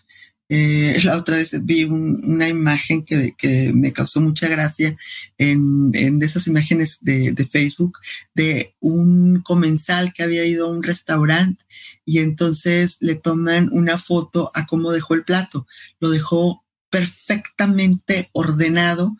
Eh, 0.50 0.98
la 1.04 1.16
otra 1.16 1.36
vez 1.36 1.54
vi 1.64 1.84
una 1.84 2.48
imagen 2.48 3.04
que, 3.04 3.34
que, 3.36 3.70
me 3.74 3.92
causó 3.92 4.20
mucha 4.20 4.48
gracia 4.48 4.96
en, 5.36 5.92
esas 6.22 6.46
imágenes 6.46 6.98
de, 7.02 7.32
de, 7.32 7.44
Facebook 7.44 7.98
de 8.34 8.74
un 8.80 9.42
comensal 9.42 10.12
que 10.14 10.22
había 10.22 10.46
ido 10.46 10.66
a 10.66 10.70
un 10.70 10.82
restaurante 10.82 11.64
y 12.04 12.20
entonces 12.20 12.96
le 13.00 13.14
toman 13.14 13.68
una 13.72 13.98
foto 13.98 14.50
a 14.54 14.64
cómo 14.64 14.90
dejó 14.90 15.14
el 15.14 15.24
plato. 15.24 15.66
Lo 16.00 16.08
dejó 16.08 16.64
perfectamente 16.90 18.30
ordenado. 18.32 19.16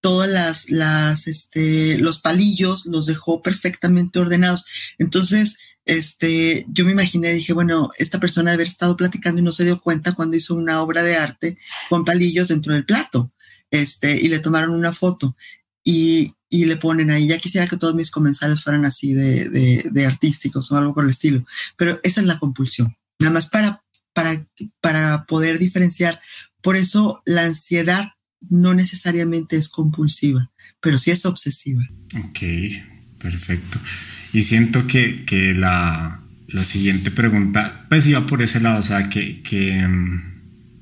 Todas 0.00 0.28
las, 0.28 0.70
las, 0.70 1.26
este, 1.26 1.98
los 1.98 2.18
palillos 2.20 2.86
los 2.86 3.06
dejó 3.06 3.42
perfectamente 3.42 4.18
ordenados. 4.18 4.64
Entonces, 4.98 5.58
este, 5.84 6.66
yo 6.68 6.84
me 6.84 6.92
imaginé, 6.92 7.32
dije, 7.32 7.52
bueno, 7.52 7.90
esta 7.98 8.20
persona 8.20 8.50
debe 8.50 8.62
haber 8.62 8.68
estado 8.68 8.96
platicando 8.96 9.40
y 9.40 9.44
no 9.44 9.52
se 9.52 9.64
dio 9.64 9.80
cuenta 9.80 10.14
cuando 10.14 10.36
hizo 10.36 10.54
una 10.54 10.82
obra 10.82 11.02
de 11.02 11.16
arte 11.16 11.58
con 11.88 12.04
palillos 12.04 12.48
dentro 12.48 12.72
del 12.72 12.84
plato. 12.84 13.32
Este, 13.70 14.16
y 14.16 14.28
le 14.28 14.40
tomaron 14.40 14.74
una 14.74 14.92
foto. 14.92 15.36
Y, 15.84 16.34
le 16.50 16.76
ponen 16.76 17.10
ahí, 17.10 17.28
ya 17.28 17.38
quisiera 17.38 17.66
que 17.66 17.76
todos 17.76 17.94
mis 17.94 18.10
comensales 18.10 18.62
fueran 18.62 18.84
así 18.84 19.14
de, 19.14 19.48
de, 19.90 20.06
artísticos 20.06 20.70
o 20.70 20.76
algo 20.76 20.92
por 20.92 21.04
el 21.04 21.10
estilo, 21.10 21.44
pero 21.76 22.00
esa 22.02 22.20
es 22.20 22.26
la 22.26 22.40
compulsión, 22.40 22.96
nada 23.20 23.32
más 23.32 23.46
para, 23.48 23.84
para 24.80 25.26
poder 25.26 25.60
diferenciar. 25.60 26.20
Por 26.60 26.76
eso 26.76 27.22
la 27.24 27.42
ansiedad 27.42 28.14
no 28.48 28.74
necesariamente 28.74 29.56
es 29.56 29.68
compulsiva, 29.68 30.50
pero 30.80 30.98
sí 30.98 31.10
es 31.10 31.26
obsesiva. 31.26 31.82
Ok, 32.24 32.38
perfecto. 33.18 33.78
Y 34.32 34.42
siento 34.42 34.86
que, 34.86 35.24
que 35.24 35.54
la, 35.54 36.22
la, 36.48 36.64
siguiente 36.64 37.10
pregunta, 37.10 37.86
pues 37.88 38.06
iba 38.06 38.26
por 38.26 38.42
ese 38.42 38.60
lado, 38.60 38.80
o 38.80 38.82
sea, 38.82 39.08
que, 39.08 39.42
que 39.42 39.86
mm, 39.86 40.30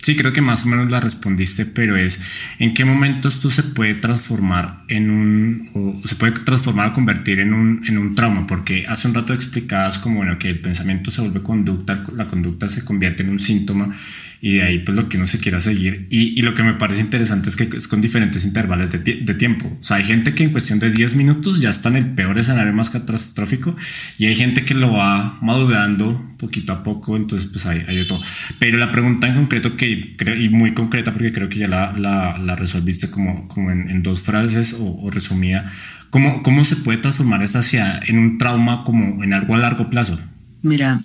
Sí, 0.02 0.16
creo 0.16 0.32
que 0.32 0.40
más 0.40 0.64
o 0.64 0.68
menos 0.68 0.90
la 0.90 1.00
respondiste, 1.00 1.66
pero 1.66 1.96
es 1.96 2.20
en 2.58 2.72
qué 2.72 2.84
momentos 2.84 3.40
tú 3.40 3.50
se 3.50 3.62
puede 3.62 3.94
transformar 3.94 4.84
en 4.88 5.10
un, 5.10 5.70
o 5.74 6.08
se 6.08 6.14
puede 6.14 6.32
transformar 6.32 6.88
o 6.88 6.92
convertir 6.92 7.40
en 7.40 7.52
un, 7.52 7.84
en 7.86 7.98
un 7.98 8.14
trauma, 8.14 8.46
porque 8.46 8.86
hace 8.86 9.08
un 9.08 9.14
rato 9.14 9.34
explicabas 9.34 9.98
como, 9.98 10.18
bueno, 10.18 10.38
que 10.38 10.48
el 10.48 10.60
pensamiento 10.60 11.10
se 11.10 11.20
vuelve 11.20 11.42
conducta, 11.42 12.04
la 12.16 12.28
conducta 12.28 12.68
se 12.68 12.84
convierte 12.84 13.22
en 13.22 13.30
un 13.30 13.38
síntoma 13.38 13.94
y 14.40 14.56
de 14.56 14.62
ahí 14.62 14.78
pues 14.80 14.96
lo 14.96 15.08
que 15.08 15.16
uno 15.16 15.26
se 15.26 15.38
quiera 15.38 15.60
seguir. 15.60 16.06
Y, 16.10 16.38
y 16.38 16.42
lo 16.42 16.54
que 16.54 16.62
me 16.62 16.74
parece 16.74 17.00
interesante 17.00 17.48
es 17.48 17.56
que 17.56 17.68
es 17.76 17.88
con 17.88 18.00
diferentes 18.00 18.44
intervalos 18.44 18.90
de, 18.90 18.98
de, 18.98 19.34
tiempo. 19.34 19.76
O 19.80 19.84
sea, 19.84 19.96
hay 19.98 20.04
gente 20.04 20.34
que 20.34 20.44
en 20.44 20.50
cuestión 20.50 20.78
de 20.78 20.90
10 20.90 21.14
minutos 21.16 21.60
ya 21.60 21.70
está 21.70 21.88
en 21.88 21.96
el 21.96 22.06
peor 22.14 22.38
escenario 22.38 22.72
más 22.72 22.90
catastrófico 22.90 23.76
y 24.16 24.26
hay 24.26 24.34
gente 24.34 24.64
que 24.64 24.74
lo 24.74 24.92
va 24.92 25.38
madurando 25.40 26.36
poquito 26.38 26.72
a 26.72 26.82
poco, 26.84 27.16
entonces 27.16 27.48
pues 27.52 27.66
hay, 27.66 27.84
hay 27.88 27.96
de 27.96 28.04
todo. 28.04 28.22
Pero 28.58 28.78
la 28.78 28.92
pregunta 28.92 29.26
en 29.26 29.34
concreto 29.34 29.76
que 29.76 30.16
creo, 30.16 30.36
y 30.36 30.48
muy 30.48 30.72
concreta 30.72 31.12
porque 31.12 31.32
creo 31.32 31.48
que 31.48 31.58
ya 31.58 31.68
la, 31.68 31.92
la, 31.92 32.38
la 32.38 32.56
resolviste 32.56 33.10
como, 33.10 33.48
como 33.48 33.70
en, 33.70 33.90
en 33.90 34.02
dos 34.02 34.22
frases 34.22 34.72
o, 34.72 34.84
o 35.02 35.10
resumida, 35.10 35.70
¿cómo, 36.10 36.42
¿cómo 36.42 36.64
se 36.64 36.76
puede 36.76 36.98
transformar 36.98 37.42
esa 37.42 37.58
hacia 37.58 38.00
en 38.06 38.18
un 38.18 38.38
trauma 38.38 38.84
como 38.84 39.22
en 39.24 39.32
algo 39.32 39.54
a 39.54 39.58
largo 39.58 39.90
plazo? 39.90 40.18
Mira, 40.62 41.02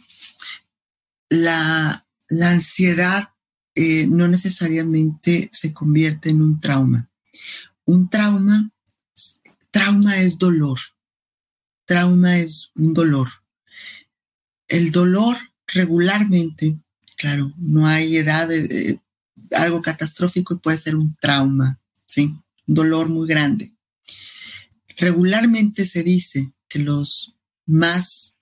la, 1.30 2.03
la 2.34 2.52
ansiedad 2.52 3.30
eh, 3.76 4.08
no 4.08 4.28
necesariamente 4.28 5.50
se 5.52 5.74
convierte 5.74 6.30
en 6.30 6.42
un 6.42 6.60
trauma. 6.60 7.10
Un 7.86 8.10
trauma, 8.10 8.72
trauma 9.72 10.18
es 10.18 10.38
dolor. 10.38 10.80
Trauma 11.86 12.38
es 12.38 12.72
un 12.76 12.94
dolor. 12.94 13.28
El 14.68 14.92
dolor 14.92 15.38
regularmente, 15.68 16.78
claro, 17.18 17.54
no 17.58 17.88
hay 17.88 18.18
edad 18.18 18.48
de, 18.48 19.00
algo 19.52 19.82
catastrófico 19.82 20.54
y 20.54 20.60
puede 20.60 20.78
ser 20.78 20.96
un 20.96 21.16
trauma, 21.20 21.80
¿sí? 22.06 22.36
Un 22.68 22.76
dolor 22.76 23.10
muy 23.10 23.28
grande. 23.28 23.74
Regularmente 24.98 25.86
se 25.86 26.04
dice 26.04 26.54
que 26.68 26.80
los 26.80 27.36
más 27.66 28.33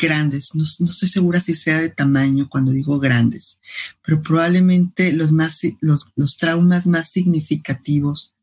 grandes, 0.00 0.54
no, 0.54 0.64
estoy 0.64 1.08
segura 1.08 1.40
si 1.40 1.54
sea 1.54 1.80
de 1.80 1.90
tamaño 1.90 2.48
cuando 2.48 2.72
digo 2.72 2.98
grandes, 2.98 3.58
pero 4.02 4.22
probablemente 4.22 5.12
los, 5.12 5.32
más, 5.32 5.60
los, 5.80 6.06
los 6.16 6.36
traumas 6.36 6.86
más 6.86 7.10
significativos 7.10 8.34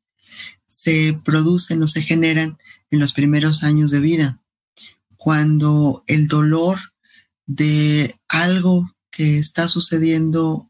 se 0.65 1.19
producen 1.23 1.81
o 1.83 1.87
se 1.87 2.01
generan 2.01 2.57
en 2.91 2.99
los 2.99 3.13
primeros 3.13 3.63
años 3.63 3.91
de 3.91 3.99
vida, 3.99 4.39
cuando 5.15 6.03
el 6.07 6.27
dolor 6.27 6.77
de 7.45 8.15
algo 8.27 8.93
que 9.09 9.39
está 9.39 9.67
sucediendo 9.67 10.69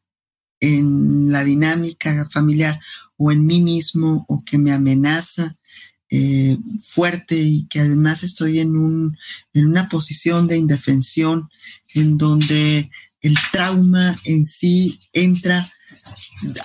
en 0.59 1.31
la 1.31 1.43
dinámica 1.43 2.27
familiar 2.29 2.79
o 3.17 3.31
en 3.31 3.45
mí 3.45 3.61
mismo 3.61 4.25
o 4.27 4.43
que 4.43 4.57
me 4.57 4.71
amenaza 4.71 5.57
eh, 6.09 6.57
fuerte 6.81 7.35
y 7.35 7.67
que 7.67 7.81
además 7.81 8.23
estoy 8.23 8.59
en, 8.59 8.75
un, 8.75 9.17
en 9.53 9.67
una 9.67 9.89
posición 9.89 10.47
de 10.47 10.57
indefensión 10.57 11.49
en 11.93 12.17
donde 12.17 12.89
el 13.21 13.37
trauma 13.51 14.17
en 14.23 14.45
sí 14.45 14.99
entra. 15.13 15.71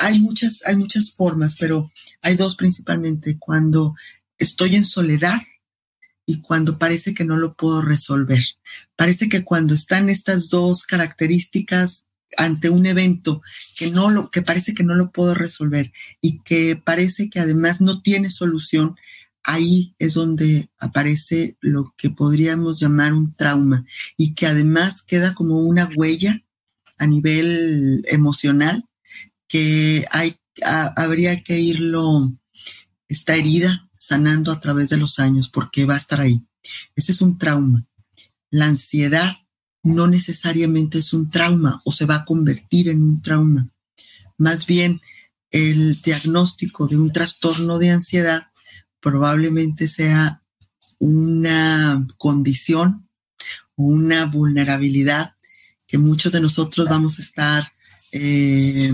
Hay 0.00 0.20
muchas, 0.20 0.61
hay 0.66 0.76
muchas 0.76 1.12
formas, 1.12 1.57
pero 1.59 1.90
hay 2.22 2.37
dos 2.37 2.57
principalmente. 2.57 3.38
Cuando 3.38 3.94
estoy 4.38 4.76
en 4.76 4.85
soledad 4.85 5.40
y 6.26 6.40
cuando 6.40 6.78
parece 6.78 7.14
que 7.14 7.24
no 7.24 7.37
lo 7.37 7.55
puedo 7.55 7.83
resolver. 7.83 8.42
Parece 8.96 9.28
que 9.28 9.44
cuando 9.44 9.74
están 9.74 10.09
estas 10.09 10.48
dos 10.48 10.85
características 10.85 12.05
ante 12.37 12.70
un 12.70 12.87
evento 12.87 13.42
que 13.76 13.90
no 13.90 14.11
lo, 14.11 14.31
que 14.31 14.42
parece 14.42 14.72
que 14.74 14.85
no 14.85 14.94
lo 14.94 15.11
puedo 15.11 15.35
resolver 15.35 15.92
y 16.20 16.38
que 16.40 16.76
parece 16.76 17.28
que 17.28 17.40
además 17.40 17.81
no 17.81 18.00
tiene 18.02 18.31
solución, 18.31 18.96
ahí 19.44 19.94
es 19.98 20.14
donde 20.14 20.70
aparece 20.78 21.57
lo 21.61 21.94
que 21.96 22.11
podríamos 22.11 22.81
llamar 22.81 23.12
un 23.12 23.35
trauma 23.35 23.85
y 24.16 24.35
que 24.35 24.46
además 24.46 25.02
queda 25.02 25.35
como 25.35 25.61
una 25.61 25.88
huella 25.96 26.42
a 26.98 27.07
nivel 27.07 28.02
emocional 28.07 28.85
que 29.48 30.07
habría 30.96 31.42
que 31.42 31.61
irlo, 31.61 32.33
esta 33.09 33.35
herida 33.35 33.90
sanando 33.98 34.52
a 34.52 34.61
través 34.61 34.90
de 34.90 34.96
los 34.96 35.18
años 35.18 35.48
porque 35.48 35.85
va 35.85 35.94
a 35.94 35.98
estar 35.98 36.20
ahí. 36.20 36.42
Ese 36.96 37.12
es 37.12 37.20
un 37.20 37.38
trauma. 37.38 37.87
La 38.50 38.66
ansiedad 38.66 39.33
no 39.83 40.07
necesariamente 40.07 40.98
es 40.98 41.12
un 41.12 41.31
trauma 41.31 41.83
o 41.85 41.92
se 41.92 42.07
va 42.07 42.16
a 42.16 42.24
convertir 42.24 42.88
en 42.88 43.02
un 43.02 43.20
trauma. 43.20 43.68
Más 44.38 44.66
bien, 44.66 45.00
el 45.50 46.00
diagnóstico 46.00 46.87
de 46.87 46.96
un 46.96 47.12
trastorno 47.12 47.78
de 47.78 47.90
ansiedad 47.90 48.51
probablemente 49.02 49.88
sea 49.88 50.42
una 50.98 52.06
condición, 52.16 53.08
una 53.74 54.26
vulnerabilidad 54.26 55.34
que 55.86 55.98
muchos 55.98 56.32
de 56.32 56.40
nosotros 56.40 56.88
vamos 56.88 57.18
a 57.18 57.22
estar, 57.22 57.72
eh, 58.12 58.92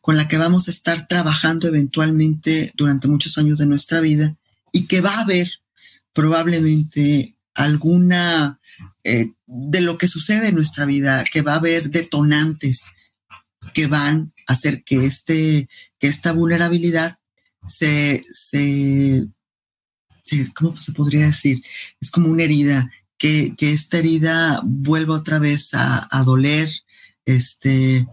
con 0.00 0.16
la 0.16 0.28
que 0.28 0.36
vamos 0.36 0.68
a 0.68 0.70
estar 0.70 1.06
trabajando 1.06 1.68
eventualmente 1.68 2.72
durante 2.76 3.08
muchos 3.08 3.38
años 3.38 3.58
de 3.58 3.66
nuestra 3.66 4.00
vida 4.00 4.36
y 4.72 4.86
que 4.86 5.00
va 5.00 5.14
a 5.14 5.20
haber 5.20 5.50
probablemente 6.12 7.36
alguna 7.54 8.60
eh, 9.04 9.32
de 9.46 9.80
lo 9.80 9.96
que 9.96 10.08
sucede 10.08 10.48
en 10.48 10.56
nuestra 10.56 10.84
vida, 10.84 11.24
que 11.32 11.42
va 11.42 11.54
a 11.54 11.58
haber 11.58 11.90
detonantes 11.90 12.92
que 13.72 13.86
van 13.86 14.32
a 14.46 14.52
hacer 14.52 14.82
que, 14.84 15.06
este, 15.06 15.68
que 15.98 16.08
esta 16.08 16.32
vulnerabilidad 16.32 17.18
se, 17.66 18.22
se, 18.32 19.26
¿cómo 20.54 20.76
se 20.76 20.92
podría 20.92 21.26
decir? 21.26 21.62
Es 22.00 22.10
como 22.10 22.28
una 22.28 22.42
herida, 22.42 22.90
que, 23.18 23.54
que 23.56 23.72
esta 23.72 23.98
herida 23.98 24.60
vuelva 24.64 25.14
otra 25.14 25.38
vez 25.38 25.72
a, 25.74 26.06
a 26.10 26.22
doler, 26.22 26.70
este, 27.24 28.06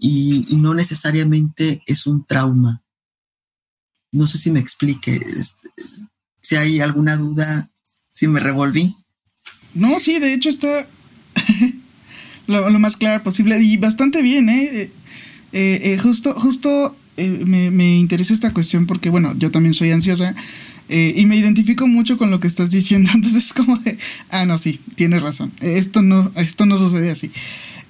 y, 0.00 0.56
no 0.56 0.74
necesariamente 0.74 1.82
es 1.86 2.06
un 2.06 2.24
trauma. 2.24 2.82
No 4.12 4.26
sé 4.26 4.38
si 4.38 4.50
me 4.50 4.60
explique. 4.60 5.20
Si 6.40 6.56
hay 6.56 6.80
alguna 6.80 7.16
duda, 7.16 7.70
si 8.12 8.26
me 8.26 8.40
revolví. 8.40 8.96
No, 9.74 10.00
sí, 10.00 10.18
de 10.18 10.34
hecho 10.34 10.48
está 10.48 10.88
lo, 12.46 12.78
más 12.78 12.96
claro 12.96 13.22
posible 13.22 13.62
y 13.62 13.76
bastante 13.76 14.20
bien, 14.20 14.48
¿eh? 14.48 14.64
eh, 14.64 14.92
eh, 15.52 15.80
eh 15.84 15.98
justo, 15.98 16.34
justo 16.34 16.96
me, 17.16 17.70
me, 17.70 17.98
interesa 17.98 18.34
esta 18.34 18.52
cuestión 18.52 18.86
porque, 18.86 19.10
bueno, 19.10 19.36
yo 19.36 19.50
también 19.50 19.74
soy 19.74 19.92
ansiosa 19.92 20.34
y 20.90 21.26
me 21.26 21.36
identifico 21.36 21.86
mucho 21.86 22.18
con 22.18 22.30
lo 22.30 22.40
que 22.40 22.48
estás 22.48 22.70
diciendo, 22.70 23.10
entonces 23.14 23.46
es 23.46 23.52
como 23.52 23.76
de, 23.78 23.98
ah, 24.30 24.44
no, 24.46 24.58
sí, 24.58 24.80
tienes 24.96 25.22
razón, 25.22 25.52
esto 25.60 26.02
no, 26.02 26.30
esto 26.36 26.66
no 26.66 26.76
sucede 26.76 27.10
así. 27.10 27.30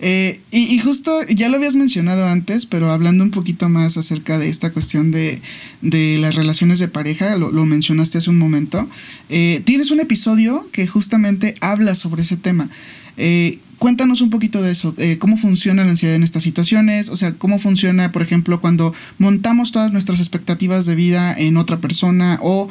Eh, 0.02 0.40
y, 0.50 0.78
justo 0.78 1.12
ya 1.28 1.50
lo 1.50 1.56
habías 1.56 1.76
mencionado 1.76 2.26
antes, 2.26 2.64
pero 2.64 2.90
hablando 2.90 3.22
un 3.22 3.30
poquito 3.30 3.68
más 3.68 3.98
acerca 3.98 4.38
de 4.38 4.48
esta 4.48 4.72
cuestión 4.72 5.10
de, 5.10 5.42
las 5.82 6.34
relaciones 6.34 6.78
de 6.78 6.88
pareja, 6.88 7.36
lo, 7.36 7.66
mencionaste 7.66 8.18
hace 8.18 8.30
un 8.30 8.38
momento, 8.38 8.88
eh, 9.28 9.60
tienes 9.64 9.90
un 9.90 10.00
episodio 10.00 10.68
que 10.72 10.86
justamente 10.86 11.54
habla 11.60 11.94
sobre 11.94 12.22
ese 12.22 12.38
tema. 12.38 12.70
Eh, 13.18 13.58
cuéntanos 13.78 14.22
un 14.22 14.30
poquito 14.30 14.62
de 14.62 14.72
eso, 14.72 14.94
cómo 15.18 15.36
funciona 15.36 15.84
la 15.84 15.90
ansiedad 15.90 16.14
en 16.14 16.22
estas 16.22 16.42
situaciones, 16.42 17.10
o 17.10 17.16
sea, 17.18 17.32
cómo 17.34 17.58
funciona, 17.58 18.12
por 18.12 18.22
ejemplo, 18.22 18.60
cuando 18.60 18.94
montamos 19.18 19.72
todas 19.72 19.92
nuestras 19.92 20.20
expectativas 20.20 20.86
de 20.86 20.94
vida 20.94 21.34
en 21.34 21.58
otra 21.58 21.78
persona 21.78 22.38
o 22.42 22.68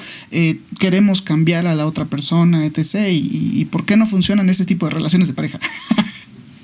queremos 0.80 1.22
cambiar 1.22 1.68
a 1.68 1.76
la 1.76 1.86
otra 1.86 2.06
persona, 2.06 2.66
etc. 2.66 3.10
Y 3.12 3.66
por 3.66 3.86
qué 3.86 3.98
no 3.98 4.08
funcionan 4.08 4.50
ese 4.50 4.66
tipo 4.66 4.88
de 4.88 4.94
relaciones 4.94 5.28
de 5.28 5.34
pareja. 5.34 5.60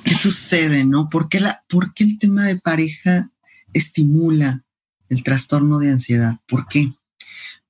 ¿Qué 0.05 0.13
sucede, 0.13 0.85
no? 0.85 1.09
¿Por 1.09 1.29
qué, 1.29 1.39
la, 1.39 1.65
¿Por 1.67 1.95
qué 1.95 2.03
el 2.03 2.19
tema 2.19 2.43
de 2.43 2.59
pareja 2.59 3.31
estimula 3.73 4.63
el 5.09 5.23
trastorno 5.23 5.79
de 5.79 5.89
ansiedad? 5.89 6.35
¿Por 6.47 6.67
qué? 6.67 6.93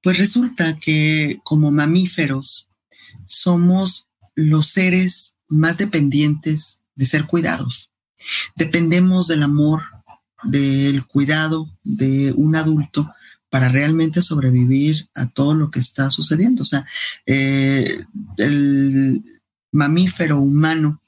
Pues 0.04 0.18
resulta 0.18 0.78
que 0.78 1.40
como 1.46 1.72
mamíferos 1.72 2.68
somos 3.26 4.08
los 4.36 4.68
seres 4.68 5.36
más 5.48 5.78
dependientes 5.78 6.82
de 6.96 7.06
ser 7.06 7.26
cuidados. 7.26 7.92
Dependemos 8.58 9.28
del 9.28 9.42
amor, 9.42 9.84
del 10.44 11.06
cuidado 11.06 11.72
de 11.84 12.34
un 12.36 12.58
adulto 12.58 13.10
para 13.50 13.70
realmente 13.70 14.22
sobrevivir 14.22 15.08
a 15.16 15.28
todo 15.30 15.56
lo 15.56 15.72
que 15.72 15.80
está 15.80 16.10
sucediendo. 16.10 16.64
O 16.64 16.66
sea, 16.66 16.86
eh, 17.26 18.04
el 18.36 19.24
mamífero 19.72 20.40
humano 20.42 21.00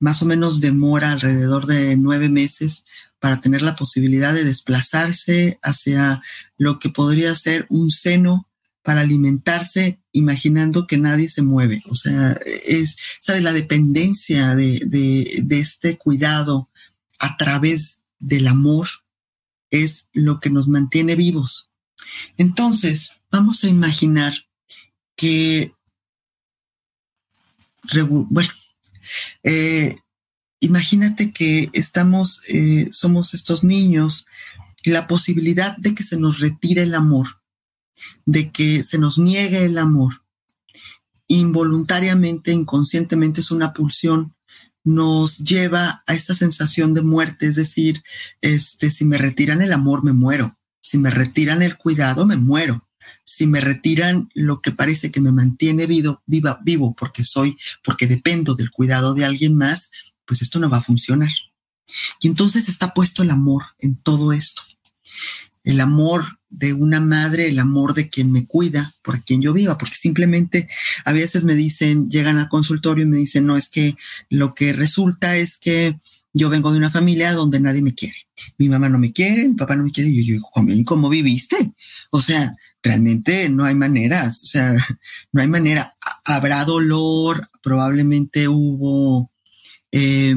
más 0.00 0.22
o 0.22 0.24
menos 0.26 0.60
demora 0.60 1.12
alrededor 1.12 1.66
de 1.66 1.96
nueve 1.96 2.28
meses 2.28 2.84
para 3.20 3.40
tener 3.40 3.62
la 3.62 3.76
posibilidad 3.76 4.34
de 4.34 4.44
desplazarse 4.44 5.58
hacia 5.62 6.22
lo 6.56 6.78
que 6.78 6.88
podría 6.88 7.34
ser 7.36 7.66
un 7.68 7.90
seno 7.90 8.48
para 8.82 9.02
alimentarse 9.02 10.00
imaginando 10.10 10.86
que 10.86 10.96
nadie 10.96 11.28
se 11.28 11.42
mueve. 11.42 11.82
O 11.86 11.94
sea, 11.94 12.32
es, 12.66 12.96
¿sabes? 13.20 13.42
La 13.42 13.52
dependencia 13.52 14.54
de, 14.54 14.80
de 14.86 15.60
este 15.60 15.98
cuidado 15.98 16.70
a 17.18 17.36
través 17.36 18.02
del 18.18 18.48
amor 18.48 18.88
es 19.70 20.08
lo 20.12 20.40
que 20.40 20.50
nos 20.50 20.66
mantiene 20.66 21.14
vivos. 21.14 21.70
Entonces, 22.36 23.12
vamos 23.30 23.62
a 23.62 23.68
imaginar 23.68 24.34
que, 25.16 25.74
bueno, 28.28 28.50
eh, 29.42 29.98
imagínate 30.60 31.32
que 31.32 31.70
estamos, 31.72 32.42
eh, 32.48 32.88
somos 32.92 33.34
estos 33.34 33.64
niños, 33.64 34.26
la 34.84 35.06
posibilidad 35.06 35.76
de 35.76 35.94
que 35.94 36.02
se 36.02 36.16
nos 36.16 36.40
retire 36.40 36.82
el 36.82 36.94
amor, 36.94 37.40
de 38.24 38.50
que 38.50 38.82
se 38.82 38.98
nos 38.98 39.18
niegue 39.18 39.64
el 39.64 39.78
amor, 39.78 40.12
involuntariamente, 41.26 42.52
inconscientemente 42.52 43.40
es 43.40 43.50
una 43.50 43.72
pulsión, 43.72 44.34
nos 44.82 45.38
lleva 45.38 46.02
a 46.06 46.14
esta 46.14 46.34
sensación 46.34 46.94
de 46.94 47.02
muerte, 47.02 47.46
es 47.46 47.56
decir, 47.56 48.02
este, 48.40 48.90
si 48.90 49.04
me 49.04 49.18
retiran 49.18 49.60
el 49.60 49.72
amor, 49.72 50.02
me 50.02 50.12
muero, 50.12 50.58
si 50.80 50.96
me 50.98 51.10
retiran 51.10 51.62
el 51.62 51.76
cuidado, 51.76 52.26
me 52.26 52.36
muero 52.36 52.89
si 53.24 53.46
me 53.46 53.60
retiran 53.60 54.28
lo 54.34 54.60
que 54.60 54.72
parece 54.72 55.10
que 55.10 55.20
me 55.20 55.32
mantiene 55.32 55.86
vivo, 55.86 56.22
viva, 56.26 56.60
vivo 56.62 56.94
porque 56.94 57.24
soy, 57.24 57.56
porque 57.82 58.06
dependo 58.06 58.54
del 58.54 58.70
cuidado 58.70 59.14
de 59.14 59.24
alguien 59.24 59.54
más, 59.54 59.90
pues 60.26 60.42
esto 60.42 60.58
no 60.58 60.70
va 60.70 60.78
a 60.78 60.82
funcionar. 60.82 61.30
Y 62.20 62.28
entonces 62.28 62.68
está 62.68 62.94
puesto 62.94 63.22
el 63.22 63.30
amor 63.30 63.62
en 63.78 63.96
todo 63.96 64.32
esto. 64.32 64.62
El 65.64 65.80
amor 65.80 66.40
de 66.48 66.72
una 66.72 67.00
madre, 67.00 67.48
el 67.48 67.58
amor 67.58 67.94
de 67.94 68.08
quien 68.08 68.32
me 68.32 68.46
cuida, 68.46 68.92
por 69.02 69.22
quien 69.24 69.40
yo 69.40 69.52
viva, 69.52 69.78
porque 69.78 69.94
simplemente 69.94 70.68
a 71.04 71.12
veces 71.12 71.44
me 71.44 71.54
dicen, 71.54 72.10
llegan 72.10 72.38
al 72.38 72.48
consultorio 72.48 73.04
y 73.04 73.08
me 73.08 73.18
dicen, 73.18 73.46
no, 73.46 73.56
es 73.56 73.68
que 73.68 73.96
lo 74.28 74.54
que 74.54 74.72
resulta 74.72 75.36
es 75.36 75.58
que 75.58 75.98
yo 76.32 76.48
vengo 76.48 76.70
de 76.70 76.78
una 76.78 76.90
familia 76.90 77.32
donde 77.32 77.60
nadie 77.60 77.82
me 77.82 77.94
quiere. 77.94 78.28
Mi 78.56 78.68
mamá 78.68 78.88
no 78.88 78.98
me 78.98 79.12
quiere, 79.12 79.48
mi 79.48 79.54
papá 79.54 79.76
no 79.76 79.84
me 79.84 79.90
quiere. 79.90 80.10
Y 80.10 80.24
yo, 80.24 80.34
digo, 80.34 80.50
¿cómo, 80.84 81.08
viviste? 81.08 81.72
O 82.10 82.20
sea, 82.20 82.56
realmente 82.82 83.48
no 83.48 83.64
hay 83.64 83.74
maneras. 83.74 84.42
O 84.42 84.46
sea, 84.46 84.74
no 85.32 85.42
hay 85.42 85.48
manera. 85.48 85.94
Habrá 86.24 86.64
dolor, 86.64 87.50
probablemente 87.62 88.48
hubo, 88.48 89.30
eh, 89.90 90.36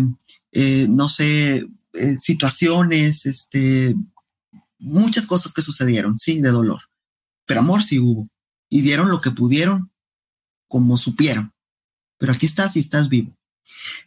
eh, 0.52 0.88
no 0.90 1.10
sé, 1.10 1.68
eh, 1.94 2.18
situaciones, 2.18 3.26
este, 3.26 3.96
muchas 4.80 5.28
cosas 5.28 5.54
que 5.54 5.62
sucedieron, 5.62 6.20
sí, 6.20 6.42
de 6.42 6.50
dolor. 6.50 6.82
Pero 7.46 7.60
amor 7.60 7.84
sí 7.84 8.00
hubo. 8.00 8.30
Y 8.70 8.82
dieron 8.82 9.10
lo 9.10 9.22
que 9.22 9.32
pudieron, 9.32 9.92
como 10.68 10.98
supieron. 10.98 11.54
Pero 12.18 12.34
aquí 12.34 12.48
estás 12.48 12.76
y 12.78 12.80
estás 12.80 13.10
vivo. 13.10 13.38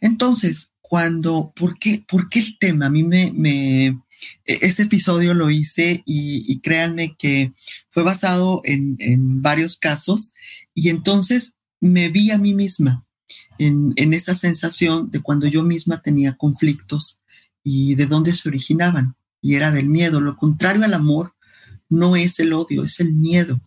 Entonces, 0.01 0.71
cuando, 0.87 1.51
¿por 1.55 1.77
qué, 1.77 2.03
por 2.07 2.29
qué 2.29 2.39
el 2.39 2.57
tema? 2.57 2.85
A 2.85 2.89
mí 2.89 3.03
me, 3.03 3.31
me 3.33 3.99
este 4.45 4.83
episodio 4.83 5.33
lo 5.33 5.49
hice 5.49 6.01
y, 6.05 6.59
créanme 6.61 7.15
que 7.17 7.53
fue 7.89 8.03
basado 8.03 8.61
en, 8.63 8.95
en, 8.99 9.41
varios 9.41 9.77
casos 9.77 10.33
y 10.73 10.89
entonces 10.89 11.55
me 11.79 12.09
vi 12.09 12.31
a 12.31 12.37
mí 12.37 12.53
misma 12.53 13.05
en, 13.59 13.93
en 13.95 14.13
esa 14.13 14.33
sensación 14.33 15.11
de 15.11 15.21
cuando 15.21 15.45
yo 15.47 15.63
misma 15.63 16.01
tenía 16.01 16.35
conflictos 16.35 17.19
y 17.63 17.95
de 17.95 18.05
dónde 18.05 18.33
se 18.33 18.49
originaban 18.49 19.15
y 19.41 19.55
era 19.55 19.71
del 19.71 19.87
miedo. 19.89 20.21
Lo 20.21 20.35
contrario 20.35 20.83
al 20.83 20.93
amor 20.93 21.35
no 21.89 22.15
es 22.15 22.39
el 22.39 22.53
odio, 22.53 22.83
es 22.83 22.99
el 22.99 23.13
miedo. 23.13 23.61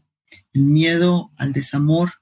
El 0.52 0.62
miedo 0.62 1.32
al 1.36 1.52
desamor, 1.52 2.12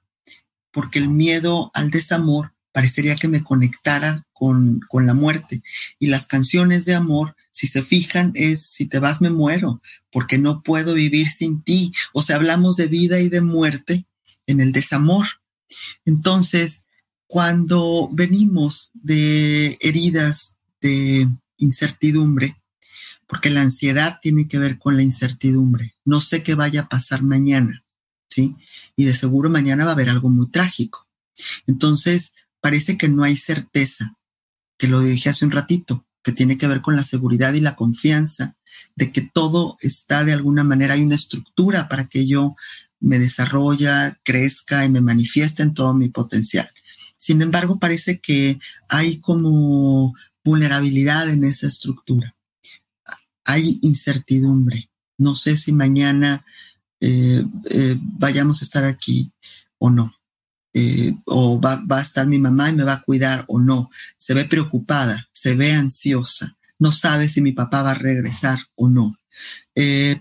porque 0.71 0.99
el 0.99 1.09
miedo 1.09 1.71
al 1.73 1.89
desamor 1.89 2.53
parecería 2.71 3.15
que 3.15 3.27
me 3.27 3.43
conectara 3.43 4.27
con, 4.39 4.79
con 4.87 5.05
la 5.05 5.13
muerte. 5.13 5.61
Y 5.99 6.07
las 6.07 6.25
canciones 6.25 6.85
de 6.85 6.95
amor, 6.95 7.35
si 7.51 7.67
se 7.67 7.83
fijan, 7.83 8.31
es 8.35 8.65
si 8.65 8.85
te 8.85 8.99
vas 8.99 9.19
me 9.21 9.29
muero, 9.29 9.81
porque 10.11 10.37
no 10.37 10.63
puedo 10.63 10.93
vivir 10.93 11.29
sin 11.29 11.61
ti. 11.61 11.91
O 12.13 12.23
sea, 12.23 12.37
hablamos 12.37 12.77
de 12.77 12.87
vida 12.87 13.19
y 13.19 13.27
de 13.27 13.41
muerte 13.41 14.05
en 14.47 14.61
el 14.61 14.71
desamor. 14.71 15.27
Entonces, 16.05 16.85
cuando 17.27 18.09
venimos 18.13 18.89
de 18.93 19.77
heridas 19.81 20.55
de 20.81 21.27
incertidumbre, 21.57 22.55
porque 23.27 23.51
la 23.51 23.61
ansiedad 23.61 24.19
tiene 24.21 24.47
que 24.47 24.57
ver 24.57 24.79
con 24.79 24.95
la 24.95 25.03
incertidumbre. 25.03 25.93
No 26.05 26.21
sé 26.21 26.41
qué 26.41 26.55
vaya 26.55 26.81
a 26.81 26.89
pasar 26.89 27.21
mañana, 27.21 27.83
¿sí? 28.27 28.55
Y 28.95 29.03
de 29.03 29.13
seguro 29.13 29.49
mañana 29.49 29.83
va 29.83 29.91
a 29.91 29.93
haber 29.93 30.09
algo 30.09 30.29
muy 30.29 30.49
trágico. 30.49 31.07
Entonces, 31.67 32.33
parece 32.61 32.97
que 32.97 33.09
no 33.09 33.23
hay 33.23 33.35
certeza, 33.35 34.17
que 34.79 34.87
lo 34.87 35.01
dije 35.01 35.29
hace 35.29 35.45
un 35.45 35.51
ratito, 35.51 36.07
que 36.23 36.31
tiene 36.31 36.57
que 36.57 36.67
ver 36.67 36.81
con 36.81 36.95
la 36.95 37.03
seguridad 37.03 37.53
y 37.53 37.59
la 37.59 37.75
confianza 37.75 38.55
de 38.95 39.11
que 39.11 39.21
todo 39.21 39.77
está 39.81 40.23
de 40.23 40.33
alguna 40.33 40.63
manera, 40.63 40.95
hay 40.95 41.03
una 41.03 41.15
estructura 41.15 41.87
para 41.87 42.07
que 42.07 42.25
yo 42.25 42.55
me 42.99 43.19
desarrolla, 43.19 44.19
crezca 44.23 44.83
y 44.83 44.89
me 44.89 45.01
manifieste 45.01 45.61
en 45.61 45.75
todo 45.75 45.93
mi 45.93 46.09
potencial. 46.09 46.71
Sin 47.17 47.43
embargo, 47.43 47.77
parece 47.77 48.19
que 48.19 48.59
hay 48.87 49.19
como 49.19 50.15
vulnerabilidad 50.43 51.29
en 51.29 51.43
esa 51.43 51.67
estructura 51.67 52.35
hay 53.49 53.79
incertidumbre. 53.81 54.91
No 55.17 55.33
sé 55.33 55.57
si 55.57 55.71
mañana 55.71 56.45
eh, 56.99 57.43
eh, 57.71 57.97
vayamos 57.99 58.61
a 58.61 58.65
estar 58.65 58.85
aquí 58.85 59.31
o 59.79 59.89
no. 59.89 60.13
Eh, 60.79 61.13
o 61.25 61.59
va, 61.59 61.83
a 61.89 62.01
estar 62.01 62.25
mi 62.25 62.39
mamá 62.39 62.69
y 62.69 62.73
me 62.73 62.83
va 62.85 62.93
a 62.93 63.01
cuidar 63.01 63.43
o 63.47 63.59
no. 63.59 63.89
Se 64.17 64.33
ve 64.33 64.45
preocupada, 64.45 65.27
se 65.33 65.55
ve 65.55 65.73
ansiosa, 65.73 66.57
no 66.77 66.91
sabe 66.91 67.27
si 67.27 67.41
mi 67.41 67.51
papá 67.51 67.83
va 67.83 67.91
a 67.91 67.95
regresar 67.95 68.59
o 68.75 68.87
no. 68.87 69.17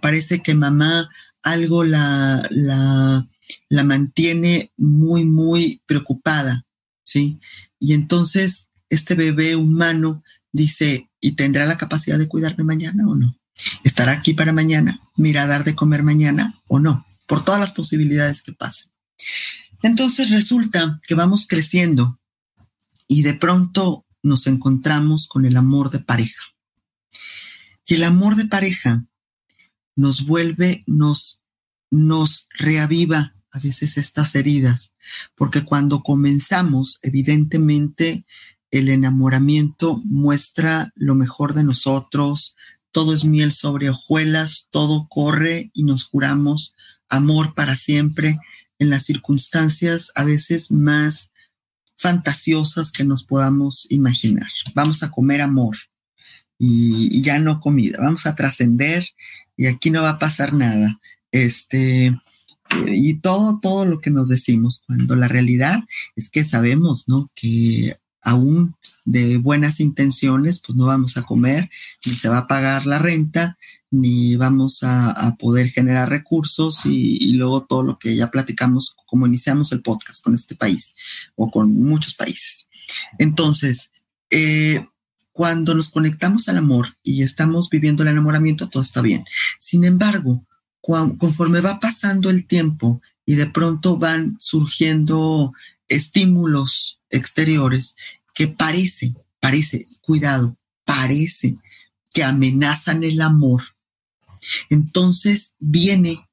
parece 0.00 0.42
que 0.42 0.54
mamá 0.54 1.08
algo 1.42 1.84
la, 1.84 2.46
la, 2.50 3.84
mantiene 3.84 4.72
muy, 4.76 5.24
muy 5.24 5.80
preocupada, 5.86 6.66
¿sí? 7.04 7.38
Y 7.78 7.92
entonces 7.94 8.68
este 8.90 9.14
bebé 9.14 9.56
humano 9.56 10.22
dice, 10.52 11.08
¿y 11.20 11.32
tendrá 11.32 11.66
la 11.66 11.78
capacidad 11.78 12.18
de 12.18 12.28
cuidarme 12.28 12.64
mañana 12.64 13.06
o 13.06 13.14
no? 13.14 13.38
¿Estará 13.84 14.12
aquí 14.12 14.34
para 14.34 14.52
mañana? 14.52 15.00
¿Mira 15.16 15.42
a 15.42 15.46
dar 15.46 15.64
de 15.64 15.74
comer 15.74 16.02
mañana 16.02 16.54
o 16.68 16.78
no? 16.80 17.06
Por 17.26 17.44
todas 17.44 17.60
las 17.60 17.72
posibilidades 17.72 18.42
que 18.42 18.52
pasen. 18.52 18.90
Entonces 19.82 20.30
resulta 20.30 21.00
que 21.06 21.14
vamos 21.14 21.46
creciendo 21.46 22.18
y 23.06 23.22
de 23.22 23.34
pronto 23.34 24.06
nos 24.22 24.46
encontramos 24.46 25.26
con 25.26 25.46
el 25.46 25.56
amor 25.56 25.90
de 25.90 26.00
pareja. 26.00 26.42
Y 27.86 27.94
el 27.94 28.04
amor 28.04 28.36
de 28.36 28.46
pareja 28.46 29.06
nos 29.96 30.26
vuelve, 30.26 30.84
nos, 30.86 31.40
nos 31.90 32.48
reaviva 32.58 33.34
a 33.50 33.58
veces 33.60 33.96
estas 33.96 34.34
heridas, 34.34 34.94
porque 35.34 35.64
cuando 35.64 36.02
comenzamos, 36.02 36.98
evidentemente, 37.02 38.26
el 38.70 38.90
enamoramiento 38.90 40.02
muestra 40.04 40.92
lo 40.94 41.14
mejor 41.14 41.54
de 41.54 41.64
nosotros, 41.64 42.56
todo 42.90 43.14
es 43.14 43.24
miel 43.24 43.52
sobre 43.52 43.88
hojuelas, 43.88 44.68
todo 44.70 45.08
corre 45.08 45.70
y 45.72 45.84
nos 45.84 46.04
juramos 46.04 46.74
amor 47.08 47.54
para 47.54 47.76
siempre 47.76 48.38
en 48.78 48.90
las 48.90 49.04
circunstancias 49.04 50.12
a 50.14 50.24
veces 50.24 50.70
más 50.70 51.30
fantasiosas 51.96 52.92
que 52.92 53.04
nos 53.04 53.24
podamos 53.24 53.86
imaginar. 53.90 54.48
Vamos 54.74 55.02
a 55.02 55.10
comer 55.10 55.40
amor 55.40 55.76
y, 56.58 57.20
ya 57.22 57.38
no 57.38 57.60
comida, 57.60 57.98
vamos 58.00 58.26
a 58.26 58.34
trascender 58.34 59.04
y 59.56 59.66
aquí 59.66 59.90
no 59.90 60.02
va 60.02 60.10
a 60.10 60.18
pasar 60.18 60.52
nada. 60.52 61.00
Este, 61.32 62.16
y 62.86 63.14
todo, 63.14 63.58
todo 63.60 63.84
lo 63.84 64.00
que 64.00 64.10
nos 64.10 64.28
decimos, 64.28 64.82
cuando 64.86 65.16
la 65.16 65.28
realidad 65.28 65.80
es 66.16 66.30
que 66.30 66.44
sabemos, 66.44 67.08
¿no? 67.08 67.28
Que 67.34 67.96
aún 68.22 68.76
de 69.10 69.38
buenas 69.38 69.80
intenciones, 69.80 70.60
pues 70.60 70.76
no 70.76 70.84
vamos 70.84 71.16
a 71.16 71.22
comer, 71.22 71.70
ni 72.04 72.12
se 72.12 72.28
va 72.28 72.38
a 72.38 72.46
pagar 72.46 72.84
la 72.84 72.98
renta, 72.98 73.56
ni 73.90 74.36
vamos 74.36 74.80
a, 74.82 75.34
poder 75.38 75.70
generar 75.70 76.10
recursos 76.10 76.84
y, 76.84 77.32
luego 77.32 77.64
todo 77.64 77.82
lo 77.82 77.98
que 77.98 78.14
ya 78.14 78.30
platicamos, 78.30 78.94
como 79.06 79.26
iniciamos 79.26 79.72
el 79.72 79.80
podcast 79.80 80.22
con 80.22 80.34
este 80.34 80.54
país 80.56 80.94
o 81.36 81.50
con 81.50 81.72
muchos 81.72 82.14
países. 82.14 82.68
Entonces, 83.18 83.92
eh, 84.28 84.86
cuando 85.32 85.74
nos 85.74 85.88
conectamos 85.88 86.50
al 86.50 86.58
amor 86.58 86.88
y 87.02 87.22
estamos 87.22 87.70
viviendo 87.70 88.02
el 88.02 88.10
enamoramiento, 88.10 88.68
todo 88.68 88.82
está 88.82 89.00
bien. 89.00 89.24
Sin 89.58 89.84
embargo, 89.84 90.44
conforme 90.82 91.62
va 91.62 91.80
pasando 91.80 92.28
el 92.28 92.46
tiempo 92.46 93.00
y 93.24 93.36
de 93.36 93.46
pronto 93.46 93.96
van 93.96 94.36
surgiendo 94.38 95.54
estímulos 95.88 97.00
exteriores 97.10 97.96
que 98.38 98.46
parece, 98.46 99.14
parece, 99.40 99.84
cuidado, 100.00 100.56
parece 100.84 101.58
que 102.14 102.22
amenazan 102.22 103.02
el 103.02 103.20
amor, 103.20 103.64
entonces 104.70 105.56
viene 105.58 106.24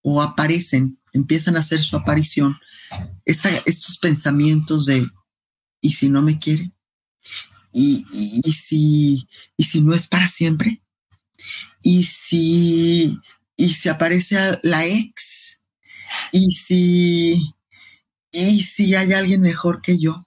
o 0.00 0.22
aparecen, 0.22 1.00
empiezan 1.12 1.56
a 1.56 1.60
hacer 1.60 1.82
su 1.82 1.96
aparición 1.96 2.56
estos 3.24 3.98
pensamientos 3.98 4.86
de, 4.86 5.10
¿y 5.80 5.90
si 5.94 6.08
no 6.08 6.22
me 6.22 6.38
quiere? 6.38 6.70
¿Y, 7.72 8.06
si, 8.52 9.26
¿Y 9.56 9.64
si 9.64 9.80
no 9.80 9.92
es 9.92 10.06
para 10.06 10.28
siempre? 10.28 10.82
¿Y 11.82 12.04
si, 12.04 13.18
y 13.56 13.70
si 13.70 13.88
aparece 13.88 14.60
la 14.62 14.86
ex? 14.86 15.60
¿Y 16.30 16.52
si, 16.52 17.54
¿Y 18.30 18.62
si 18.62 18.94
hay 18.94 19.12
alguien 19.12 19.40
mejor 19.40 19.82
que 19.82 19.98
yo? 19.98 20.24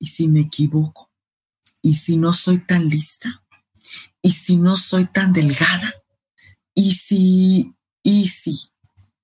¿Y 0.00 0.06
si 0.06 0.26
me 0.28 0.40
equivoco? 0.40 1.10
¿Y 1.82 1.94
si 1.94 2.16
no 2.16 2.32
soy 2.32 2.58
tan 2.58 2.88
lista? 2.88 3.44
¿Y 4.22 4.32
si 4.32 4.56
no 4.56 4.76
soy 4.76 5.04
tan 5.04 5.32
delgada? 5.32 5.94
¿Y 6.74 6.94
si, 6.94 7.74
y 8.02 8.28
si, 8.28 8.58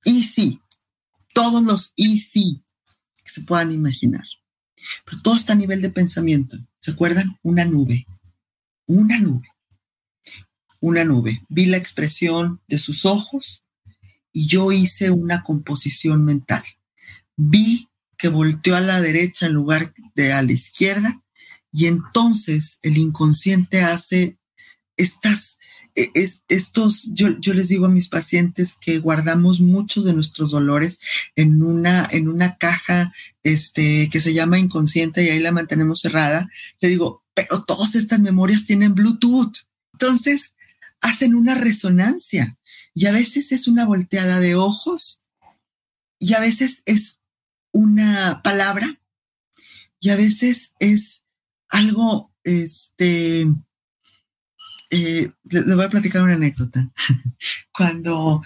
y 0.04 0.24
si? 0.24 0.60
Todos 1.34 1.62
los 1.62 1.92
y 1.96 2.18
si 2.18 2.62
que 3.24 3.32
se 3.32 3.40
puedan 3.40 3.72
imaginar. 3.72 4.24
Pero 5.04 5.22
todo 5.22 5.36
está 5.36 5.54
a 5.54 5.56
nivel 5.56 5.80
de 5.80 5.90
pensamiento. 5.90 6.58
¿Se 6.80 6.90
acuerdan? 6.90 7.38
Una 7.42 7.64
nube. 7.64 8.06
Una 8.86 9.18
nube. 9.18 9.48
Una 10.80 11.04
nube. 11.04 11.42
Vi 11.48 11.66
la 11.66 11.78
expresión 11.78 12.60
de 12.68 12.78
sus 12.78 13.06
ojos 13.06 13.64
y 14.30 14.46
yo 14.46 14.72
hice 14.72 15.10
una 15.10 15.42
composición 15.42 16.22
mental. 16.22 16.64
Vi 17.34 17.88
que 18.16 18.28
volteó 18.28 18.76
a 18.76 18.80
la 18.80 19.00
derecha 19.00 19.46
en 19.46 19.52
lugar 19.52 19.92
de 20.14 20.32
a 20.32 20.42
la 20.42 20.52
izquierda 20.52 21.22
y 21.76 21.86
entonces 21.86 22.78
el 22.82 22.96
inconsciente 22.96 23.82
hace 23.82 24.38
estas, 24.96 25.58
e, 25.94 26.10
estos, 26.48 27.10
yo, 27.12 27.38
yo, 27.38 27.52
les 27.52 27.68
digo 27.68 27.84
a 27.84 27.90
mis 27.90 28.08
pacientes 28.08 28.76
que 28.80 28.98
guardamos 28.98 29.60
muchos 29.60 30.04
de 30.04 30.14
nuestros 30.14 30.52
dolores 30.52 30.98
en 31.34 31.62
una, 31.62 32.08
en 32.10 32.28
una 32.28 32.56
caja 32.56 33.12
este, 33.42 34.08
que 34.08 34.20
se 34.20 34.32
llama 34.32 34.58
inconsciente 34.58 35.22
y 35.22 35.28
ahí 35.28 35.38
la 35.38 35.52
mantenemos 35.52 36.00
cerrada. 36.00 36.48
Le 36.80 36.88
digo, 36.88 37.22
pero 37.34 37.62
todas 37.64 37.94
estas 37.94 38.20
memorias 38.20 38.64
tienen 38.64 38.94
Bluetooth. 38.94 39.52
Entonces, 39.92 40.54
hacen 41.02 41.34
una 41.34 41.54
resonancia 41.54 42.56
y 42.94 43.04
a 43.04 43.12
veces 43.12 43.52
es 43.52 43.68
una 43.68 43.84
volteada 43.84 44.40
de 44.40 44.54
ojos 44.54 45.20
y 46.18 46.32
a 46.32 46.40
veces 46.40 46.82
es 46.86 47.20
una 47.76 48.40
palabra 48.42 48.98
y 50.00 50.08
a 50.08 50.16
veces 50.16 50.72
es 50.78 51.22
algo, 51.68 52.32
este, 52.42 53.42
eh, 54.90 55.30
le, 55.44 55.74
voy 55.74 55.84
a 55.84 55.90
platicar 55.90 56.22
una 56.22 56.32
anécdota. 56.32 56.90
Cuando 57.76 58.42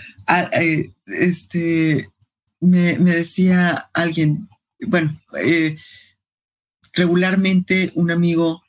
eh, 0.52 0.92
este, 1.06 2.10
me, 2.58 2.96
decía 2.98 3.90
alguien, 3.94 4.48
bueno, 4.80 5.16
eh, 5.40 5.76
regularmente 6.92 7.92
un 7.94 8.10
amigo 8.10 8.64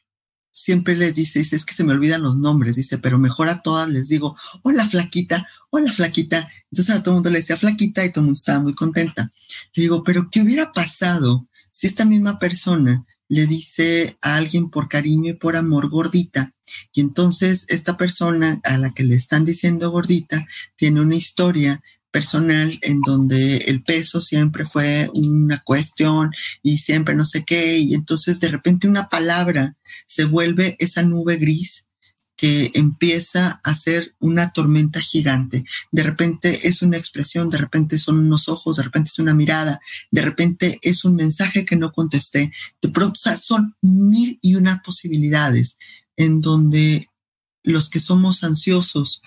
siempre 0.61 0.95
les 0.95 1.15
dice, 1.15 1.39
dice, 1.39 1.55
es 1.55 1.65
que 1.65 1.73
se 1.73 1.83
me 1.83 1.93
olvidan 1.93 2.21
los 2.21 2.37
nombres, 2.37 2.75
dice, 2.75 2.97
pero 2.97 3.17
mejor 3.17 3.49
a 3.49 3.61
todas 3.61 3.89
les 3.89 4.07
digo, 4.07 4.35
hola 4.61 4.85
flaquita, 4.85 5.47
hola 5.69 5.91
flaquita. 5.91 6.49
Entonces 6.71 6.95
a 6.95 7.03
todo 7.03 7.13
el 7.13 7.15
mundo 7.15 7.29
le 7.29 7.39
decía 7.39 7.57
flaquita 7.57 8.05
y 8.05 8.11
todo 8.11 8.21
el 8.21 8.25
mundo 8.25 8.37
estaba 8.37 8.59
muy 8.59 8.73
contenta. 8.73 9.31
Le 9.73 9.83
digo, 9.83 10.03
pero 10.03 10.29
¿qué 10.29 10.41
hubiera 10.41 10.71
pasado 10.71 11.47
si 11.71 11.87
esta 11.87 12.05
misma 12.05 12.39
persona 12.39 13.05
le 13.27 13.47
dice 13.47 14.17
a 14.21 14.35
alguien 14.35 14.69
por 14.69 14.87
cariño 14.87 15.31
y 15.31 15.35
por 15.35 15.55
amor 15.55 15.89
gordita? 15.89 16.53
Y 16.93 17.01
entonces 17.01 17.65
esta 17.67 17.97
persona 17.97 18.59
a 18.63 18.77
la 18.77 18.93
que 18.93 19.03
le 19.03 19.15
están 19.15 19.45
diciendo 19.45 19.91
gordita 19.91 20.47
tiene 20.75 21.01
una 21.01 21.15
historia 21.15 21.81
personal 22.11 22.77
en 22.81 23.01
donde 23.01 23.57
el 23.57 23.83
peso 23.83 24.21
siempre 24.21 24.65
fue 24.65 25.09
una 25.13 25.61
cuestión 25.63 26.31
y 26.61 26.77
siempre 26.77 27.15
no 27.15 27.25
sé 27.25 27.43
qué, 27.45 27.77
y 27.77 27.93
entonces 27.93 28.39
de 28.39 28.49
repente 28.49 28.87
una 28.87 29.09
palabra 29.09 29.75
se 30.05 30.25
vuelve 30.25 30.75
esa 30.79 31.03
nube 31.03 31.37
gris 31.37 31.85
que 32.41 32.71
empieza 32.73 33.61
a 33.63 33.75
ser 33.75 34.15
una 34.17 34.51
tormenta 34.51 34.99
gigante. 34.99 35.63
De 35.91 36.01
repente 36.01 36.67
es 36.67 36.81
una 36.81 36.97
expresión, 36.97 37.51
de 37.51 37.59
repente 37.59 37.99
son 37.99 38.17
unos 38.17 38.49
ojos, 38.49 38.77
de 38.77 38.83
repente 38.83 39.11
es 39.13 39.19
una 39.19 39.35
mirada, 39.35 39.79
de 40.09 40.21
repente 40.23 40.79
es 40.81 41.05
un 41.05 41.15
mensaje 41.15 41.65
que 41.65 41.75
no 41.75 41.91
contesté. 41.91 42.51
De 42.81 42.89
pronto, 42.89 43.19
son 43.37 43.75
mil 43.81 44.39
y 44.41 44.55
una 44.55 44.81
posibilidades 44.81 45.77
en 46.17 46.41
donde 46.41 47.11
los 47.61 47.91
que 47.91 47.99
somos 47.99 48.43
ansiosos 48.43 49.21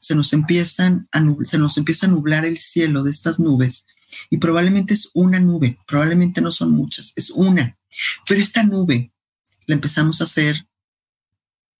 se 0.00 0.14
nos 0.14 0.32
empiezan 0.32 1.08
a 1.12 1.20
se 1.44 1.58
nos 1.58 1.76
empieza 1.76 2.06
a 2.06 2.10
nublar 2.10 2.44
el 2.44 2.58
cielo 2.58 3.02
de 3.02 3.10
estas 3.10 3.38
nubes 3.38 3.84
y 4.30 4.38
probablemente 4.38 4.94
es 4.94 5.10
una 5.14 5.40
nube, 5.40 5.78
probablemente 5.86 6.40
no 6.40 6.52
son 6.52 6.70
muchas, 6.70 7.12
es 7.16 7.30
una, 7.30 7.76
pero 8.28 8.40
esta 8.40 8.62
nube 8.62 9.12
la 9.66 9.74
empezamos 9.74 10.20
a 10.20 10.24
hacer 10.24 10.66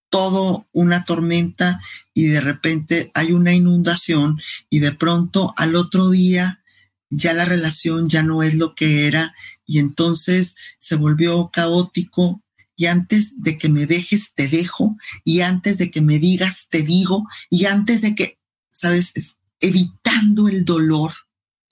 todo 0.09 0.67
una 0.73 1.05
tormenta 1.05 1.81
y 2.13 2.27
de 2.27 2.41
repente 2.41 3.11
hay 3.15 3.33
una 3.33 3.55
inundación 3.55 4.41
y 4.69 4.81
de 4.81 4.93
pronto 4.93 5.55
al 5.57 5.75
otro 5.75 6.11
día 6.11 6.63
ya 7.09 7.33
la 7.33 7.45
relación 7.45 8.09
ya 8.09 8.23
no 8.23 8.43
es 8.43 8.55
lo 8.55 8.75
que 8.75 9.07
era 9.07 9.35
y 9.65 9.79
entonces 9.79 10.57
se 10.79 10.97
volvió 10.97 11.51
caótico 11.53 12.42
y 12.83 12.87
antes 12.87 13.41
de 13.41 13.59
que 13.59 13.69
me 13.69 13.87
dejes 13.87 14.35
te 14.35 14.49
dejo 14.49 14.97
y 15.23 15.43
antes 15.43 15.79
de 15.79 15.93
que 15.93 16.01
me 16.01 16.19
digas 16.19 16.67
te 16.69 16.83
digo 16.83 17.29
y 17.49 17.67
antes 17.67 18.01
de 18.01 18.17
que, 18.17 18.41
sabes, 18.73 19.13
evitando 19.61 20.49
el 20.49 20.65
dolor, 20.65 21.13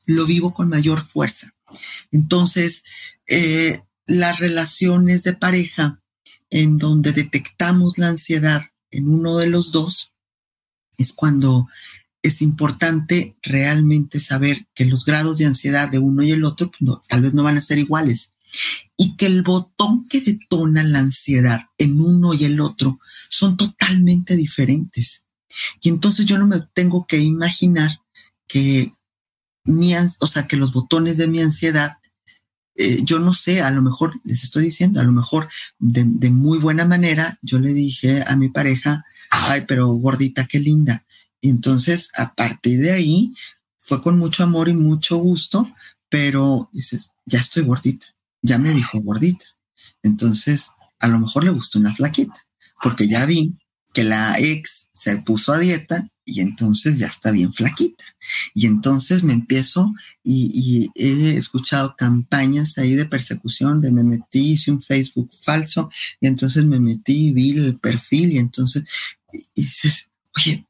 lo 0.07 0.25
vivo 0.25 0.55
con 0.55 0.69
mayor 0.69 1.03
fuerza. 1.03 1.53
Entonces, 2.13 2.85
eh, 3.27 3.83
las 4.07 4.39
relaciones 4.39 5.25
de 5.25 5.33
pareja 5.33 6.01
en 6.49 6.79
donde 6.79 7.11
detectamos 7.11 7.99
la 7.99 8.07
ansiedad 8.07 8.67
en 8.93 9.09
uno 9.09 9.37
de 9.37 9.49
los 9.49 9.73
dos 9.73 10.13
es 10.97 11.13
cuando 11.13 11.67
es 12.23 12.41
importante 12.41 13.37
realmente 13.43 14.21
saber 14.21 14.69
que 14.75 14.85
los 14.85 15.05
grados 15.05 15.39
de 15.39 15.47
ansiedad 15.47 15.89
de 15.89 15.99
uno 15.99 16.23
y 16.23 16.31
el 16.31 16.45
otro 16.45 16.71
pues, 16.71 17.01
tal 17.09 17.23
vez 17.23 17.35
no 17.35 17.43
van 17.43 17.59
a 17.59 17.63
ser 17.63 17.79
iguales 17.79 18.33
y 18.97 19.17
que 19.17 19.25
el 19.25 19.41
botón 19.41 20.07
que 20.09 20.21
detona 20.21 20.83
la 20.83 20.99
ansiedad 20.99 21.63
en 21.79 22.01
uno 22.03 22.35
y 22.35 22.45
el 22.45 22.61
otro 22.61 23.01
son 23.31 23.57
totalmente 23.57 24.37
diferentes. 24.37 25.25
Y 25.81 25.89
entonces 25.89 26.27
yo 26.27 26.37
no 26.37 26.47
me 26.47 26.61
tengo 26.75 27.07
que 27.07 27.17
imaginar 27.17 28.03
que 28.47 28.93
mi, 29.65 29.95
o 30.19 30.27
sea, 30.27 30.47
que 30.47 30.59
los 30.59 30.75
botones 30.75 31.17
de 31.17 31.29
mi 31.29 31.41
ansiedad, 31.41 31.97
eh, 32.77 33.01
yo 33.03 33.21
no 33.21 33.33
sé, 33.33 33.63
a 33.63 33.71
lo 33.71 33.81
mejor 33.81 34.21
les 34.23 34.45
estoy 34.45 34.65
diciendo, 34.65 35.01
a 35.01 35.05
lo 35.05 35.13
mejor 35.13 35.49
de, 35.79 36.05
de 36.07 36.29
muy 36.29 36.59
buena 36.59 36.85
manera, 36.85 37.39
yo 37.41 37.59
le 37.59 37.73
dije 37.73 38.23
a 38.27 38.37
mi 38.37 38.51
pareja, 38.51 39.07
ay, 39.31 39.65
pero 39.67 39.89
gordita, 39.89 40.47
qué 40.47 40.59
linda. 40.59 41.07
Y 41.41 41.49
entonces, 41.49 42.11
a 42.17 42.35
partir 42.35 42.81
de 42.81 42.93
ahí, 42.93 43.33
fue 43.79 44.03
con 44.03 44.19
mucho 44.19 44.43
amor 44.43 44.69
y 44.69 44.75
mucho 44.75 45.17
gusto, 45.17 45.73
pero 46.11 46.69
dices, 46.73 47.13
ya 47.25 47.39
estoy 47.39 47.63
gordita 47.63 48.09
ya 48.43 48.59
me 48.59 48.73
dijo 48.73 49.01
gordita. 49.01 49.45
Entonces, 50.03 50.71
a 50.99 51.09
lo 51.09 51.19
mejor 51.19 51.45
le 51.45 51.51
gustó 51.51 51.79
una 51.79 51.95
flaquita, 51.95 52.47
porque 52.83 53.09
ya 53.09 53.27
vi 53.27 53.57
que 53.93 54.05
la 54.05 54.39
ex 54.39 54.89
se 54.95 55.17
puso 55.19 55.53
a 55.53 55.59
dieta 55.59 56.09
y 56.25 56.41
entonces 56.41 56.99
ya 56.99 57.07
está 57.07 57.33
bien 57.33 57.53
flaquita. 57.53 58.05
Y 58.55 58.67
entonces 58.67 59.25
me 59.25 59.33
empiezo 59.33 59.93
y, 60.23 60.91
he 60.95 61.37
escuchado 61.37 61.97
campañas 61.97 62.79
ahí 62.79 62.95
de 62.95 63.07
persecución, 63.07 63.81
de 63.81 63.91
me 63.91 64.05
metí, 64.05 64.53
hice 64.53 64.71
un 64.71 64.83
Facebook 64.83 65.31
falso 65.43 65.91
y 66.21 66.27
entonces 66.27 66.65
me 66.65 66.79
metí 66.79 67.33
vi 67.33 67.51
el 67.53 67.79
perfil 67.79 68.33
y 68.33 68.39
entonces 68.39 68.85
dices, 69.55 70.11
oye, 70.37 70.67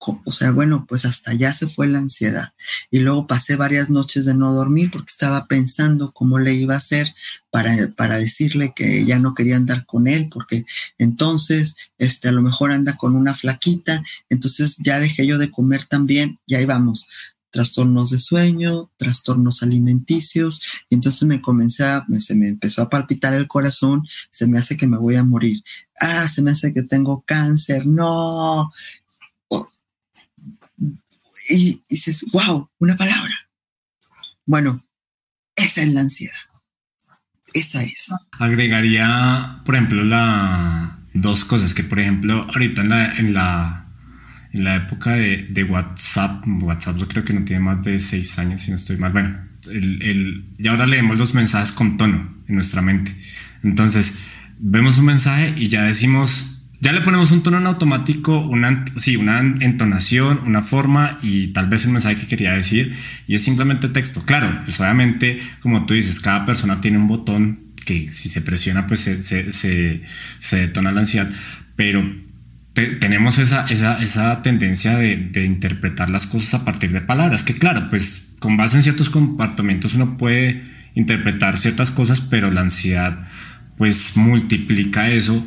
o 0.00 0.32
sea, 0.32 0.50
bueno, 0.50 0.86
pues 0.88 1.04
hasta 1.04 1.32
allá 1.32 1.52
se 1.52 1.68
fue 1.68 1.86
la 1.86 1.98
ansiedad. 1.98 2.54
Y 2.90 3.00
luego 3.00 3.26
pasé 3.26 3.56
varias 3.56 3.90
noches 3.90 4.24
de 4.24 4.34
no 4.34 4.54
dormir 4.54 4.90
porque 4.90 5.10
estaba 5.10 5.46
pensando 5.46 6.12
cómo 6.12 6.38
le 6.38 6.54
iba 6.54 6.74
a 6.74 6.78
hacer 6.78 7.14
para, 7.50 7.74
para 7.96 8.16
decirle 8.16 8.72
que 8.74 9.04
ya 9.04 9.18
no 9.18 9.34
quería 9.34 9.56
andar 9.56 9.84
con 9.84 10.06
él, 10.06 10.28
porque 10.30 10.64
entonces, 10.98 11.76
este, 11.98 12.28
a 12.28 12.32
lo 12.32 12.42
mejor 12.42 12.72
anda 12.72 12.96
con 12.96 13.14
una 13.14 13.34
flaquita, 13.34 14.02
entonces 14.30 14.76
ya 14.78 14.98
dejé 14.98 15.26
yo 15.26 15.36
de 15.36 15.50
comer 15.50 15.84
también, 15.84 16.38
y 16.46 16.54
ahí 16.54 16.64
vamos, 16.64 17.06
trastornos 17.50 18.10
de 18.10 18.18
sueño, 18.18 18.90
trastornos 18.96 19.62
alimenticios, 19.62 20.62
y 20.88 20.94
entonces 20.94 21.24
me 21.24 21.40
comencé 21.40 21.84
a, 21.84 22.06
se 22.20 22.34
me 22.34 22.48
empezó 22.48 22.82
a 22.82 22.88
palpitar 22.88 23.34
el 23.34 23.48
corazón, 23.48 24.06
se 24.30 24.46
me 24.46 24.58
hace 24.58 24.76
que 24.76 24.86
me 24.86 24.98
voy 24.98 25.16
a 25.16 25.24
morir. 25.24 25.62
Ah, 26.00 26.28
se 26.28 26.42
me 26.42 26.52
hace 26.52 26.72
que 26.72 26.82
tengo 26.82 27.22
cáncer, 27.26 27.86
no, 27.86 28.70
y, 31.50 31.82
dices, 31.88 32.24
wow, 32.32 32.70
una 32.78 32.96
palabra. 32.96 33.34
Bueno, 34.46 34.86
esa 35.56 35.82
es 35.82 35.88
la 35.92 36.00
ansiedad. 36.00 36.34
Esa 37.52 37.82
es. 37.82 38.08
Agregaría, 38.32 39.60
por 39.64 39.74
ejemplo, 39.74 40.04
la 40.04 40.98
dos 41.12 41.44
cosas 41.44 41.74
que, 41.74 41.82
por 41.82 41.98
ejemplo, 41.98 42.46
ahorita 42.54 42.82
en 42.82 42.88
la, 42.88 43.14
en 43.16 43.34
la, 43.34 43.86
en 44.52 44.64
la 44.64 44.76
época 44.76 45.12
de, 45.12 45.48
de, 45.50 45.64
WhatsApp, 45.64 46.44
WhatsApp 46.46 46.96
yo 46.96 47.08
creo 47.08 47.24
que 47.24 47.32
no 47.32 47.44
tiene 47.44 47.64
más 47.64 47.82
de 47.82 47.98
seis 47.98 48.38
años, 48.38 48.62
si 48.62 48.70
no 48.70 48.76
estoy 48.76 48.96
mal. 48.96 49.12
Bueno, 49.12 49.36
el, 49.68 50.02
el, 50.02 50.54
y 50.58 50.68
ahora 50.68 50.86
leemos 50.86 51.18
los 51.18 51.34
mensajes 51.34 51.72
con 51.72 51.96
tono 51.96 52.42
en 52.46 52.54
nuestra 52.54 52.82
mente. 52.82 53.14
Entonces, 53.64 54.18
vemos 54.58 54.98
un 54.98 55.06
mensaje 55.06 55.54
y 55.56 55.68
ya 55.68 55.82
decimos 55.82 56.59
ya 56.80 56.92
le 56.92 57.02
ponemos 57.02 57.30
un 57.30 57.42
tono 57.42 57.58
en 57.58 57.66
automático, 57.66 58.38
una, 58.38 58.86
sí, 58.96 59.16
una 59.16 59.40
entonación, 59.40 60.40
una 60.46 60.62
forma 60.62 61.18
y 61.22 61.48
tal 61.48 61.68
vez 61.68 61.84
el 61.84 61.92
mensaje 61.92 62.16
que 62.16 62.26
quería 62.26 62.54
decir 62.54 62.96
y 63.26 63.34
es 63.34 63.44
simplemente 63.44 63.88
texto. 63.90 64.22
Claro, 64.24 64.62
pues 64.64 64.80
obviamente, 64.80 65.40
como 65.60 65.84
tú 65.84 65.92
dices, 65.92 66.20
cada 66.20 66.46
persona 66.46 66.80
tiene 66.80 66.96
un 66.96 67.06
botón 67.06 67.70
que 67.84 68.10
si 68.10 68.30
se 68.30 68.40
presiona 68.40 68.86
pues 68.86 69.00
se, 69.00 69.22
se, 69.22 69.52
se, 69.52 70.56
detona 70.56 70.92
la 70.92 71.00
ansiedad, 71.00 71.30
pero 71.76 72.02
tenemos 72.72 73.38
esa, 73.38 73.66
esa, 73.66 74.02
esa 74.02 74.40
tendencia 74.40 74.96
de, 74.96 75.16
de, 75.16 75.44
interpretar 75.44 76.08
las 76.08 76.26
cosas 76.26 76.54
a 76.54 76.64
partir 76.64 76.92
de 76.92 77.00
palabras, 77.02 77.42
que 77.42 77.54
claro, 77.54 77.90
pues 77.90 78.28
con 78.38 78.56
base 78.56 78.76
en 78.76 78.82
ciertos 78.82 79.10
comportamientos 79.10 79.94
uno 79.94 80.16
puede 80.16 80.62
interpretar 80.94 81.58
ciertas 81.58 81.90
cosas, 81.90 82.22
pero 82.22 82.50
la 82.50 82.62
ansiedad 82.62 83.28
pues 83.76 84.16
multiplica 84.16 85.10
eso 85.10 85.46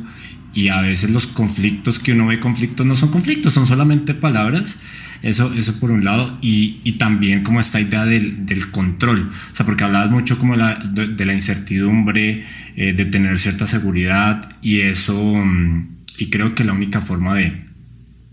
y 0.54 0.68
a 0.68 0.80
veces 0.80 1.10
los 1.10 1.26
conflictos 1.26 1.98
que 1.98 2.12
uno 2.12 2.26
ve 2.26 2.40
conflictos 2.40 2.86
no 2.86 2.96
son 2.96 3.10
conflictos, 3.10 3.52
son 3.52 3.66
solamente 3.66 4.14
palabras. 4.14 4.78
Eso, 5.22 5.52
eso 5.54 5.80
por 5.80 5.90
un 5.90 6.04
lado, 6.04 6.38
y, 6.42 6.80
y 6.84 6.92
también 6.92 7.44
como 7.44 7.58
esta 7.58 7.80
idea 7.80 8.04
del, 8.04 8.44
del, 8.44 8.70
control, 8.70 9.30
o 9.52 9.56
sea, 9.56 9.64
porque 9.64 9.82
hablabas 9.82 10.10
mucho 10.10 10.38
como 10.38 10.54
la, 10.54 10.74
de, 10.74 11.24
la 11.24 11.32
incertidumbre, 11.32 12.44
eh, 12.76 12.92
de 12.92 13.04
tener 13.06 13.38
cierta 13.38 13.66
seguridad, 13.66 14.54
y 14.60 14.80
eso, 14.80 15.14
mm, 15.18 15.88
y 16.18 16.28
creo 16.28 16.54
que 16.54 16.64
la 16.64 16.74
única 16.74 17.00
forma 17.00 17.36
de, 17.36 17.64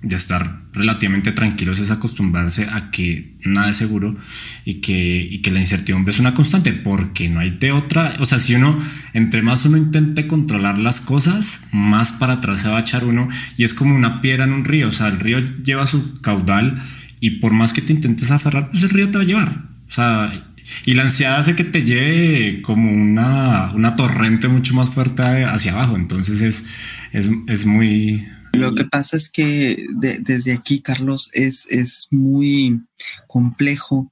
de 0.01 0.15
estar 0.17 0.60
relativamente 0.73 1.31
tranquilos 1.31 1.79
es 1.79 1.91
acostumbrarse 1.91 2.63
a 2.63 2.91
que 2.91 3.33
nada 3.43 3.71
es 3.71 3.77
seguro 3.77 4.15
y 4.63 4.75
que, 4.75 5.27
y 5.29 5.41
que 5.41 5.51
la 5.51 5.59
incertidumbre 5.59 6.11
es 6.11 6.19
una 6.19 6.33
constante, 6.33 6.71
porque 6.71 7.29
no 7.29 7.39
hay 7.39 7.51
de 7.51 7.71
otra. 7.71 8.15
O 8.19 8.25
sea, 8.25 8.39
si 8.39 8.55
uno, 8.55 8.79
entre 9.13 9.41
más 9.41 9.65
uno 9.65 9.77
intente 9.77 10.27
controlar 10.27 10.77
las 10.77 10.99
cosas, 10.99 11.67
más 11.71 12.11
para 12.11 12.33
atrás 12.33 12.61
se 12.61 12.69
va 12.69 12.77
a 12.77 12.81
echar 12.81 13.03
uno 13.03 13.27
y 13.57 13.63
es 13.63 13.73
como 13.73 13.95
una 13.95 14.21
piedra 14.21 14.45
en 14.45 14.53
un 14.53 14.65
río. 14.65 14.89
O 14.89 14.91
sea, 14.91 15.07
el 15.07 15.19
río 15.19 15.39
lleva 15.63 15.87
su 15.87 16.21
caudal 16.21 16.81
y 17.19 17.31
por 17.31 17.53
más 17.53 17.73
que 17.73 17.81
te 17.81 17.93
intentes 17.93 18.31
aferrar, 18.31 18.71
pues 18.71 18.83
el 18.83 18.89
río 18.91 19.09
te 19.09 19.17
va 19.17 19.23
a 19.23 19.27
llevar. 19.27 19.63
O 19.89 19.91
sea, 19.91 20.45
y 20.85 20.93
la 20.93 21.03
ansiedad 21.03 21.39
hace 21.39 21.55
que 21.55 21.63
te 21.63 21.83
lleve 21.83 22.61
como 22.61 22.91
una, 22.91 23.71
una 23.73 23.95
torrente 23.95 24.47
mucho 24.47 24.73
más 24.73 24.89
fuerte 24.89 25.21
hacia 25.43 25.73
abajo. 25.73 25.95
Entonces 25.95 26.41
es, 26.41 26.65
es, 27.11 27.29
es 27.47 27.65
muy, 27.65 28.25
lo 28.53 28.75
que 28.75 28.85
pasa 28.85 29.17
es 29.17 29.29
que 29.29 29.87
desde 29.91 30.53
aquí, 30.53 30.81
Carlos, 30.81 31.29
es, 31.33 31.67
es 31.69 32.07
muy 32.11 32.81
complejo. 33.27 34.11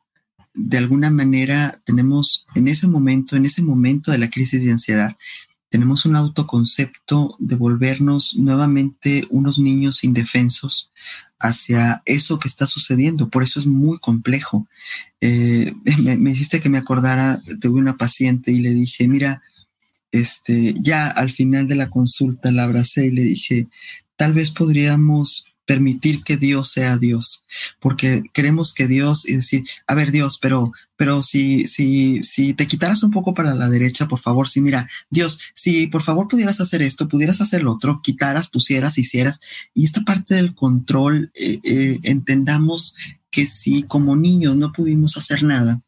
De 0.53 0.77
alguna 0.77 1.09
manera 1.09 1.79
tenemos 1.85 2.45
en 2.55 2.67
ese 2.67 2.87
momento, 2.87 3.35
en 3.35 3.45
ese 3.45 3.61
momento 3.61 4.11
de 4.11 4.17
la 4.17 4.29
crisis 4.29 4.63
de 4.63 4.71
ansiedad, 4.71 5.15
tenemos 5.69 6.05
un 6.05 6.15
autoconcepto 6.15 7.35
de 7.39 7.55
volvernos 7.55 8.35
nuevamente 8.35 9.27
unos 9.29 9.59
niños 9.59 10.03
indefensos 10.03 10.91
hacia 11.39 12.01
eso 12.05 12.39
que 12.39 12.47
está 12.47 12.65
sucediendo. 12.65 13.29
Por 13.29 13.43
eso 13.43 13.59
es 13.59 13.65
muy 13.65 13.99
complejo. 13.99 14.67
Eh, 15.21 15.73
me, 16.01 16.17
me, 16.17 16.31
hiciste 16.31 16.59
que 16.59 16.69
me 16.69 16.79
acordara, 16.79 17.41
tuve 17.61 17.79
una 17.79 17.97
paciente 17.97 18.51
y 18.51 18.59
le 18.59 18.73
dije, 18.73 19.07
mira, 19.07 19.41
este, 20.11 20.73
ya 20.79 21.07
al 21.07 21.31
final 21.31 21.67
de 21.67 21.75
la 21.75 21.89
consulta 21.89 22.51
la 22.51 22.63
abracé 22.63 23.07
y 23.07 23.11
le 23.11 23.23
dije, 23.23 23.67
tal 24.19 24.33
vez 24.33 24.51
podríamos 24.51 25.45
permitir 25.65 26.23
que 26.23 26.35
Dios 26.35 26.71
sea 26.71 26.97
Dios, 26.97 27.45
porque 27.79 28.23
queremos 28.33 28.73
que 28.73 28.85
Dios 28.85 29.25
y 29.25 29.37
decir, 29.37 29.63
a 29.87 29.95
ver 29.95 30.11
Dios, 30.11 30.37
pero, 30.41 30.73
pero 30.97 31.23
si, 31.23 31.67
si, 31.67 32.21
si 32.23 32.53
te 32.53 32.67
quitaras 32.67 33.01
un 33.03 33.11
poco 33.11 33.33
para 33.33 33.55
la 33.55 33.69
derecha, 33.69 34.09
por 34.09 34.19
favor, 34.19 34.49
si 34.49 34.59
mira, 34.59 34.89
Dios, 35.09 35.39
si 35.53 35.87
por 35.87 36.03
favor 36.03 36.27
pudieras 36.27 36.59
hacer 36.59 36.81
esto, 36.81 37.07
pudieras 37.07 37.39
hacer 37.39 37.63
lo 37.63 37.71
otro, 37.71 38.01
quitaras, 38.03 38.49
pusieras, 38.49 38.97
hicieras, 38.97 39.39
y 39.73 39.85
esta 39.85 40.01
parte 40.01 40.35
del 40.35 40.53
control, 40.53 41.31
eh, 41.33 41.61
eh, 41.63 41.99
entendamos 42.03 42.93
que 43.31 43.47
si 43.47 43.83
como 43.83 44.17
niños 44.17 44.57
no 44.57 44.73
pudimos 44.73 45.15
hacer 45.15 45.43
nada, 45.43 45.81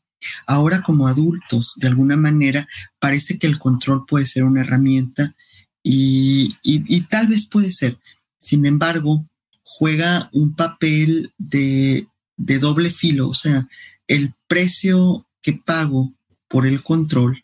ahora 0.47 0.83
como 0.83 1.09
adultos, 1.09 1.73
de 1.75 1.89
alguna 1.89 2.15
manera, 2.15 2.65
parece 2.97 3.37
que 3.37 3.47
el 3.47 3.59
control 3.59 4.05
puede 4.05 4.25
ser 4.25 4.45
una 4.45 4.61
herramienta 4.61 5.35
y, 5.83 6.55
y 6.61 7.01
tal 7.01 7.27
vez 7.27 7.45
puede 7.45 7.71
ser. 7.71 7.97
Sin 8.41 8.65
embargo, 8.65 9.25
juega 9.63 10.29
un 10.33 10.55
papel 10.55 11.31
de, 11.37 12.07
doble 12.35 12.89
filo, 12.89 13.29
o 13.29 13.33
sea, 13.33 13.67
el 14.07 14.33
precio 14.47 15.27
que 15.41 15.53
pago 15.53 16.11
por 16.47 16.65
el 16.65 16.83
control 16.83 17.41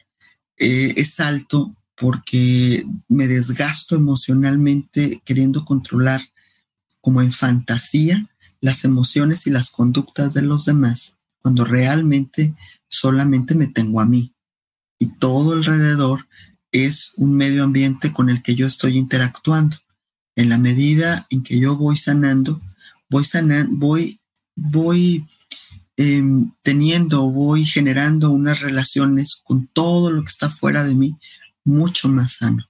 eh, 0.57 0.95
es 0.97 1.19
alto 1.19 1.75
porque 1.95 2.83
me 3.07 3.27
desgasto 3.27 3.95
emocionalmente 3.95 5.21
queriendo 5.23 5.63
controlar 5.65 6.21
como 6.99 7.21
en 7.21 7.31
fantasía 7.31 8.27
las 8.59 8.83
emociones 8.83 9.47
y 9.47 9.51
las 9.51 9.69
conductas 9.69 10.33
de 10.33 10.41
los 10.41 10.65
demás, 10.65 11.15
cuando 11.41 11.63
realmente 11.63 12.55
solamente 12.89 13.55
me 13.55 13.67
tengo 13.67 14.01
a 14.01 14.05
mí. 14.05 14.33
Y 14.99 15.07
todo 15.19 15.53
alrededor 15.53 16.27
es 16.71 17.13
un 17.17 17.35
medio 17.35 17.63
ambiente 17.63 18.11
con 18.11 18.29
el 18.29 18.41
que 18.41 18.55
yo 18.55 18.65
estoy 18.65 18.97
interactuando 18.97 19.77
en 20.38 20.49
la 20.49 20.57
medida 20.57 21.25
en 21.31 21.43
que 21.43 21.59
yo 21.59 21.75
voy 21.75 21.97
sanando, 21.97 22.61
voy 23.09 23.25
sanando, 23.25 23.75
voy, 23.75 24.21
voy 24.55 25.25
em, 25.97 26.51
teniendo, 26.61 27.29
voy 27.29 27.65
generando 27.65 28.29
unas 28.29 28.61
relaciones 28.61 29.41
con 29.43 29.67
todo 29.67 30.11
lo 30.11 30.21
que 30.21 30.29
está 30.29 30.49
fuera 30.49 30.83
de 30.83 30.93
mí 30.93 31.15
mucho 31.65 32.07
más 32.07 32.33
sano. 32.33 32.63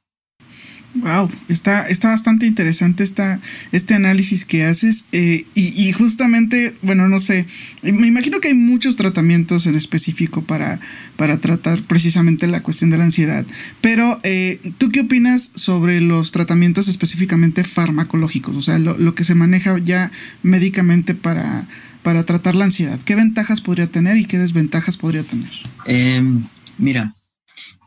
Wow, 1.02 1.30
está, 1.48 1.88
está 1.88 2.10
bastante 2.10 2.46
interesante 2.46 3.04
esta, 3.04 3.40
este 3.72 3.94
análisis 3.94 4.46
que 4.46 4.64
haces 4.64 5.06
eh, 5.12 5.46
y, 5.54 5.92
justamente, 5.92 6.76
bueno, 6.82 7.08
no 7.08 7.20
sé, 7.20 7.46
me 7.84 8.08
imagino 8.08 8.40
que 8.40 8.50
hay 8.50 8.54
muchos 8.54 8.96
tratamientos 8.96 9.66
en 9.66 9.76
específico 9.76 10.44
para, 10.44 10.80
para 11.16 11.40
tratar 11.40 11.82
precisamente 11.84 12.48
la 12.48 12.64
cuestión 12.64 12.90
de 12.90 12.98
la 12.98 13.04
ansiedad, 13.04 13.46
pero 13.82 14.20
eh, 14.24 14.60
¿tú 14.78 14.90
qué 14.92 15.02
opinas 15.02 15.52
sobre 15.56 16.02
los 16.02 16.32
tratamientos 16.32 16.88
específicamente 16.88 17.64
farmacológicos? 17.64 18.56
O 18.56 18.62
sea, 18.62 18.80
lo, 18.80 19.16
que 19.16 19.24
se 19.24 19.36
maneja 19.36 19.78
ya 19.80 20.12
médicamente 20.44 21.16
para, 21.16 21.68
para 22.04 22.24
tratar 22.24 22.56
la 22.56 22.66
ansiedad. 22.66 23.00
¿Qué 23.02 23.16
ventajas 23.16 23.62
podría 23.62 23.88
tener 23.88 24.18
y 24.18 24.26
qué 24.26 24.38
desventajas 24.38 24.98
podría 24.98 25.24
tener? 25.24 25.52
Em, 25.86 26.44
mira, 26.78 27.14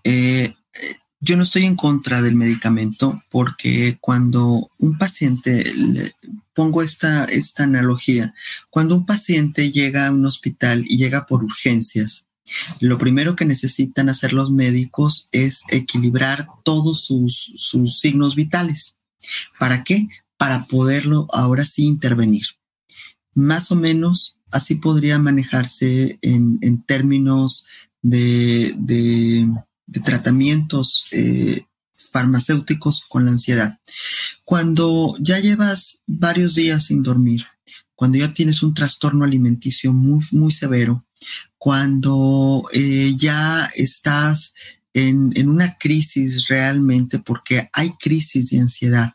eh, 0.05 0.55
yo 1.21 1.37
no 1.37 1.43
estoy 1.43 1.67
en 1.67 1.77
contra 1.77 2.23
del 2.23 2.35
medicamento 2.35 3.23
porque 3.31 3.99
cuando 4.01 4.71
un 4.79 4.97
paciente, 4.97 6.15
pongo 6.55 6.83
esta, 6.83 7.27
esta 7.27 7.65
analogía, 7.65 8.35
cuando 8.71 8.97
un 8.97 9.05
paciente 9.05 9.71
llega 9.71 10.07
a 10.07 10.11
un 10.13 10.25
hospital 10.25 10.85
y 10.89 10.97
llega 10.97 11.27
por 11.27 11.45
urgencias, 11.45 12.27
lo 12.81 12.97
primero 12.97 13.37
que 13.37 13.45
necesitan 13.45 14.09
hacer 14.09 14.33
los 14.33 14.51
médicos 14.51 15.29
es 15.31 15.61
equilibrar 15.71 16.49
todos 16.65 17.05
sus, 17.05 17.53
sus 17.57 18.01
signos 18.01 18.35
vitales. 18.35 18.97
¿Para 19.59 19.85
qué? 19.85 20.09
Para 20.39 20.65
poderlo 20.65 21.27
ahora 21.33 21.67
sí 21.67 21.85
intervenir. 21.85 22.47
Más 23.35 23.71
o 23.71 23.77
menos 23.77 24.39
así 24.51 24.77
podría 24.77 25.19
manejarse 25.19 26.19
en, 26.23 26.59
en 26.63 26.83
términos 26.83 27.67
de, 28.03 28.75
de 28.79 29.47
de 29.91 30.01
tratamientos 30.01 31.05
eh, 31.11 31.67
farmacéuticos 32.13 33.05
con 33.09 33.25
la 33.25 33.33
ansiedad. 33.33 33.79
Cuando 34.45 35.17
ya 35.19 35.41
llevas 35.41 36.01
varios 36.07 36.55
días 36.55 36.87
sin 36.87 37.03
dormir, 37.03 37.45
cuando 37.95 38.19
ya 38.19 38.33
tienes 38.33 38.63
un 38.63 38.73
trastorno 38.73 39.25
alimenticio 39.25 39.93
muy, 39.93 40.25
muy 40.31 40.53
severo, 40.53 41.05
cuando 41.59 42.69
eh, 42.73 43.15
ya 43.17 43.69
estás 43.75 44.55
en, 44.95 45.33
en, 45.35 45.49
una 45.49 45.77
crisis 45.77 46.49
realmente, 46.49 47.19
porque 47.19 47.69
hay 47.73 47.91
crisis 48.01 48.51
de 48.51 48.61
ansiedad, 48.61 49.15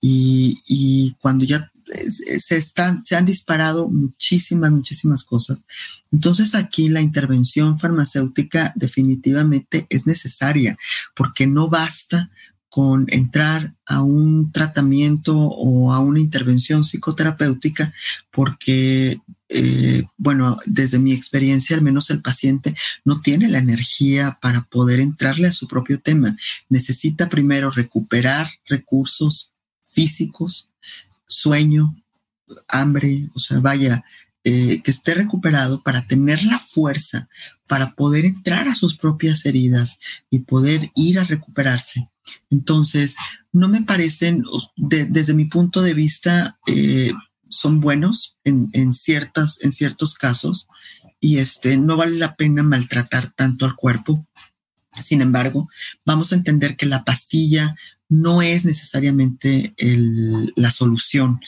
y, 0.00 0.60
y 0.66 1.14
cuando 1.20 1.44
ya 1.44 1.72
se, 2.08 2.56
están, 2.56 3.04
se 3.04 3.16
han 3.16 3.24
disparado 3.24 3.88
muchísimas, 3.88 4.70
muchísimas 4.70 5.24
cosas. 5.24 5.64
Entonces 6.12 6.54
aquí 6.54 6.88
la 6.88 7.00
intervención 7.00 7.78
farmacéutica 7.78 8.72
definitivamente 8.74 9.86
es 9.90 10.06
necesaria 10.06 10.76
porque 11.14 11.46
no 11.46 11.68
basta 11.68 12.30
con 12.76 13.06
entrar 13.08 13.72
a 13.86 14.02
un 14.02 14.52
tratamiento 14.52 15.34
o 15.34 15.94
a 15.94 16.00
una 16.00 16.20
intervención 16.20 16.84
psicoterapéutica 16.84 17.94
porque, 18.30 19.18
eh, 19.48 20.04
bueno, 20.18 20.58
desde 20.66 20.98
mi 20.98 21.14
experiencia, 21.14 21.74
al 21.74 21.80
menos 21.80 22.10
el 22.10 22.20
paciente 22.20 22.74
no 23.02 23.22
tiene 23.22 23.48
la 23.48 23.56
energía 23.56 24.38
para 24.42 24.60
poder 24.64 25.00
entrarle 25.00 25.48
a 25.48 25.54
su 25.54 25.66
propio 25.68 26.00
tema. 26.00 26.36
Necesita 26.68 27.30
primero 27.30 27.70
recuperar 27.70 28.46
recursos 28.66 29.52
físicos, 29.86 30.68
sueño, 31.26 31.96
hambre, 32.68 33.28
o 33.34 33.38
sea, 33.38 33.58
vaya, 33.60 34.04
eh, 34.44 34.80
que 34.82 34.92
esté 34.92 35.14
recuperado 35.14 35.82
para 35.82 36.06
tener 36.06 36.44
la 36.44 36.58
fuerza 36.58 37.28
para 37.66 37.94
poder 37.94 38.24
entrar 38.24 38.68
a 38.68 38.76
sus 38.76 38.96
propias 38.96 39.44
heridas 39.44 39.98
y 40.30 40.40
poder 40.40 40.92
ir 40.94 41.18
a 41.18 41.24
recuperarse. 41.24 42.08
Entonces, 42.50 43.16
no 43.52 43.68
me 43.68 43.82
parecen, 43.82 44.44
desde 44.76 45.34
mi 45.34 45.46
punto 45.46 45.82
de 45.82 45.94
vista, 45.94 46.58
eh, 46.66 47.12
son 47.48 47.80
buenos 47.80 48.38
en, 48.44 48.70
en, 48.72 48.92
ciertas, 48.92 49.62
en 49.64 49.72
ciertos 49.72 50.14
casos 50.14 50.68
y 51.20 51.38
este, 51.38 51.76
no 51.76 51.96
vale 51.96 52.16
la 52.16 52.36
pena 52.36 52.62
maltratar 52.62 53.30
tanto 53.30 53.64
al 53.64 53.74
cuerpo. 53.74 54.26
Sin 55.02 55.22
embargo, 55.22 55.68
vamos 56.04 56.32
a 56.32 56.36
entender 56.36 56.76
que 56.76 56.86
la 56.86 57.04
pastilla 57.04 57.76
no 58.08 58.42
es 58.42 58.64
necesariamente 58.64 59.74
la 60.56 60.70
solución. 60.70 61.40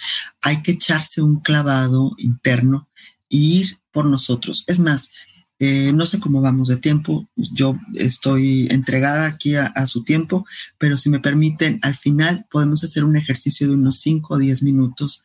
Hay 0.42 0.62
que 0.62 0.72
echarse 0.72 1.22
un 1.22 1.40
clavado 1.40 2.14
interno 2.18 2.88
e 3.30 3.36
ir 3.36 3.78
por 3.92 4.06
nosotros. 4.06 4.64
Es 4.66 4.78
más, 4.78 5.12
eh, 5.60 5.92
no 5.92 6.06
sé 6.06 6.20
cómo 6.20 6.40
vamos 6.40 6.68
de 6.68 6.76
tiempo, 6.76 7.28
yo 7.34 7.76
estoy 7.94 8.68
entregada 8.70 9.26
aquí 9.26 9.56
a, 9.56 9.86
su 9.88 10.04
tiempo, 10.04 10.46
pero 10.78 10.96
si 10.96 11.10
me 11.10 11.18
permiten, 11.18 11.80
al 11.82 11.96
final 11.96 12.46
podemos 12.48 12.84
hacer 12.84 13.02
un 13.02 13.16
ejercicio 13.16 13.66
de 13.66 13.74
unos 13.74 14.00
5 14.00 14.34
o 14.34 14.38
10 14.38 14.62
minutos 14.62 15.24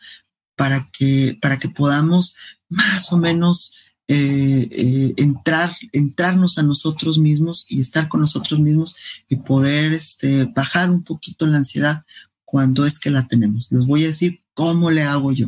para 0.55 0.89
que, 0.91 1.37
para 1.39 1.59
que 1.59 1.69
podamos 1.69 2.35
más 2.67 3.13
o 3.13 3.17
menos 3.17 3.73
eh, 4.09 4.67
eh, 4.69 5.13
entrar, 5.15 5.71
entrarnos 5.93 6.57
a 6.57 6.63
nosotros 6.63 7.19
mismos 7.19 7.65
y 7.69 7.79
estar 7.79 8.09
con 8.09 8.19
nosotros 8.19 8.59
mismos 8.59 8.95
y 9.29 9.37
poder 9.37 9.93
este, 9.93 10.43
bajar 10.43 10.89
un 10.89 11.03
poquito 11.03 11.47
la 11.47 11.57
ansiedad 11.57 12.03
cuando 12.43 12.85
es 12.85 12.99
que 12.99 13.11
la 13.11 13.27
tenemos. 13.27 13.71
Les 13.71 13.85
voy 13.85 14.03
a 14.03 14.07
decir 14.07 14.41
cómo 14.53 14.91
le 14.91 15.03
hago 15.03 15.31
yo. 15.31 15.47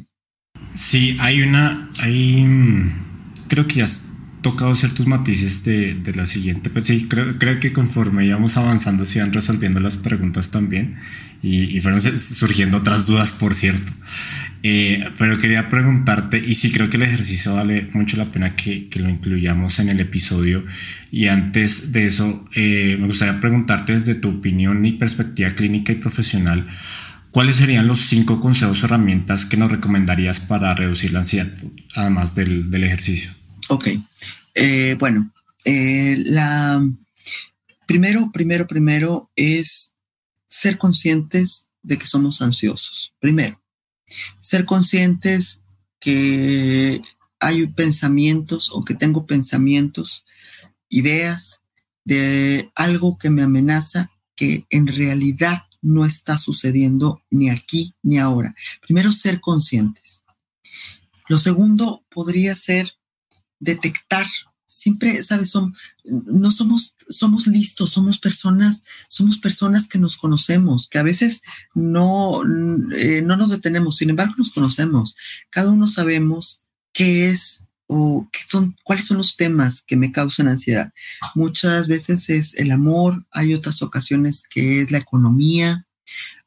Sí, 0.73 1.17
hay 1.19 1.41
una, 1.41 1.89
hay, 2.01 2.45
mm, 2.45 3.45
creo 3.49 3.67
que 3.67 3.75
ya 3.75 3.83
has 3.83 3.99
tocado 4.41 4.73
ciertos 4.75 5.05
matices 5.05 5.63
de, 5.65 6.13
la 6.15 6.25
siguiente, 6.25 6.69
pero 6.69 6.85
sí, 6.85 7.09
creo, 7.09 7.59
que 7.59 7.73
conforme 7.73 8.25
íbamos 8.25 8.55
avanzando 8.55 9.03
se 9.03 9.17
iban 9.19 9.33
resolviendo 9.33 9.79
las 9.79 9.97
preguntas 9.97 10.49
también 10.49 10.97
y 11.41 11.79
fueron 11.81 11.99
surgiendo 11.99 12.77
otras 12.77 13.05
dudas, 13.05 13.31
por 13.31 13.53
cierto. 13.53 13.91
Eh, 14.67 15.11
pero 15.19 15.37
quería 15.37 15.69
preguntarte, 15.69 16.39
y 16.43 16.55
sí 16.55 16.71
creo 16.71 16.89
que 16.89 16.97
el 16.97 17.03
ejercicio 17.03 17.53
vale 17.53 17.87
mucho 17.93 18.17
la 18.17 18.25
pena 18.25 18.55
que, 18.55 18.89
lo 18.95 19.09
incluyamos 19.09 19.77
en 19.77 19.89
el 19.89 19.99
episodio. 19.99 20.65
Y 21.11 21.27
antes 21.27 21.91
de 21.91 22.07
eso, 22.07 22.49
eh, 22.55 22.97
me 22.99 23.05
gustaría 23.05 23.39
preguntarte 23.39 23.93
desde 23.93 24.15
tu 24.15 24.29
opinión 24.29 24.83
y 24.83 24.93
perspectiva 24.93 25.51
clínica 25.51 25.91
y 25.91 25.97
profesional, 25.97 26.67
¿cuáles 27.29 27.57
serían 27.57 27.85
los 27.85 27.99
cinco 27.99 28.39
consejos 28.39 28.81
o 28.81 28.87
herramientas 28.87 29.45
que 29.45 29.55
nos 29.55 29.71
recomendarías 29.71 30.39
para 30.39 30.73
reducir 30.73 31.13
la 31.13 31.19
ansiedad, 31.19 31.53
además 31.93 32.33
del, 32.33 32.73
ejercicio? 32.83 33.35
Ok, 33.69 33.89
eh, 34.55 34.95
bueno, 34.97 35.31
la 35.63 36.83
primero, 37.85 38.31
primero, 38.31 38.65
primero 38.65 39.29
es 39.35 39.93
ser 40.47 40.79
conscientes 40.79 41.69
de 41.83 41.99
que 41.99 42.07
somos 42.07 42.41
ansiosos. 42.41 43.13
Primero, 43.19 43.61
ser 44.39 44.65
conscientes 44.65 45.63
que 45.99 47.01
hay 47.39 47.67
pensamientos 47.67 48.69
o 48.71 48.83
que 48.83 48.95
tengo 48.95 49.25
pensamientos, 49.25 50.25
ideas 50.89 51.61
de 52.03 52.71
algo 52.75 53.17
que 53.17 53.29
me 53.29 53.41
amenaza 53.41 54.11
que 54.35 54.65
en 54.69 54.87
realidad 54.87 55.63
no 55.81 56.05
está 56.05 56.37
sucediendo 56.37 57.21
ni 57.29 57.49
aquí 57.49 57.95
ni 58.01 58.17
ahora. 58.17 58.55
Primero, 58.81 59.11
ser 59.11 59.39
conscientes. 59.39 60.23
Lo 61.27 61.37
segundo 61.37 62.03
podría 62.09 62.55
ser 62.55 62.91
detectar. 63.59 64.27
Siempre, 64.77 65.23
sabes, 65.23 65.53
no 66.03 66.51
somos, 66.51 66.95
somos 67.09 67.47
listos, 67.47 67.91
somos 67.91 68.19
personas, 68.19 68.83
somos 69.09 69.37
personas 69.37 69.87
que 69.87 69.99
nos 69.99 70.17
conocemos, 70.17 70.89
que 70.89 70.97
a 70.97 71.03
veces 71.03 71.41
no, 71.73 72.43
eh, 72.95 73.21
no 73.21 73.37
nos 73.37 73.51
detenemos, 73.51 73.97
sin 73.97 74.09
embargo 74.09 74.35
nos 74.37 74.51
conocemos. 74.51 75.15
Cada 75.49 75.69
uno 75.71 75.87
sabemos 75.87 76.61
qué 76.91 77.29
es 77.29 77.63
o 77.87 78.27
qué 78.31 78.39
son, 78.47 78.75
cuáles 78.83 79.05
son 79.05 79.17
los 79.17 79.37
temas 79.37 79.81
que 79.81 79.95
me 79.95 80.11
causan 80.11 80.47
ansiedad. 80.47 80.91
Muchas 81.35 81.87
veces 81.87 82.29
es 82.29 82.55
el 82.55 82.71
amor, 82.71 83.25
hay 83.31 83.53
otras 83.53 83.81
ocasiones 83.81 84.43
que 84.49 84.81
es 84.81 84.91
la 84.91 84.97
economía, 84.97 85.84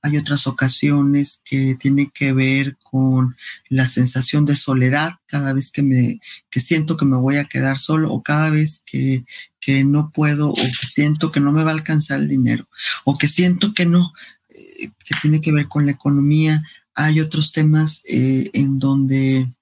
hay 0.03 0.17
otras 0.17 0.47
ocasiones 0.47 1.41
que 1.45 1.77
tiene 1.79 2.11
que 2.13 2.33
ver 2.33 2.77
con 2.83 3.37
la 3.69 3.87
sensación 3.87 4.45
de 4.45 4.57
soledad 4.57 5.15
cada 5.27 5.53
vez 5.53 5.73
que 5.73 5.83
me 5.83 6.21
que 6.51 6.61
siento 6.61 6.97
que 6.97 7.05
me 7.05 7.17
voy 7.17 7.37
a 7.37 7.47
quedar 7.47 7.79
solo 7.79 8.13
o 8.13 8.23
cada 8.23 8.51
vez 8.51 8.83
que, 8.87 9.25
que 9.61 9.85
no 9.85 10.11
puedo 10.11 10.51
o 10.51 10.55
que 10.55 10.87
siento 10.87 11.33
que 11.33 11.41
no 11.41 11.53
me 11.53 11.65
va 11.65 11.71
a 11.71 11.75
alcanzar 11.75 12.21
el 12.21 12.29
dinero 12.29 12.69
o 13.05 13.19
que 13.19 13.29
siento 13.29 13.75
que 13.75 13.87
no, 13.87 14.13
eh, 14.49 14.91
que 15.05 15.15
tiene 15.21 15.41
que 15.41 15.53
ver 15.53 15.69
con 15.69 15.87
la 15.87 15.93
economía. 15.93 16.63
Hay 16.95 17.21
otros 17.21 17.53
temas 17.53 18.03
eh, 18.09 18.51
en 18.53 18.79
donde 18.79 19.53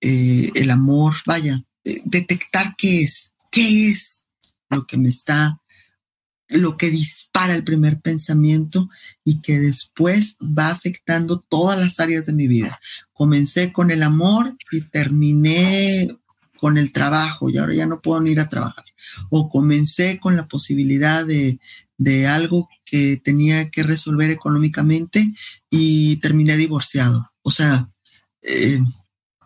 eh, 0.00 0.50
el 0.54 0.70
amor, 0.70 1.14
vaya, 1.26 1.62
detectar 2.04 2.74
qué 2.76 3.02
es, 3.02 3.32
qué 3.50 3.90
es 3.90 4.24
lo 4.68 4.86
que 4.86 4.96
me 4.96 5.08
está 5.08 5.60
lo 6.48 6.76
que 6.76 6.90
dispara 6.90 7.54
el 7.54 7.64
primer 7.64 8.00
pensamiento 8.00 8.88
y 9.24 9.40
que 9.40 9.58
después 9.58 10.36
va 10.40 10.70
afectando 10.70 11.40
todas 11.40 11.78
las 11.78 11.98
áreas 12.00 12.26
de 12.26 12.32
mi 12.32 12.46
vida. 12.46 12.80
Comencé 13.12 13.72
con 13.72 13.90
el 13.90 14.02
amor 14.02 14.56
y 14.70 14.82
terminé 14.82 16.08
con 16.56 16.78
el 16.78 16.92
trabajo 16.92 17.50
y 17.50 17.58
ahora 17.58 17.74
ya 17.74 17.86
no 17.86 18.00
puedo 18.00 18.20
ni 18.20 18.30
ir 18.30 18.40
a 18.40 18.48
trabajar. 18.48 18.84
O 19.30 19.48
comencé 19.48 20.18
con 20.18 20.36
la 20.36 20.48
posibilidad 20.48 21.26
de, 21.26 21.58
algo 22.26 22.68
que 22.84 23.20
tenía 23.22 23.70
que 23.70 23.82
resolver 23.82 24.30
económicamente 24.30 25.32
y 25.70 26.16
terminé 26.16 26.56
divorciado. 26.56 27.32
O 27.42 27.50
sea, 27.50 27.90
eh, 28.42 28.80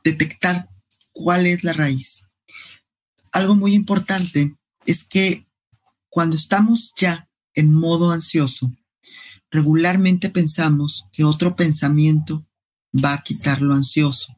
detectar 0.05 0.69
cuál 1.13 1.47
es 1.47 1.65
la 1.65 1.73
raíz. 1.73 2.27
Algo 3.33 3.55
muy 3.55 3.75
importante 3.75 4.57
es 4.87 5.05
que 5.05 5.47
cuando 6.11 6.37
estamos 6.37 6.93
ya 6.97 7.29
en 7.55 7.73
modo 7.73 8.11
ansioso, 8.11 8.73
regularmente 9.51 10.29
pensamos 10.29 11.07
que 11.13 11.25
otro 11.25 11.57
pensamiento 11.57 12.47
va 12.93 13.15
a 13.15 13.23
quitar 13.23 13.63
lo 13.63 13.75
ansioso. 13.75 14.37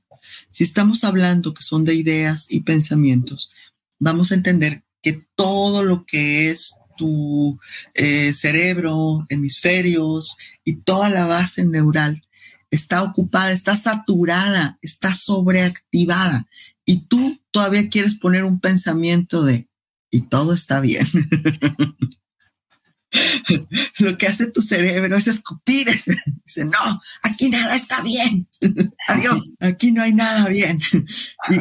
Si 0.51 0.65
estamos 0.65 1.05
hablando 1.05 1.55
que 1.55 1.63
son 1.63 1.85
de 1.85 1.95
ideas 1.95 2.47
y 2.49 2.61
pensamientos, 2.61 3.51
vamos 3.99 4.31
a 4.31 4.35
entender 4.35 4.85
que 5.03 5.27
todo 5.35 5.83
lo 5.83 6.05
que 6.07 6.51
es 6.51 6.75
tu 6.97 7.59
eh, 7.95 8.33
cerebro, 8.33 9.27
hemisferios 9.29 10.37
y 10.65 10.77
toda 10.77 11.09
la 11.09 11.27
base 11.27 11.65
neural 11.65 12.23
está 12.71 13.03
ocupada, 13.03 13.53
está 13.53 13.77
saturada, 13.77 14.79
está 14.83 15.15
sobreactivada 15.15 16.47
y 16.85 17.07
tú 17.07 17.41
todavía 17.51 17.89
quieres 17.89 18.15
poner 18.17 18.45
un 18.45 18.61
pensamiento 18.61 19.43
de 19.45 19.69
y 20.13 20.21
todo 20.21 20.53
está 20.53 20.79
bien. 20.79 21.07
Lo 23.99 24.17
que 24.17 24.27
hace 24.27 24.51
tu 24.51 24.63
cerebro 24.63 25.17
es 25.17 25.27
escupir. 25.27 25.89
Dice, 26.45 26.65
no, 26.65 27.01
aquí 27.23 27.49
nada 27.49 27.75
está 27.75 28.03
bien. 28.03 28.47
Adiós, 29.09 29.51
aquí 29.59 29.91
no 29.91 30.03
hay 30.03 30.13
nada 30.13 30.49
bien. 30.49 30.79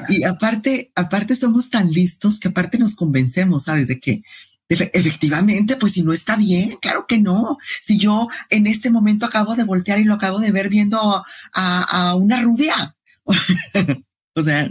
Y, 0.10 0.24
aparte, 0.24 0.92
aparte 0.96 1.36
somos 1.36 1.70
tan 1.70 1.92
listos 1.92 2.40
que 2.40 2.50
aparte 2.50 2.78
nos 2.78 2.94
convencemos, 2.94 3.64
¿sabes? 3.64 3.88
De 3.88 4.00
que 4.00 4.22
efectivamente, 4.70 5.76
pues 5.78 5.94
si 5.94 6.04
no 6.04 6.14
está 6.14 6.36
bien, 6.36 6.78
claro 6.82 7.06
que 7.08 7.20
no. 7.20 7.58
Si 7.82 7.98
yo 7.98 8.28
en 8.50 8.68
este 8.68 8.90
momento 8.90 9.26
acabo 9.26 9.56
de 9.56 9.64
voltear 9.64 10.00
y 10.00 10.04
lo 10.04 10.14
acabo 10.14 10.40
de 10.40 10.52
ver 10.52 10.70
viendo 10.70 11.24
a 11.54 12.16
una 12.16 12.42
rubia. 12.42 12.96
o 14.36 14.44
sea, 14.44 14.70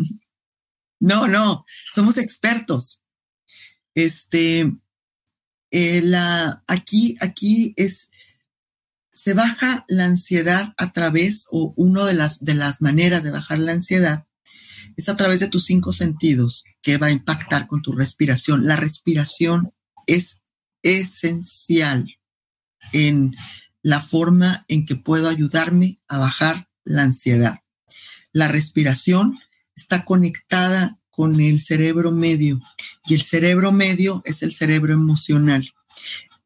no, 1.01 1.29
no, 1.29 1.65
somos 1.95 2.19
expertos 2.19 3.00
este, 3.95 4.73
eh, 5.71 6.03
la, 6.03 6.63
aquí, 6.67 7.17
aquí 7.21 7.75
es, 7.77 8.11
se 9.13 9.35
baja 9.35 9.85
la 9.89 10.05
ansiedad 10.05 10.75
a 10.77 10.93
través, 10.93 11.47
o 11.51 11.75
una 11.77 12.07
de 12.07 12.15
las, 12.15 12.45
de 12.45 12.55
las 12.55 12.81
maneras 12.81 13.23
de 13.23 13.31
bajar 13.31 13.59
la 13.59 13.73
ansiedad, 13.73 14.27
es 14.97 15.09
a 15.09 15.17
través 15.17 15.41
de 15.41 15.49
tus 15.49 15.65
cinco 15.65 15.93
sentidos 15.93 16.65
que 16.83 16.99
va 16.99 17.09
a 17.09 17.13
impactar 17.13 17.67
con 17.67 17.83
tu 17.83 17.93
respiración. 17.93 18.67
La 18.67 18.77
respiración 18.77 19.73
es 20.07 20.41
esencial 20.83 22.07
en 22.93 23.37
la 23.83 24.01
forma 24.01 24.65
en 24.69 24.87
que 24.87 24.97
puedo 24.97 25.29
ayudarme 25.29 26.01
a 26.09 26.19
bajar 26.19 26.69
la 26.85 27.03
ansiedad. 27.03 27.61
La 28.33 28.49
respiración 28.49 29.39
está 29.75 30.05
conectada 30.05 31.00
con 31.21 31.39
el 31.39 31.61
cerebro 31.61 32.13
medio 32.13 32.63
y 33.05 33.13
el 33.13 33.21
cerebro 33.21 33.73
medio 33.73 34.23
es 34.25 34.43
el 34.43 34.55
cerebro 34.55 34.95
emocional. 34.95 35.71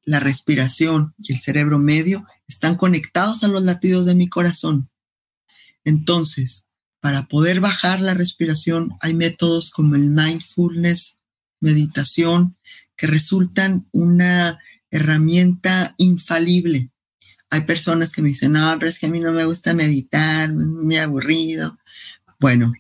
La 0.03 0.19
respiración 0.19 1.15
y 1.17 1.33
el 1.33 1.39
cerebro 1.39 1.79
medio 1.79 2.27
están 2.49 2.75
conectados 2.75 3.45
a 3.45 3.47
los 3.47 3.63
latidos 3.63 4.05
de 4.05 4.17
mi 4.17 4.29
corazón. 4.29 4.91
Entonces, 5.85 6.67
para 6.99 7.29
poder 7.29 7.61
bajar 7.61 8.01
la 8.01 8.15
respiración 8.15 8.97
hay 9.01 9.15
métodos 9.15 9.71
como 9.71 9.95
el 9.95 10.11
mindfulness, 10.11 11.21
meditación, 11.61 12.57
que 12.97 13.07
resultan 13.07 13.89
una 13.93 14.59
herramienta 14.91 15.95
infalible. 15.99 16.91
Hay 17.49 17.61
personas 17.61 18.11
que 18.11 18.23
me 18.23 18.31
dicen, 18.31 18.51
no, 18.51 18.77
pero 18.81 18.91
es 18.91 18.99
que 18.99 19.07
a 19.07 19.11
mí 19.11 19.21
no 19.21 19.31
me 19.31 19.45
gusta 19.45 19.73
meditar, 19.73 20.51
es 20.51 20.57
muy 20.57 20.97
aburrido. 20.97 21.79
Bueno, 22.41 22.73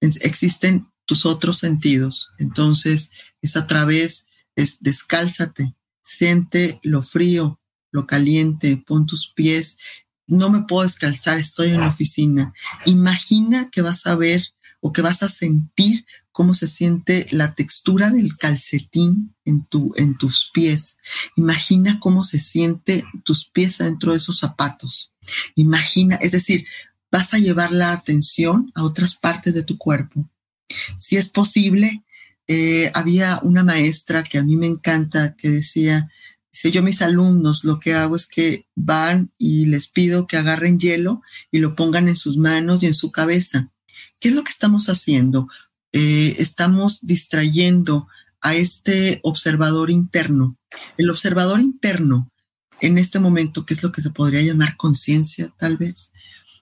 existen 0.00 0.91
tus 1.12 1.26
otros 1.26 1.58
sentidos. 1.58 2.30
Entonces, 2.38 3.10
es 3.42 3.54
a 3.58 3.66
través, 3.66 4.28
es 4.56 4.78
descálzate, 4.80 5.74
siente 6.02 6.80
lo 6.82 7.02
frío, 7.02 7.60
lo 7.90 8.06
caliente, 8.06 8.78
pon 8.78 9.04
tus 9.04 9.30
pies. 9.30 9.76
No 10.26 10.48
me 10.48 10.62
puedo 10.62 10.84
descalzar, 10.84 11.36
estoy 11.36 11.68
en 11.68 11.80
la 11.80 11.88
oficina. 11.88 12.54
Imagina 12.86 13.68
que 13.70 13.82
vas 13.82 14.06
a 14.06 14.16
ver 14.16 14.42
o 14.80 14.94
que 14.94 15.02
vas 15.02 15.22
a 15.22 15.28
sentir 15.28 16.06
cómo 16.30 16.54
se 16.54 16.66
siente 16.66 17.26
la 17.30 17.54
textura 17.54 18.08
del 18.08 18.38
calcetín 18.38 19.34
en, 19.44 19.66
tu, 19.66 19.92
en 19.96 20.16
tus 20.16 20.50
pies. 20.54 20.96
Imagina 21.36 22.00
cómo 22.00 22.24
se 22.24 22.38
siente 22.38 23.04
tus 23.22 23.44
pies 23.44 23.76
dentro 23.76 24.12
de 24.12 24.16
esos 24.16 24.38
zapatos. 24.38 25.12
Imagina, 25.56 26.14
es 26.16 26.32
decir, 26.32 26.64
vas 27.10 27.34
a 27.34 27.38
llevar 27.38 27.70
la 27.70 27.92
atención 27.92 28.72
a 28.74 28.82
otras 28.82 29.14
partes 29.14 29.52
de 29.52 29.62
tu 29.62 29.76
cuerpo 29.76 30.31
si 30.98 31.16
es 31.16 31.28
posible, 31.28 32.02
eh, 32.48 32.90
había 32.94 33.40
una 33.42 33.64
maestra 33.64 34.22
que 34.22 34.38
a 34.38 34.42
mí 34.42 34.56
me 34.56 34.66
encanta 34.66 35.34
que 35.36 35.48
decía, 35.48 36.10
dice, 36.52 36.70
yo 36.70 36.82
mis 36.82 37.00
alumnos 37.00 37.64
lo 37.64 37.78
que 37.78 37.94
hago 37.94 38.16
es 38.16 38.26
que 38.26 38.66
van 38.74 39.32
y 39.38 39.66
les 39.66 39.88
pido 39.88 40.26
que 40.26 40.36
agarren 40.36 40.78
hielo 40.78 41.22
y 41.50 41.58
lo 41.58 41.76
pongan 41.76 42.08
en 42.08 42.16
sus 42.16 42.36
manos 42.36 42.82
y 42.82 42.86
en 42.86 42.94
su 42.94 43.10
cabeza. 43.12 43.70
¿Qué 44.20 44.28
es 44.28 44.34
lo 44.34 44.44
que 44.44 44.50
estamos 44.50 44.88
haciendo? 44.88 45.48
Eh, 45.92 46.36
estamos 46.38 47.00
distrayendo 47.02 48.08
a 48.40 48.54
este 48.54 49.20
observador 49.22 49.90
interno. 49.90 50.58
El 50.96 51.10
observador 51.10 51.60
interno, 51.60 52.30
en 52.80 52.98
este 52.98 53.20
momento, 53.20 53.64
¿qué 53.64 53.74
es 53.74 53.82
lo 53.82 53.92
que 53.92 54.02
se 54.02 54.10
podría 54.10 54.42
llamar 54.42 54.76
conciencia, 54.76 55.52
tal 55.58 55.76
vez? 55.76 56.12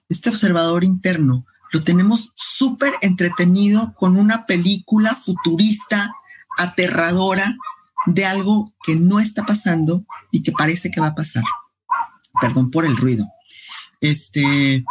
Este 0.07 0.29
observador 0.29 0.83
interno 0.83 1.45
lo 1.71 1.81
tenemos 1.81 2.31
súper 2.35 2.93
entretenido 3.01 3.93
con 3.95 4.17
una 4.17 4.45
película 4.45 5.15
futurista, 5.15 6.13
aterradora, 6.57 7.55
de 8.07 8.25
algo 8.25 8.73
que 8.83 8.95
no 8.95 9.19
está 9.19 9.45
pasando 9.45 10.05
y 10.31 10.41
que 10.43 10.51
parece 10.51 10.89
que 10.89 10.99
va 10.99 11.07
a 11.07 11.15
pasar. 11.15 11.43
Perdón 12.39 12.71
por 12.71 12.85
el 12.85 12.97
ruido. 12.97 13.27
Este, 14.01 14.83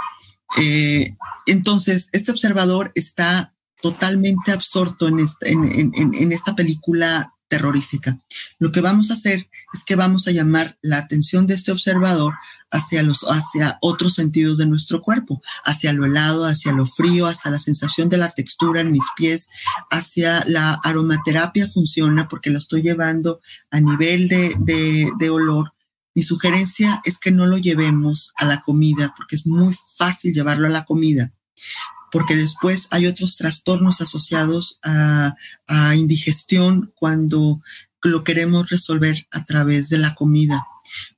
eh, 0.57 1.17
entonces, 1.47 2.09
este 2.13 2.31
observador 2.31 2.93
está 2.95 3.55
totalmente 3.83 4.53
absorto 4.53 5.09
en 5.09 5.19
en 5.43 6.33
esta 6.33 6.55
película 6.55 7.35
terrorífica. 7.51 8.19
Lo 8.59 8.73
que 8.73 8.81
vamos 8.81 9.11
a 9.11 9.15
hacer 9.15 9.41
es 9.75 9.85
que 9.85 9.97
vamos 9.97 10.27
a 10.27 10.31
llamar 10.31 10.79
la 10.81 10.97
atención 10.97 11.47
de 11.47 11.55
este 11.55 11.73
observador 11.73 12.35
hacia 12.71 13.03
los 13.03 13.25
hacia 13.25 13.77
otros 13.83 14.15
sentidos 14.15 14.57
de 14.57 14.67
nuestro 14.67 15.03
cuerpo, 15.03 15.43
hacia 15.65 15.93
lo 15.93 16.07
helado, 16.07 16.47
hacia 16.47 16.73
lo 16.73 16.87
frío, 16.87 17.27
hacia 17.27 17.51
la 17.51 17.59
sensación 17.59 18.09
de 18.09 18.19
la 18.19 18.31
textura 18.31 18.81
en 18.81 18.93
mis 18.93 19.05
pies, 19.17 19.49
hacia 19.91 20.45
la 20.47 20.75
aromaterapia 20.85 21.67
funciona 21.67 22.29
porque 22.29 22.51
lo 22.51 22.59
estoy 22.59 22.83
llevando 22.83 23.41
a 23.71 23.81
nivel 23.81 24.29
de, 24.29 24.55
de, 24.61 25.11
de 25.19 25.31
olor 25.31 25.75
mi 26.15 26.25
sugerencia 26.25 27.01
es 27.05 27.19
que 27.19 27.31
no 27.31 27.47
lo 27.47 27.57
llevemos 27.59 28.33
a 28.37 28.45
la 28.45 28.63
comida, 28.63 29.15
porque 29.17 29.37
es 29.37 29.47
muy 29.47 29.75
fácil 29.97 30.33
llevarlo 30.33 30.67
a 30.67 30.71
la 30.71 30.85
comida, 30.85 31.33
porque 32.11 32.37
después 32.37 32.89
hay 32.91 33.07
otros 33.07 33.37
trastornos 33.37 34.01
asociados 34.01 34.79
a, 34.83 35.35
a 35.67 35.97
indigestión 35.97 36.93
cuando 36.95 37.61
lo 38.03 38.25
queremos 38.25 38.71
resolver 38.71 39.27
a 39.31 39.45
través 39.45 39.89
de 39.89 39.99
la 39.99 40.15
comida. 40.15 40.67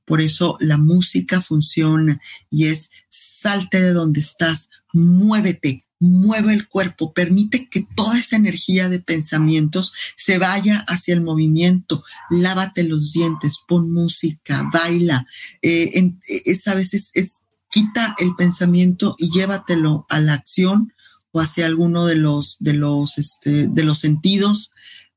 Por 0.04 0.20
eso 0.20 0.56
la 0.60 0.76
música 0.76 1.40
funciona 1.40 2.20
y 2.50 2.66
es 2.66 2.90
salte 3.08 3.80
de 3.80 3.92
donde 3.92 4.20
estás, 4.20 4.70
muévete, 4.92 5.86
mueve 6.02 6.52
el 6.52 6.66
cuerpo, 6.66 7.12
permite 7.12 7.68
que 7.68 7.86
toda 7.94 8.18
esa 8.18 8.34
energía 8.34 8.88
de 8.88 8.98
pensamientos 8.98 9.94
se 10.16 10.38
vaya 10.38 10.84
hacia 10.88 11.14
el 11.14 11.20
movimiento, 11.20 12.02
lávate 12.28 12.82
los 12.82 13.12
dientes, 13.12 13.60
pon 13.68 13.92
música, 13.92 14.68
baila. 14.72 15.26
Eh, 15.62 16.12
esa 16.44 16.74
veces 16.74 17.10
es, 17.14 17.41
quita 17.72 18.14
el 18.18 18.36
pensamiento 18.36 19.16
y 19.18 19.30
llévatelo 19.30 20.06
a 20.10 20.20
la 20.20 20.34
acción 20.34 20.92
o 21.32 21.40
hacia 21.40 21.66
alguno 21.66 22.06
de 22.06 22.16
los, 22.16 22.56
de 22.60 22.74
los, 22.74 23.18
este, 23.18 23.66
de 23.66 23.82
los 23.82 23.98
sentidos 23.98 24.70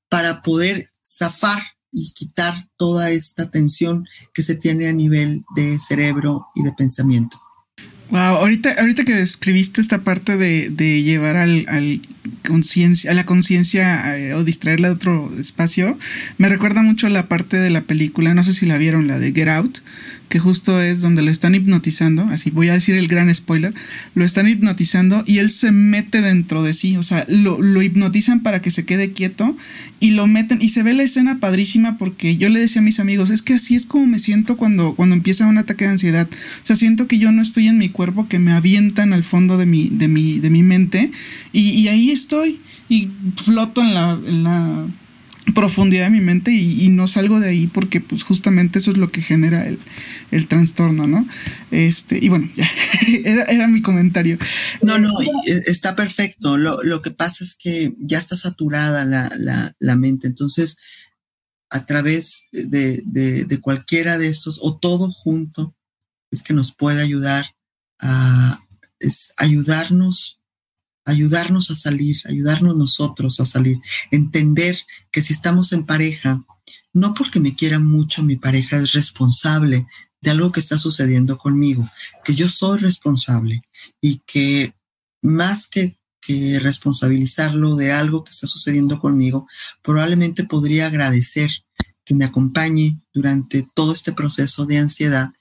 para 0.09 0.41
poder 0.41 0.89
zafar 1.05 1.61
y 1.91 2.11
quitar 2.11 2.55
toda 2.77 3.11
esta 3.11 3.51
tensión 3.51 4.05
que 4.33 4.41
se 4.41 4.55
tiene 4.55 4.87
a 4.87 4.93
nivel 4.93 5.43
de 5.55 5.77
cerebro 5.79 6.47
y 6.55 6.63
de 6.63 6.71
pensamiento. 6.71 7.39
Wow, 8.09 8.19
ahorita, 8.19 8.75
ahorita 8.77 9.03
que 9.03 9.15
describiste 9.15 9.81
esta 9.81 10.03
parte 10.03 10.37
de, 10.37 10.69
de 10.69 11.01
llevar 11.01 11.37
al, 11.37 11.65
al 11.67 12.01
a 13.09 13.13
la 13.13 13.25
conciencia 13.25 14.17
eh, 14.17 14.33
o 14.35 14.43
distraerla 14.43 14.89
de 14.89 14.93
otro 14.93 15.31
espacio, 15.39 15.97
me 16.37 16.47
recuerda 16.47 16.83
mucho 16.83 17.09
la 17.09 17.27
parte 17.27 17.57
de 17.57 17.71
la 17.71 17.81
película, 17.81 18.35
no 18.35 18.43
sé 18.43 18.53
si 18.53 18.67
la 18.67 18.77
vieron, 18.77 19.07
la 19.07 19.17
de 19.17 19.31
Get 19.31 19.47
Out, 19.47 19.79
que 20.29 20.39
justo 20.39 20.81
es 20.81 21.01
donde 21.01 21.21
lo 21.21 21.31
están 21.31 21.55
hipnotizando, 21.55 22.23
así 22.23 22.49
voy 22.49 22.69
a 22.69 22.73
decir 22.73 22.95
el 22.95 23.07
gran 23.07 23.33
spoiler, 23.33 23.73
lo 24.15 24.25
están 24.25 24.47
hipnotizando 24.47 25.23
y 25.25 25.37
él 25.37 25.49
se 25.49 25.71
mete 25.71 26.21
dentro 26.21 26.63
de 26.63 26.73
sí, 26.73 26.97
o 26.97 27.03
sea, 27.03 27.25
lo, 27.27 27.61
lo 27.61 27.81
hipnotizan 27.81 28.41
para 28.41 28.61
que 28.61 28.71
se 28.71 28.85
quede 28.85 29.11
quieto 29.11 29.55
y 29.99 30.11
lo 30.11 30.27
meten 30.27 30.61
y 30.61 30.69
se 30.69 30.83
ve 30.83 30.93
la 30.93 31.03
escena 31.03 31.39
padrísima 31.39 31.97
porque 31.97 32.37
yo 32.37 32.49
le 32.49 32.59
decía 32.59 32.81
a 32.81 32.85
mis 32.85 32.99
amigos, 32.99 33.29
es 33.29 33.41
que 33.41 33.53
así 33.53 33.75
es 33.75 33.85
como 33.85 34.07
me 34.07 34.19
siento 34.19 34.57
cuando, 34.57 34.95
cuando 34.95 35.15
empieza 35.15 35.47
un 35.47 35.57
ataque 35.57 35.85
de 35.85 35.91
ansiedad, 35.91 36.27
o 36.31 36.65
sea, 36.65 36.75
siento 36.75 37.07
que 37.07 37.17
yo 37.17 37.31
no 37.31 37.41
estoy 37.41 37.67
en 37.67 37.77
mi 37.77 37.89
cuerpo, 37.89 38.27
que 38.27 38.39
me 38.39 38.51
avientan 38.51 39.13
al 39.13 39.23
fondo 39.23 39.57
de 39.57 39.65
mi, 39.65 39.89
de 39.89 40.07
mi, 40.07 40.39
de 40.39 40.49
mi 40.49 40.63
mente 40.63 41.11
y, 41.53 41.87
ahí 41.87 42.09
estoy 42.09 42.59
y 42.89 43.09
floto 43.43 43.81
en 43.81 43.93
la, 43.93 44.19
en 44.27 44.43
la 44.43 44.87
profundidad 45.53 46.05
de 46.05 46.09
mi 46.09 46.21
mente 46.21 46.51
y, 46.51 46.89
no 46.89 47.07
salgo 47.07 47.39
de 47.39 47.49
ahí 47.49 47.67
porque 47.67 48.01
pues 48.01 48.23
justamente 48.23 48.79
eso 48.79 48.91
es 48.91 48.97
lo 48.97 49.11
que 49.11 49.21
genera 49.21 49.67
el, 49.67 49.79
el 50.31 50.47
trastorno, 50.47 51.07
¿no? 51.07 51.27
Este, 51.71 52.17
y 52.23 52.29
bueno, 52.29 52.49
ya, 52.55 52.69
era, 53.23 53.43
era, 53.43 53.67
mi 53.67 53.81
comentario. 53.81 54.37
No, 54.81 54.97
no, 54.97 55.09
e, 55.21 55.61
está 55.67 55.95
perfecto. 55.95 56.57
Lo, 56.57 56.81
lo, 56.83 57.01
que 57.01 57.11
pasa 57.11 57.43
es 57.43 57.55
que 57.55 57.93
ya 57.99 58.17
está 58.17 58.35
saturada 58.35 59.05
la, 59.05 59.31
la, 59.37 59.75
la 59.79 59.95
mente, 59.95 60.27
entonces 60.27 60.77
a 61.69 61.85
través 61.85 62.47
de, 62.51 63.01
de, 63.05 63.45
de, 63.45 63.59
cualquiera 63.59 64.17
de 64.17 64.27
estos 64.29 64.59
o 64.61 64.77
todo 64.77 65.09
junto 65.09 65.75
es 66.31 66.43
que 66.43 66.53
nos 66.53 66.73
puede 66.73 67.01
ayudar 67.01 67.45
a 67.99 68.59
es 68.99 69.33
ayudarnos 69.37 70.41
ayudarnos 71.05 71.69
a 71.71 71.75
salir, 71.75 72.17
ayudarnos 72.25 72.75
nosotros 72.75 73.39
a 73.39 73.45
salir, 73.45 73.79
entender 74.11 74.77
que 75.11 75.21
si 75.21 75.33
estamos 75.33 75.71
en 75.71 75.85
pareja, 75.85 76.43
no 76.93 77.13
porque 77.13 77.39
me 77.39 77.55
quiera 77.55 77.79
mucho 77.79 78.23
mi 78.23 78.35
pareja 78.35 78.77
es 78.77 78.93
responsable 78.93 79.85
de 80.21 80.31
algo 80.31 80.51
que 80.51 80.59
está 80.59 80.77
sucediendo 80.77 81.37
conmigo, 81.37 81.89
que 82.23 82.33
yo 82.33 82.49
soy 82.49 82.79
responsable 82.79 83.61
y 84.01 84.21
que 84.25 84.73
más 85.21 85.67
que, 85.67 85.99
que 86.19 86.59
responsabilizarlo 86.59 87.75
de 87.75 87.91
algo 87.91 88.23
que 88.23 88.31
está 88.31 88.47
sucediendo 88.47 88.99
conmigo, 88.99 89.47
probablemente 89.83 90.43
podría 90.43 90.87
agradecer 90.87 91.51
que 92.03 92.15
me 92.15 92.25
acompañe 92.25 92.99
durante 93.13 93.67
todo 93.73 93.93
este 93.93 94.13
proceso 94.13 94.65
de 94.65 94.77
ansiedad 94.77 95.31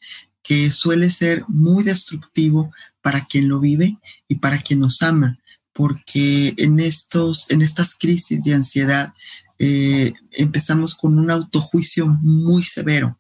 que 0.43 0.71
suele 0.71 1.11
ser 1.11 1.45
muy 1.49 1.83
destructivo 1.83 2.71
para 3.01 3.25
quien 3.25 3.49
lo 3.49 3.61
vive 3.61 3.99
y 4.29 4.37
para 4.37 4.59
quien 4.59 4.81
nos 4.81 5.01
ama, 5.03 5.39
porque 5.75 6.55
en, 6.57 6.81
estos, 6.81 7.51
en 7.51 7.61
estas 7.61 7.95
crisis 7.95 8.45
de 8.45 8.55
ansiedad 8.55 9.13
eh, 9.59 10.15
empezamos 10.31 10.95
con 10.95 11.19
un 11.19 11.31
autojuicio 11.31 12.07
muy 12.07 12.63
severo 12.63 13.19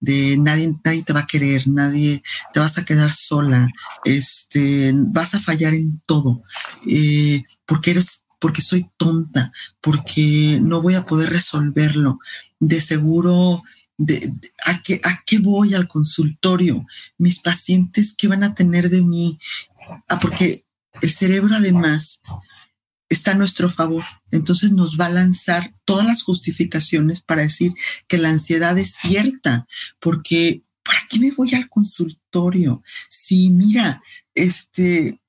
de 0.00 0.36
nadie, 0.36 0.74
nadie 0.84 1.02
te 1.02 1.12
va 1.12 1.20
a 1.20 1.26
querer, 1.26 1.66
nadie 1.68 2.22
te 2.52 2.60
vas 2.60 2.78
a 2.78 2.84
quedar 2.84 3.12
sola, 3.12 3.68
este, 4.04 4.92
vas 4.94 5.34
a 5.34 5.40
fallar 5.40 5.74
en 5.74 6.00
todo, 6.06 6.42
eh, 6.86 7.44
porque 7.64 7.92
eres, 7.92 8.24
porque 8.38 8.62
soy 8.62 8.88
tonta, 8.96 9.52
porque 9.80 10.60
no 10.62 10.82
voy 10.82 10.94
a 10.94 11.06
poder 11.06 11.30
resolverlo. 11.30 12.18
De 12.60 12.80
seguro, 12.80 13.62
de, 13.98 14.32
¿a, 14.64 14.82
qué, 14.82 15.00
¿a 15.02 15.22
qué 15.26 15.38
voy 15.38 15.74
al 15.74 15.88
consultorio? 15.88 16.86
Mis 17.18 17.40
pacientes, 17.40 18.14
¿qué 18.16 18.28
van 18.28 18.44
a 18.44 18.54
tener 18.54 18.90
de 18.90 19.02
mí? 19.02 19.38
Ah, 20.08 20.18
porque 20.20 20.65
el 21.02 21.10
cerebro 21.10 21.56
además 21.56 22.20
está 23.08 23.32
a 23.32 23.36
nuestro 23.36 23.70
favor. 23.70 24.04
Entonces 24.30 24.72
nos 24.72 24.98
va 24.98 25.06
a 25.06 25.10
lanzar 25.10 25.74
todas 25.84 26.06
las 26.06 26.22
justificaciones 26.22 27.20
para 27.20 27.42
decir 27.42 27.72
que 28.08 28.18
la 28.18 28.30
ansiedad 28.30 28.76
es 28.78 28.94
cierta, 28.94 29.66
porque 30.00 30.62
¿para 30.82 31.00
qué 31.08 31.18
me 31.18 31.30
voy 31.30 31.54
al 31.54 31.68
consultorio? 31.68 32.82
Si 33.08 33.50
mira, 33.50 34.02
este, 34.34 35.20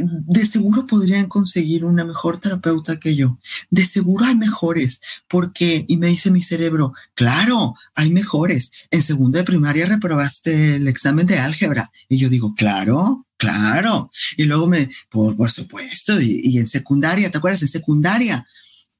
de 0.00 0.46
seguro 0.46 0.86
podrían 0.86 1.26
conseguir 1.26 1.84
una 1.84 2.04
mejor 2.04 2.38
terapeuta 2.38 2.98
que 2.98 3.14
yo. 3.14 3.38
De 3.70 3.84
seguro 3.84 4.24
hay 4.24 4.34
mejores, 4.34 5.00
porque, 5.28 5.84
y 5.88 5.96
me 5.96 6.08
dice 6.08 6.30
mi 6.30 6.42
cerebro, 6.42 6.92
claro, 7.14 7.74
hay 7.94 8.10
mejores. 8.10 8.72
En 8.90 9.02
segundo 9.02 9.38
de 9.38 9.44
primaria 9.44 9.86
reprobaste 9.86 10.76
el 10.76 10.88
examen 10.88 11.26
de 11.26 11.38
álgebra. 11.38 11.90
Y 12.08 12.18
yo 12.18 12.28
digo, 12.28 12.54
claro, 12.54 13.26
claro. 13.44 14.10
Y 14.36 14.44
luego 14.44 14.66
me, 14.66 14.88
por, 15.08 15.36
por 15.36 15.50
supuesto, 15.50 16.20
y, 16.20 16.58
en 16.58 16.66
secundaria, 16.66 17.30
¿te 17.30 17.38
acuerdas? 17.38 17.62
En 17.62 17.68
secundaria 17.68 18.46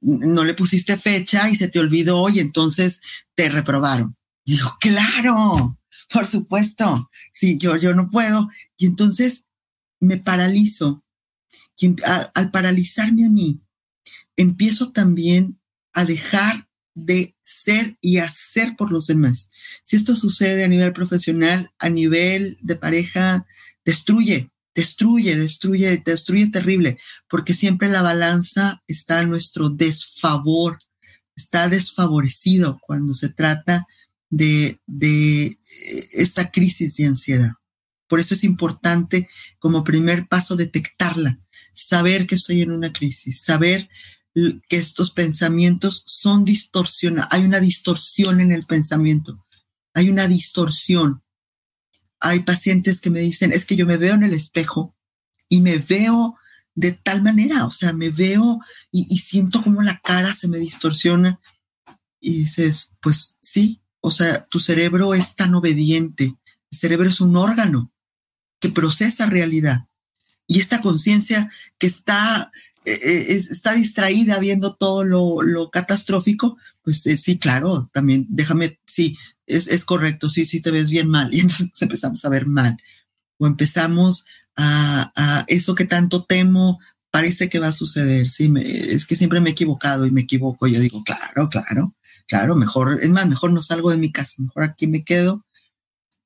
no 0.01 0.45
le 0.45 0.55
pusiste 0.55 0.97
fecha 0.99 1.49
y 1.49 1.55
se 1.55 1.68
te 1.68 1.78
olvidó 1.78 2.28
y 2.28 2.38
entonces 2.38 3.01
te 3.34 3.49
reprobaron. 3.49 4.16
Y 4.45 4.53
digo, 4.53 4.76
claro, 4.80 5.78
por 6.12 6.26
supuesto. 6.26 7.11
Sí, 7.32 7.57
yo, 7.59 7.76
yo 7.76 7.95
no 7.95 8.11
puedo. 8.11 8.49
Y 8.76 8.86
entonces 8.86 9.47
me 10.01 10.18
paralizo. 10.18 11.03
Y 11.78 11.97
al, 12.05 12.30
al 12.34 12.51
paralizarme 12.51 13.26
a 13.26 13.30
mí, 13.30 13.61
empiezo 14.36 14.92
también 14.92 15.59
a 15.92 16.05
dejar 16.05 16.68
de 16.95 17.36
ser 17.42 17.97
y 18.01 18.18
hacer 18.18 18.76
por 18.76 18.92
los 18.92 19.07
demás. 19.07 19.51
Si 19.82 19.97
esto 19.97 20.14
sucede 20.16 20.64
a 20.64 20.68
nivel 20.68 20.92
profesional, 20.92 21.70
a 21.78 21.88
nivel 21.88 22.57
de 22.62 22.76
pareja, 22.76 23.47
destruye, 23.85 24.51
destruye, 24.74 25.37
destruye, 25.37 26.03
destruye 26.05 26.51
terrible, 26.51 26.99
porque 27.28 27.55
siempre 27.55 27.89
la 27.89 28.03
balanza 28.03 28.82
está 28.89 29.20
a 29.20 29.26
nuestro 29.26 29.70
desfavor, 29.70 30.78
está 31.37 31.68
desfavorecido 31.68 32.78
cuando 32.80 33.14
se 33.14 33.28
trata 33.28 33.87
de, 34.30 34.80
de 34.87 35.45
eh, 35.47 36.09
esta 36.12 36.51
crisis 36.51 36.97
de 36.97 37.07
ansiedad. 37.07 37.53
Por 38.09 38.20
eso 38.20 38.35
es 38.35 38.45
importante 38.45 39.28
como 39.59 39.85
primer 39.85 40.28
paso 40.28 40.57
detectarla, 40.57 41.41
saber 41.74 42.26
que 42.26 42.35
estoy 42.35 42.62
en 42.62 42.70
una 42.70 42.93
crisis, 42.93 43.43
saber 43.43 43.89
que 44.35 44.76
estos 44.76 45.12
pensamientos 45.12 46.03
son 46.07 46.45
distorsionados, 46.45 47.32
hay 47.32 47.45
una 47.45 47.61
distorsión 47.61 48.41
en 48.41 48.53
el 48.53 48.64
pensamiento, 48.66 49.45
hay 49.95 50.11
una 50.11 50.26
distorsión. 50.26 51.24
Hay 52.25 52.41
pacientes 52.41 53.03
que 53.03 53.11
me 53.11 53.20
dicen, 53.20 53.53
es 53.53 53.66
que 53.66 53.77
yo 53.77 53.85
me 53.85 53.99
veo 53.99 54.14
en 54.14 54.22
el 54.22 54.33
espejo 54.33 54.97
y 55.47 55.61
me 55.61 55.77
veo 55.77 56.39
de 56.75 56.93
tal 56.93 57.22
manera, 57.22 57.66
o 57.66 57.70
sea, 57.70 57.93
me 57.93 58.09
veo 58.09 58.61
y, 58.91 59.18
siento 59.18 59.62
como 59.62 59.83
la 59.83 60.01
cara 60.01 60.33
se 60.33 60.49
me 60.49 60.59
distorsiona. 60.59 61.39
Y 62.20 62.39
dices, 62.39 62.95
pues 63.03 63.37
sí, 63.43 63.83
o 64.01 64.11
sea, 64.11 64.43
tu 64.45 64.59
cerebro 64.59 65.12
es 65.12 65.37
tan 65.37 65.55
obediente, 65.55 66.35
el 66.70 66.79
cerebro 66.79 67.11
es 67.11 67.20
un 67.20 67.37
órgano, 67.37 67.93
que 68.59 68.70
procesa 68.70 69.27
realidad. 69.27 69.87
Y 70.47 70.61
esta 70.61 70.81
conciencia 70.81 71.51
que 71.77 71.87
está, 71.87 72.51
eh, 72.87 72.99
eh 73.03 73.37
está 73.37 73.75
distraída 73.75 74.39
viendo 74.39 74.77
todo 74.77 75.05
lo, 75.05 75.43
lo 75.43 75.70
catastrófico, 75.70 76.57
pues 76.81 77.07
eh, 77.07 77.18
sí, 77.18 77.39
claro, 77.39 77.91
también 77.93 78.27
déjame, 78.31 78.81
sí, 78.87 79.18
es, 79.47 79.68
es, 79.68 79.84
correcto, 79.84 80.28
sí, 80.28 80.45
sí 80.45 80.61
te 80.61 80.70
ves 80.70 80.90
bien 80.90 81.09
mal. 81.09 81.30
Y 81.34 81.40
entonces 81.40 81.82
empezamos 81.82 82.24
a 82.24 82.28
ver 82.28 82.47
mal. 82.47 82.76
O 83.38 83.47
empezamos 83.47 84.24
a, 84.57 85.12
a 85.16 85.45
eso 85.49 85.74
que 85.74 85.84
tanto 85.84 86.24
temo, 86.24 86.78
parece 87.11 87.49
que 87.49 87.59
va 87.61 87.68
a 87.68 87.72
suceder. 87.72 88.28
Sí, 88.28 88.49
me, 88.49 88.62
es 88.62 89.07
que 89.07 89.16
siempre 89.16 89.40
me 89.40 89.51
he 89.51 89.53
equivocado 89.53 90.07
y 90.07 90.11
me 90.11 90.22
equivoco. 90.22 90.66
Yo 90.66 90.80
digo, 90.80 91.03
claro, 91.05 91.49
claro, 91.49 91.95
claro, 92.26 92.57
mejor, 92.57 92.99
es 93.03 93.11
más, 93.11 93.28
mejor 93.28 93.53
no 93.53 93.62
salgo 93.62 93.90
de 93.90 93.97
mi 93.97 94.11
casa, 94.11 94.34
mejor 94.38 94.64
aquí 94.64 94.86
me 94.86 95.05
quedo 95.05 95.45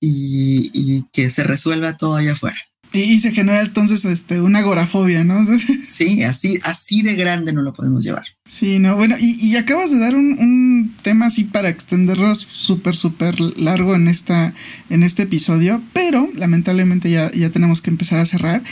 y, 0.00 0.70
y 0.72 1.04
que 1.12 1.30
se 1.30 1.44
resuelva 1.44 1.96
todo 1.96 2.16
allá 2.16 2.32
afuera. 2.32 2.58
Y, 2.93 3.20
se 3.20 3.32
genera 3.32 3.61
entonces 3.61 4.05
este, 4.07 4.41
una 4.41 4.61
agorafobia, 4.61 5.22
¿no? 5.22 5.47
sí, 5.91 6.22
así, 6.22 6.59
así 6.64 7.03
de 7.03 7.16
grande 7.16 7.53
no 7.53 7.61
lo 7.61 7.74
podemos 7.74 8.03
llevar. 8.03 8.24
Sí, 8.47 8.78
no, 8.78 8.97
bueno, 8.97 9.16
y, 9.20 9.47
y 9.47 9.57
acabas 9.57 9.91
de 9.91 9.99
dar 9.99 10.14
un, 10.14 10.39
un, 10.39 10.97
tema 11.03 11.26
así 11.26 11.45
para 11.45 11.68
extenderlo 11.68 12.34
súper, 12.34 12.97
súper 12.97 13.39
largo 13.59 13.95
en, 13.95 14.09
esta, 14.09 14.55
en 14.89 15.03
este 15.03 15.24
episodio, 15.24 15.82
pero 15.93 16.30
lamentablemente 16.34 17.11
ya, 17.11 17.30
ya 17.32 17.51
tenemos 17.51 17.82
que 17.82 17.91
empezar 17.91 18.20
a 18.20 18.26
cerrar. 18.26 18.62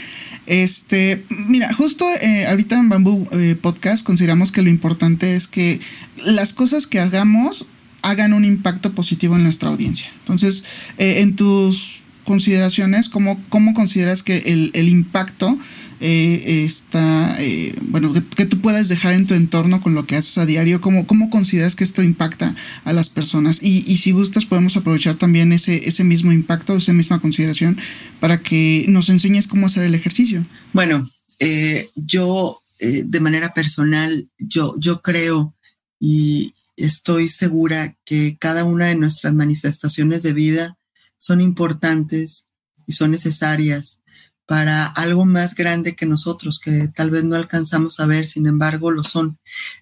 Este, 0.47 1.23
mira, 1.47 1.71
justo 1.73 2.05
eh, 2.21 2.47
ahorita 2.47 2.79
en 2.79 2.89
Bamboo 2.89 3.27
eh, 3.31 3.55
Podcast 3.61 4.03
consideramos 4.03 4.51
que 4.51 4.63
lo 4.63 4.69
importante 4.69 5.35
es 5.35 5.47
que 5.47 5.79
las 6.25 6.53
cosas 6.53 6.87
que 6.87 6.99
hagamos 6.99 7.67
hagan 8.01 8.33
un 8.33 8.45
impacto 8.45 8.93
positivo 8.93 9.35
en 9.35 9.43
nuestra 9.43 9.69
audiencia. 9.69 10.07
Entonces, 10.19 10.63
eh, 10.97 11.19
en 11.19 11.35
tus 11.35 12.01
consideraciones, 12.27 13.09
¿cómo, 13.09 13.41
cómo 13.49 13.73
consideras 13.73 14.21
que 14.21 14.37
el, 14.45 14.69
el 14.73 14.89
impacto 14.89 15.57
eh, 15.99 16.63
está, 16.65 17.35
eh, 17.39 17.73
bueno, 17.81 18.13
que, 18.13 18.45
tú 18.45 18.61
puedas 18.61 18.89
dejar 18.89 19.13
en 19.13 19.25
tu 19.25 19.33
entorno 19.33 19.81
con 19.81 19.95
lo 19.95 20.05
que 20.05 20.17
haces 20.17 20.37
a 20.37 20.45
diario? 20.45 20.81
¿Cómo, 20.81 21.07
cómo 21.07 21.29
consideras 21.29 21.75
que 21.75 21.85
esto 21.85 22.03
impacta 22.03 22.53
a 22.83 22.93
las 22.93 23.09
personas? 23.09 23.59
Y, 23.63 23.83
y 23.87 23.97
si 23.97 24.11
gustas, 24.11 24.45
podemos 24.45 24.77
aprovechar 24.77 25.15
también 25.15 25.53
ese, 25.53 25.87
ese 25.87 26.03
mismo 26.03 26.31
impacto, 26.31 26.77
esa 26.77 26.93
misma 26.93 27.19
consideración, 27.19 27.79
para 28.19 28.43
que 28.43 28.85
nos 28.89 29.09
enseñes 29.09 29.47
cómo 29.47 29.65
hacer 29.65 29.85
el 29.85 29.95
ejercicio. 29.95 30.45
Bueno, 30.73 31.09
eh, 31.39 31.89
yo 31.95 32.59
eh, 32.79 33.03
de 33.05 33.19
manera 33.19 33.53
personal, 33.53 34.29
yo, 34.37 34.75
yo 34.77 35.01
creo 35.01 35.55
y 35.99 36.53
estoy 36.75 37.29
segura 37.29 37.97
que 38.05 38.37
cada 38.37 38.65
una 38.65 38.87
de 38.87 38.95
nuestras 38.95 39.33
manifestaciones 39.33 40.21
de 40.21 40.33
vida 40.33 40.77
son 41.17 41.41
importantes 41.41 42.47
y 42.85 42.93
son 42.93 43.11
necesarias 43.11 44.01
para 44.45 44.85
algo 44.85 45.25
más 45.25 45.55
grande 45.55 45.95
que 45.95 46.05
nosotros, 46.05 46.59
que 46.59 46.87
tal 46.87 47.11
vez 47.11 47.25
no 47.25 47.35
alcanzamos 47.35 47.99
a 47.99 48.05
ver, 48.05 48.27
sin 48.27 48.47
embargo 48.47 48.91
lo 48.91 49.03
son. 49.03 49.37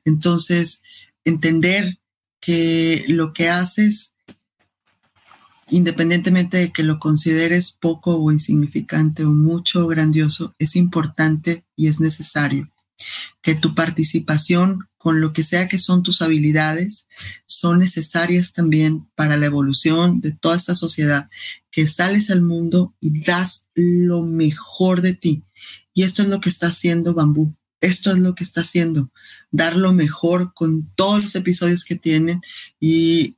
Entonces, 0.05 0.81
entender 1.23 1.99
que 2.41 3.05
lo 3.07 3.31
que 3.31 3.49
haces, 3.49 4.13
independientemente 5.69 6.57
de 6.57 6.71
que 6.71 6.83
lo 6.83 6.99
consideres 6.99 7.71
poco 7.71 8.17
o 8.17 8.31
insignificante 8.31 9.23
o 9.23 9.31
mucho 9.31 9.85
o 9.85 9.87
grandioso, 9.87 10.55
es 10.57 10.75
importante 10.75 11.65
y 11.75 11.87
es 11.87 11.99
necesario. 11.99 12.74
Que 13.41 13.55
tu 13.55 13.75
participación 13.75 14.87
con 14.97 15.21
lo 15.21 15.33
que 15.33 15.43
sea 15.43 15.67
que 15.67 15.77
son 15.77 16.01
tus 16.01 16.23
habilidades, 16.23 17.05
son 17.45 17.79
necesarias 17.79 18.53
también 18.53 19.07
para 19.13 19.37
la 19.37 19.45
evolución 19.45 20.19
de 20.19 20.31
toda 20.31 20.55
esta 20.55 20.73
sociedad, 20.73 21.29
que 21.69 21.85
sales 21.85 22.31
al 22.31 22.41
mundo 22.41 22.95
y 22.99 23.21
das 23.23 23.67
lo 23.75 24.23
mejor 24.23 25.01
de 25.01 25.13
ti. 25.13 25.43
Y 25.93 26.03
esto 26.03 26.23
es 26.23 26.29
lo 26.29 26.39
que 26.39 26.49
está 26.49 26.67
haciendo 26.67 27.13
Bambú. 27.13 27.55
Esto 27.81 28.11
es 28.11 28.17
lo 28.17 28.33
que 28.33 28.43
está 28.43 28.61
haciendo, 28.61 29.11
dar 29.51 29.75
lo 29.75 29.93
mejor 29.93 30.55
con 30.55 30.91
todos 30.95 31.21
los 31.21 31.35
episodios 31.35 31.85
que 31.85 31.95
tienen 31.95 32.41
y 32.79 33.35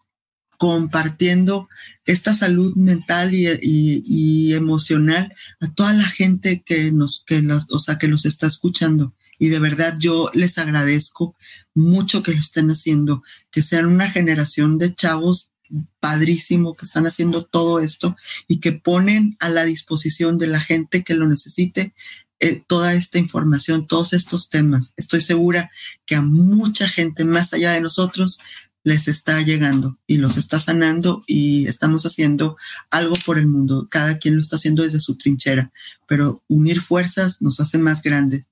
compartiendo 0.58 1.68
esta 2.06 2.34
salud 2.34 2.74
mental 2.76 3.32
y, 3.34 4.54
emocional 4.54 5.34
a 5.60 5.74
toda 5.74 5.92
la 5.92 6.06
gente 6.06 6.64
que 6.66 6.94
nos, 6.94 7.26
que 7.28 7.42
las, 7.42 7.66
o 7.72 7.80
sea, 7.80 7.98
que 7.98 8.08
los 8.08 8.26
está 8.26 8.48
escuchando 8.48 9.14
y 9.40 9.50
de 9.50 9.60
verdad 9.60 9.96
yo 10.00 10.30
les 10.34 10.58
agradezco 10.58 11.36
mucho 11.74 12.24
que 12.24 12.34
lo 12.34 12.40
estén 12.40 12.70
haciendo, 12.70 13.24
que 13.52 13.62
sean 13.62 13.86
una 13.86 14.10
generación 14.10 14.78
de 14.78 14.96
chavos 14.96 15.52
padrísimo 16.00 16.76
que 16.76 16.86
están 16.86 17.08
haciendo 17.08 17.44
todo 17.44 17.80
esto 17.80 18.16
y 18.48 18.60
que 18.60 18.72
ponen 18.72 19.36
a 19.40 19.50
la 19.50 19.66
disposición 19.66 20.38
de 20.38 20.48
la 20.48 20.60
gente 20.60 21.04
que 21.04 21.14
lo 21.14 21.28
necesite 21.28 21.94
eh, 22.40 22.64
toda 22.68 22.94
esta 22.94 23.18
información, 23.18 23.88
todos 23.88 24.14
estos 24.14 24.50
temas. 24.50 24.94
Estoy 24.96 25.22
segura 25.22 25.70
que 26.06 26.16
a 26.16 26.22
mucha 26.22 26.88
gente 26.88 27.26
más 27.26 27.54
allá 27.54 27.74
de 27.74 27.82
nosotros 27.82 28.40
les 28.84 29.08
está 29.10 29.42
llegando 29.42 29.98
y 30.08 30.18
los 30.18 30.38
está 30.38 30.60
sanando 30.62 31.24
y 31.28 31.68
estamos 31.68 32.06
haciendo 32.06 32.56
algo 32.90 33.16
por 33.26 33.38
el 33.38 33.48
mundo. 33.48 33.88
Cada 33.90 34.18
quien 34.18 34.36
lo 34.36 34.42
está 34.42 34.56
haciendo 34.56 34.84
desde 34.84 35.02
su 35.02 35.18
trinchera, 35.18 35.72
pero 36.08 36.44
unir 36.48 36.80
fuerzas 36.80 37.42
nos 37.42 37.60
hace 37.60 37.80
más 37.80 38.02
grandes 38.02 38.48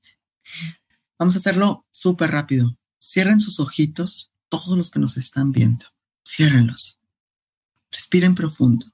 Vamos 1.18 1.36
a 1.36 1.40
hacerlo 1.40 1.86
súper 1.92 2.32
rápido. 2.32 2.78
Cierren 3.00 3.40
sus 3.40 3.60
ojitos, 3.60 4.32
todos 4.50 4.78
los 4.78 4.90
que 4.90 5.00
nos 5.00 5.18
están 5.18 5.52
viendo. 5.52 5.86
Ciérrenlos. 6.28 7.00
Respiren 7.92 8.36
profundo. 8.36 8.92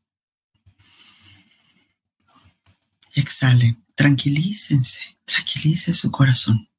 Exhalen. 3.14 3.84
Tranquilícense. 3.96 5.18
Tranquilice 5.26 5.94
su 5.94 6.12
corazón. 6.12 6.70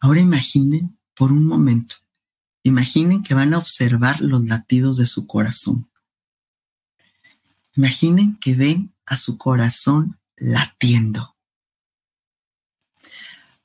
Ahora 0.00 0.20
imaginen 0.20 0.98
por 1.14 1.32
un 1.32 1.44
momento. 1.46 1.96
Imaginen 2.62 3.22
que 3.22 3.34
van 3.34 3.54
a 3.54 3.58
observar 3.58 4.20
los 4.20 4.46
latidos 4.46 4.98
de 4.98 5.06
su 5.06 5.26
corazón. 5.26 5.90
Imaginen 7.74 8.38
que 8.38 8.54
ven 8.54 8.94
a 9.06 9.16
su 9.16 9.38
corazón 9.38 10.20
latiendo. 10.36 11.36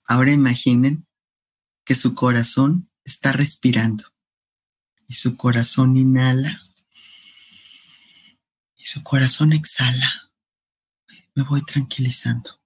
Ahora 0.06 0.32
imaginen 0.32 1.08
que 1.86 1.95
su 1.95 2.16
corazón 2.16 2.89
está 3.04 3.32
respirando 3.32 4.06
y 5.08 5.16
su 5.16 5.36
corazón 5.38 5.97
inhala 5.97 6.62
y 8.76 8.86
su 8.86 9.04
corazón 9.04 9.54
exhala. 9.54 10.32
Me 11.36 11.43
voy 11.43 11.64
tranquilizando. 11.64 12.62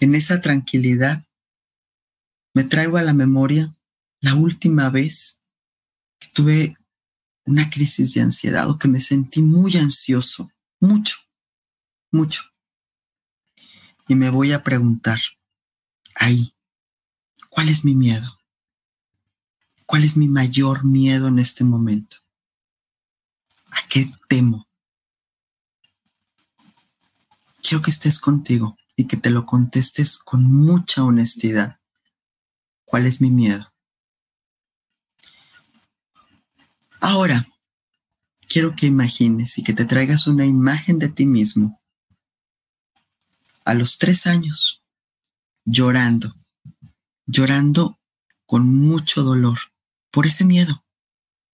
En 0.00 0.14
esa 0.14 0.40
tranquilidad 0.40 1.24
me 2.54 2.64
traigo 2.64 2.96
a 2.96 3.02
la 3.02 3.14
memoria 3.14 3.74
la 4.20 4.34
última 4.34 4.90
vez 4.90 5.42
que 6.18 6.28
tuve 6.28 6.76
una 7.44 7.70
crisis 7.70 8.14
de 8.14 8.20
ansiedad 8.20 8.68
o 8.68 8.78
que 8.78 8.88
me 8.88 9.00
sentí 9.00 9.42
muy 9.42 9.76
ansioso, 9.76 10.50
mucho, 10.80 11.18
mucho. 12.10 12.42
Y 14.08 14.14
me 14.14 14.30
voy 14.30 14.52
a 14.52 14.62
preguntar, 14.62 15.20
ahí. 16.14 16.54
¿Cuál 17.48 17.68
es 17.68 17.84
mi 17.84 17.94
miedo? 17.94 18.38
¿Cuál 19.86 20.04
es 20.04 20.16
mi 20.16 20.28
mayor 20.28 20.84
miedo 20.84 21.28
en 21.28 21.38
este 21.38 21.64
momento? 21.64 22.16
¿A 23.70 23.86
qué 23.88 24.10
temo? 24.28 24.66
Quiero 27.62 27.82
que 27.82 27.90
estés 27.90 28.18
contigo 28.18 28.76
y 28.96 29.06
que 29.06 29.16
te 29.16 29.30
lo 29.30 29.46
contestes 29.46 30.18
con 30.18 30.44
mucha 30.44 31.04
honestidad. 31.04 31.78
¿Cuál 32.84 33.06
es 33.06 33.20
mi 33.20 33.30
miedo? 33.30 33.72
Ahora, 37.00 37.46
quiero 38.48 38.74
que 38.76 38.86
imagines 38.86 39.58
y 39.58 39.62
que 39.62 39.72
te 39.72 39.84
traigas 39.84 40.26
una 40.26 40.46
imagen 40.46 40.98
de 40.98 41.08
ti 41.08 41.26
mismo 41.26 41.82
a 43.64 43.74
los 43.74 43.98
tres 43.98 44.26
años 44.26 44.81
llorando, 45.64 46.36
llorando 47.26 48.00
con 48.46 48.66
mucho 48.66 49.22
dolor 49.22 49.58
por 50.10 50.26
ese 50.26 50.44
miedo, 50.44 50.84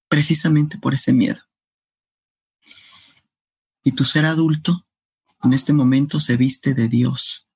precisamente 0.08 0.78
por 0.78 0.94
ese 0.94 1.12
miedo. 1.12 1.40
Y 3.84 3.92
tu 3.92 4.04
ser 4.04 4.24
adulto 4.24 4.86
en 5.42 5.52
este 5.52 5.72
momento 5.72 6.20
se 6.20 6.36
viste 6.36 6.74
de 6.74 6.88
Dios 6.88 7.48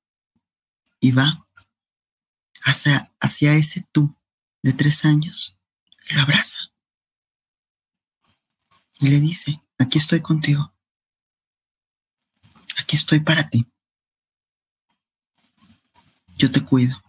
y 1.01 1.13
va 1.13 1.47
hacia, 2.65 3.57
ese 3.57 3.87
tú 3.91 4.17
de 4.63 4.73
tres 4.73 5.05
años 5.05 5.59
y 6.09 6.15
lo 6.15 6.23
abraza. 6.23 6.59
Y 9.01 9.09
le 9.09 9.19
dice, 9.19 9.63
aquí 9.79 9.99
estoy 9.99 10.21
contigo. 10.21 10.73
Aquí 12.79 12.95
estoy 12.97 13.21
para 13.21 13.49
ti. 13.49 13.72
Yo 16.43 16.51
te 16.51 16.61
cuido. 16.61 17.01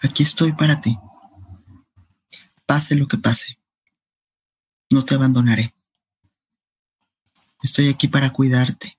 Aquí 0.00 0.22
estoy 0.22 0.52
para 0.52 0.80
ti. 0.80 0.98
Pase 2.64 2.94
lo 2.94 3.06
que 3.06 3.18
pase. 3.18 3.58
No 4.88 5.04
te 5.04 5.14
abandonaré. 5.14 5.74
Estoy 7.62 7.90
aquí 7.90 8.08
para 8.08 8.32
cuidarte. 8.32 8.98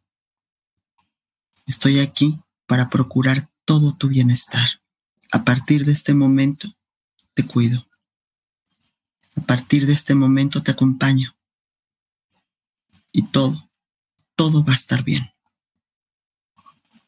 Estoy 1.66 2.02
aquí 2.02 2.40
para 2.68 2.88
procurar 2.88 3.50
todo 3.66 3.98
tu 3.98 4.10
bienestar. 4.10 4.80
A 5.32 5.44
partir 5.44 5.86
de 5.86 5.94
este 5.94 6.14
momento, 6.14 6.72
te 7.34 7.48
cuido. 7.48 7.88
A 9.36 9.42
partir 9.42 9.88
de 9.88 9.94
este 9.94 10.14
momento 10.14 10.62
te 10.62 10.70
acompaño. 10.70 11.36
Y 13.12 13.24
todo, 13.24 13.72
todo 14.36 14.64
va 14.64 14.74
a 14.74 14.76
estar 14.76 15.04
bien. 15.04 15.34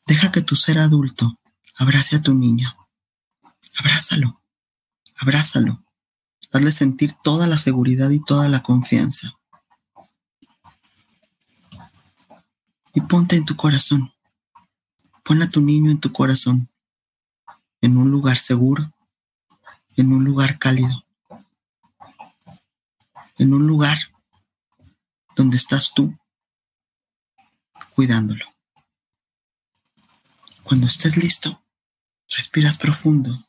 Deja 0.05 0.31
que 0.31 0.41
tu 0.41 0.55
ser 0.55 0.77
adulto 0.77 1.39
abrace 1.75 2.15
a 2.15 2.21
tu 2.21 2.33
niño. 2.33 2.75
Abrázalo, 3.77 4.41
abrázalo. 5.15 5.83
Hazle 6.51 6.71
sentir 6.71 7.13
toda 7.13 7.47
la 7.47 7.57
seguridad 7.57 8.11
y 8.11 8.23
toda 8.23 8.47
la 8.47 8.63
confianza. 8.63 9.37
Y 12.93 13.01
ponte 13.01 13.35
en 13.35 13.43
tu 13.43 13.57
corazón. 13.57 14.13
Pon 15.23 15.41
a 15.41 15.49
tu 15.49 15.59
niño 15.59 15.91
en 15.91 15.99
tu 15.99 16.13
corazón, 16.13 16.69
en 17.81 17.97
un 17.97 18.11
lugar 18.11 18.37
seguro, 18.37 18.93
en 19.95 20.13
un 20.13 20.23
lugar 20.23 20.59
cálido, 20.59 21.03
en 23.37 23.53
un 23.53 23.65
lugar 23.65 23.97
donde 25.35 25.57
estás 25.57 25.93
tú 25.93 26.15
cuidándolo. 27.95 28.54
Cuando 30.65 30.87
estés 30.87 31.15
listo, 31.15 31.63
respiras 32.35 32.79
profundo 32.79 33.47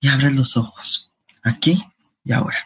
y 0.00 0.08
abres 0.08 0.32
los 0.32 0.56
ojos, 0.56 1.12
aquí 1.42 1.84
y 2.24 2.32
ahora. 2.32 2.56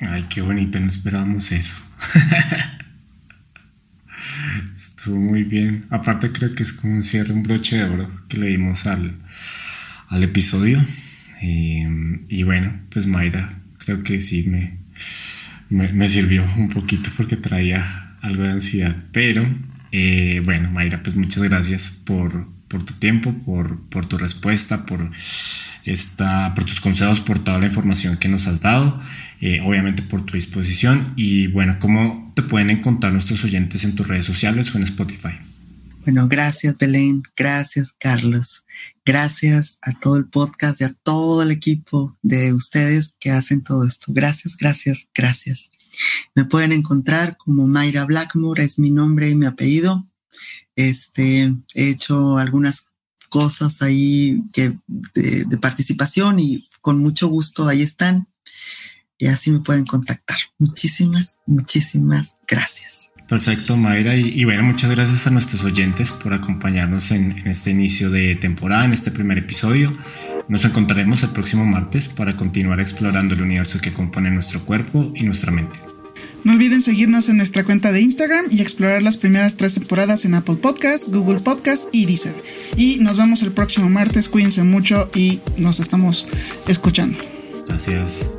Ay, 0.00 0.26
qué 0.28 0.40
bonito, 0.40 0.80
no 0.80 0.88
esperábamos 0.88 1.52
eso. 1.52 1.76
Estuvo 4.74 5.20
muy 5.20 5.44
bien. 5.44 5.86
Aparte 5.90 6.32
creo 6.32 6.56
que 6.56 6.64
es 6.64 6.72
como 6.72 6.94
un 6.94 7.04
cierre, 7.04 7.32
un 7.32 7.44
broche 7.44 7.76
de 7.76 7.84
oro 7.84 8.26
que 8.28 8.38
le 8.38 8.48
dimos 8.48 8.86
al, 8.86 9.22
al 10.08 10.24
episodio. 10.24 10.84
Em, 11.40 12.26
y 12.28 12.42
bueno, 12.42 12.80
pues 12.90 13.06
Mayra, 13.06 13.62
creo 13.78 14.02
que 14.02 14.20
sí 14.20 14.42
me, 14.42 14.80
me, 15.70 16.08
sirvió 16.08 16.42
un 16.56 16.68
poquito 16.68 17.08
porque 17.16 17.36
traía 17.36 18.07
algo 18.20 18.42
de 18.42 18.50
ansiedad. 18.50 18.96
Pero 19.12 19.46
eh, 19.92 20.42
bueno, 20.44 20.70
Mayra, 20.70 21.02
pues 21.02 21.16
muchas 21.16 21.42
gracias 21.42 21.90
por, 21.90 22.48
por 22.68 22.84
tu 22.84 22.94
tiempo, 22.94 23.32
por, 23.44 23.80
por 23.88 24.06
tu 24.06 24.18
respuesta, 24.18 24.86
por, 24.86 25.10
esta, 25.84 26.54
por 26.54 26.64
tus 26.64 26.80
consejos, 26.80 27.20
por 27.20 27.38
toda 27.38 27.58
la 27.58 27.66
información 27.66 28.16
que 28.16 28.28
nos 28.28 28.46
has 28.46 28.60
dado, 28.60 29.00
eh, 29.40 29.60
obviamente 29.64 30.02
por 30.02 30.24
tu 30.24 30.34
disposición. 30.34 31.12
Y 31.16 31.46
bueno, 31.48 31.76
¿cómo 31.78 32.32
te 32.34 32.42
pueden 32.42 32.70
encontrar 32.70 33.12
nuestros 33.12 33.44
oyentes 33.44 33.84
en 33.84 33.94
tus 33.94 34.06
redes 34.06 34.24
sociales 34.24 34.74
o 34.74 34.78
en 34.78 34.84
Spotify? 34.84 35.38
Bueno, 36.04 36.26
gracias 36.26 36.78
Belén, 36.78 37.22
gracias 37.36 37.92
Carlos, 37.98 38.64
gracias 39.04 39.78
a 39.82 39.92
todo 39.92 40.16
el 40.16 40.24
podcast 40.24 40.80
y 40.80 40.84
a 40.84 40.94
todo 41.02 41.42
el 41.42 41.50
equipo 41.50 42.16
de 42.22 42.54
ustedes 42.54 43.16
que 43.20 43.30
hacen 43.30 43.62
todo 43.62 43.84
esto. 43.84 44.12
Gracias, 44.14 44.56
gracias, 44.56 45.06
gracias. 45.14 45.70
Me 46.34 46.44
pueden 46.44 46.72
encontrar 46.72 47.36
como 47.36 47.66
Mayra 47.66 48.04
Blackmore, 48.04 48.64
es 48.64 48.78
mi 48.78 48.90
nombre 48.90 49.28
y 49.28 49.34
mi 49.34 49.46
apellido. 49.46 50.06
Este, 50.76 51.54
he 51.74 51.90
hecho 51.90 52.38
algunas 52.38 52.86
cosas 53.28 53.82
ahí 53.82 54.42
que 54.52 54.78
de, 54.86 55.44
de 55.44 55.58
participación 55.58 56.38
y 56.38 56.68
con 56.80 56.98
mucho 56.98 57.28
gusto 57.28 57.66
ahí 57.66 57.82
están. 57.82 58.28
Y 59.18 59.26
así 59.26 59.50
me 59.50 59.60
pueden 59.60 59.84
contactar. 59.84 60.38
Muchísimas, 60.58 61.40
muchísimas 61.46 62.36
gracias. 62.46 63.07
Perfecto, 63.28 63.76
Mayra. 63.76 64.16
Y, 64.16 64.42
bueno, 64.44 64.62
muchas 64.62 64.90
gracias 64.90 65.26
a 65.26 65.30
nuestros 65.30 65.62
oyentes 65.62 66.12
por 66.12 66.32
acompañarnos 66.32 67.10
en, 67.10 67.46
este 67.46 67.70
inicio 67.70 68.10
de 68.10 68.34
temporada, 68.36 68.86
en 68.86 68.94
este 68.94 69.10
primer 69.10 69.38
episodio. 69.38 69.92
Nos 70.48 70.64
encontraremos 70.64 71.22
el 71.22 71.30
próximo 71.30 71.66
martes 71.66 72.08
para 72.08 72.36
continuar 72.36 72.80
explorando 72.80 73.34
el 73.34 73.42
universo 73.42 73.80
que 73.80 73.92
compone 73.92 74.30
nuestro 74.30 74.64
cuerpo 74.64 75.12
y 75.14 75.24
nuestra 75.24 75.52
mente. 75.52 75.78
No 76.44 76.52
olviden 76.52 76.80
seguirnos 76.80 77.28
en 77.28 77.36
nuestra 77.36 77.64
cuenta 77.64 77.92
de 77.92 78.00
Instagram 78.00 78.46
y 78.50 78.62
explorar 78.62 79.02
las 79.02 79.18
primeras 79.18 79.56
tres 79.56 79.74
temporadas 79.74 80.24
en 80.24 80.34
Apple 80.34 80.56
Podcasts, 80.56 81.10
Google 81.10 81.40
Podcasts 81.40 81.88
y 81.92 82.06
Deezer. 82.06 82.34
Y 82.76 82.96
nos 83.00 83.18
vemos 83.18 83.42
el 83.42 83.52
próximo 83.52 83.90
martes. 83.90 84.30
Cuídense 84.30 84.62
mucho 84.62 85.10
y 85.14 85.40
nos 85.58 85.80
estamos 85.80 86.26
escuchando. 86.66 87.18
Gracias. 87.66 88.37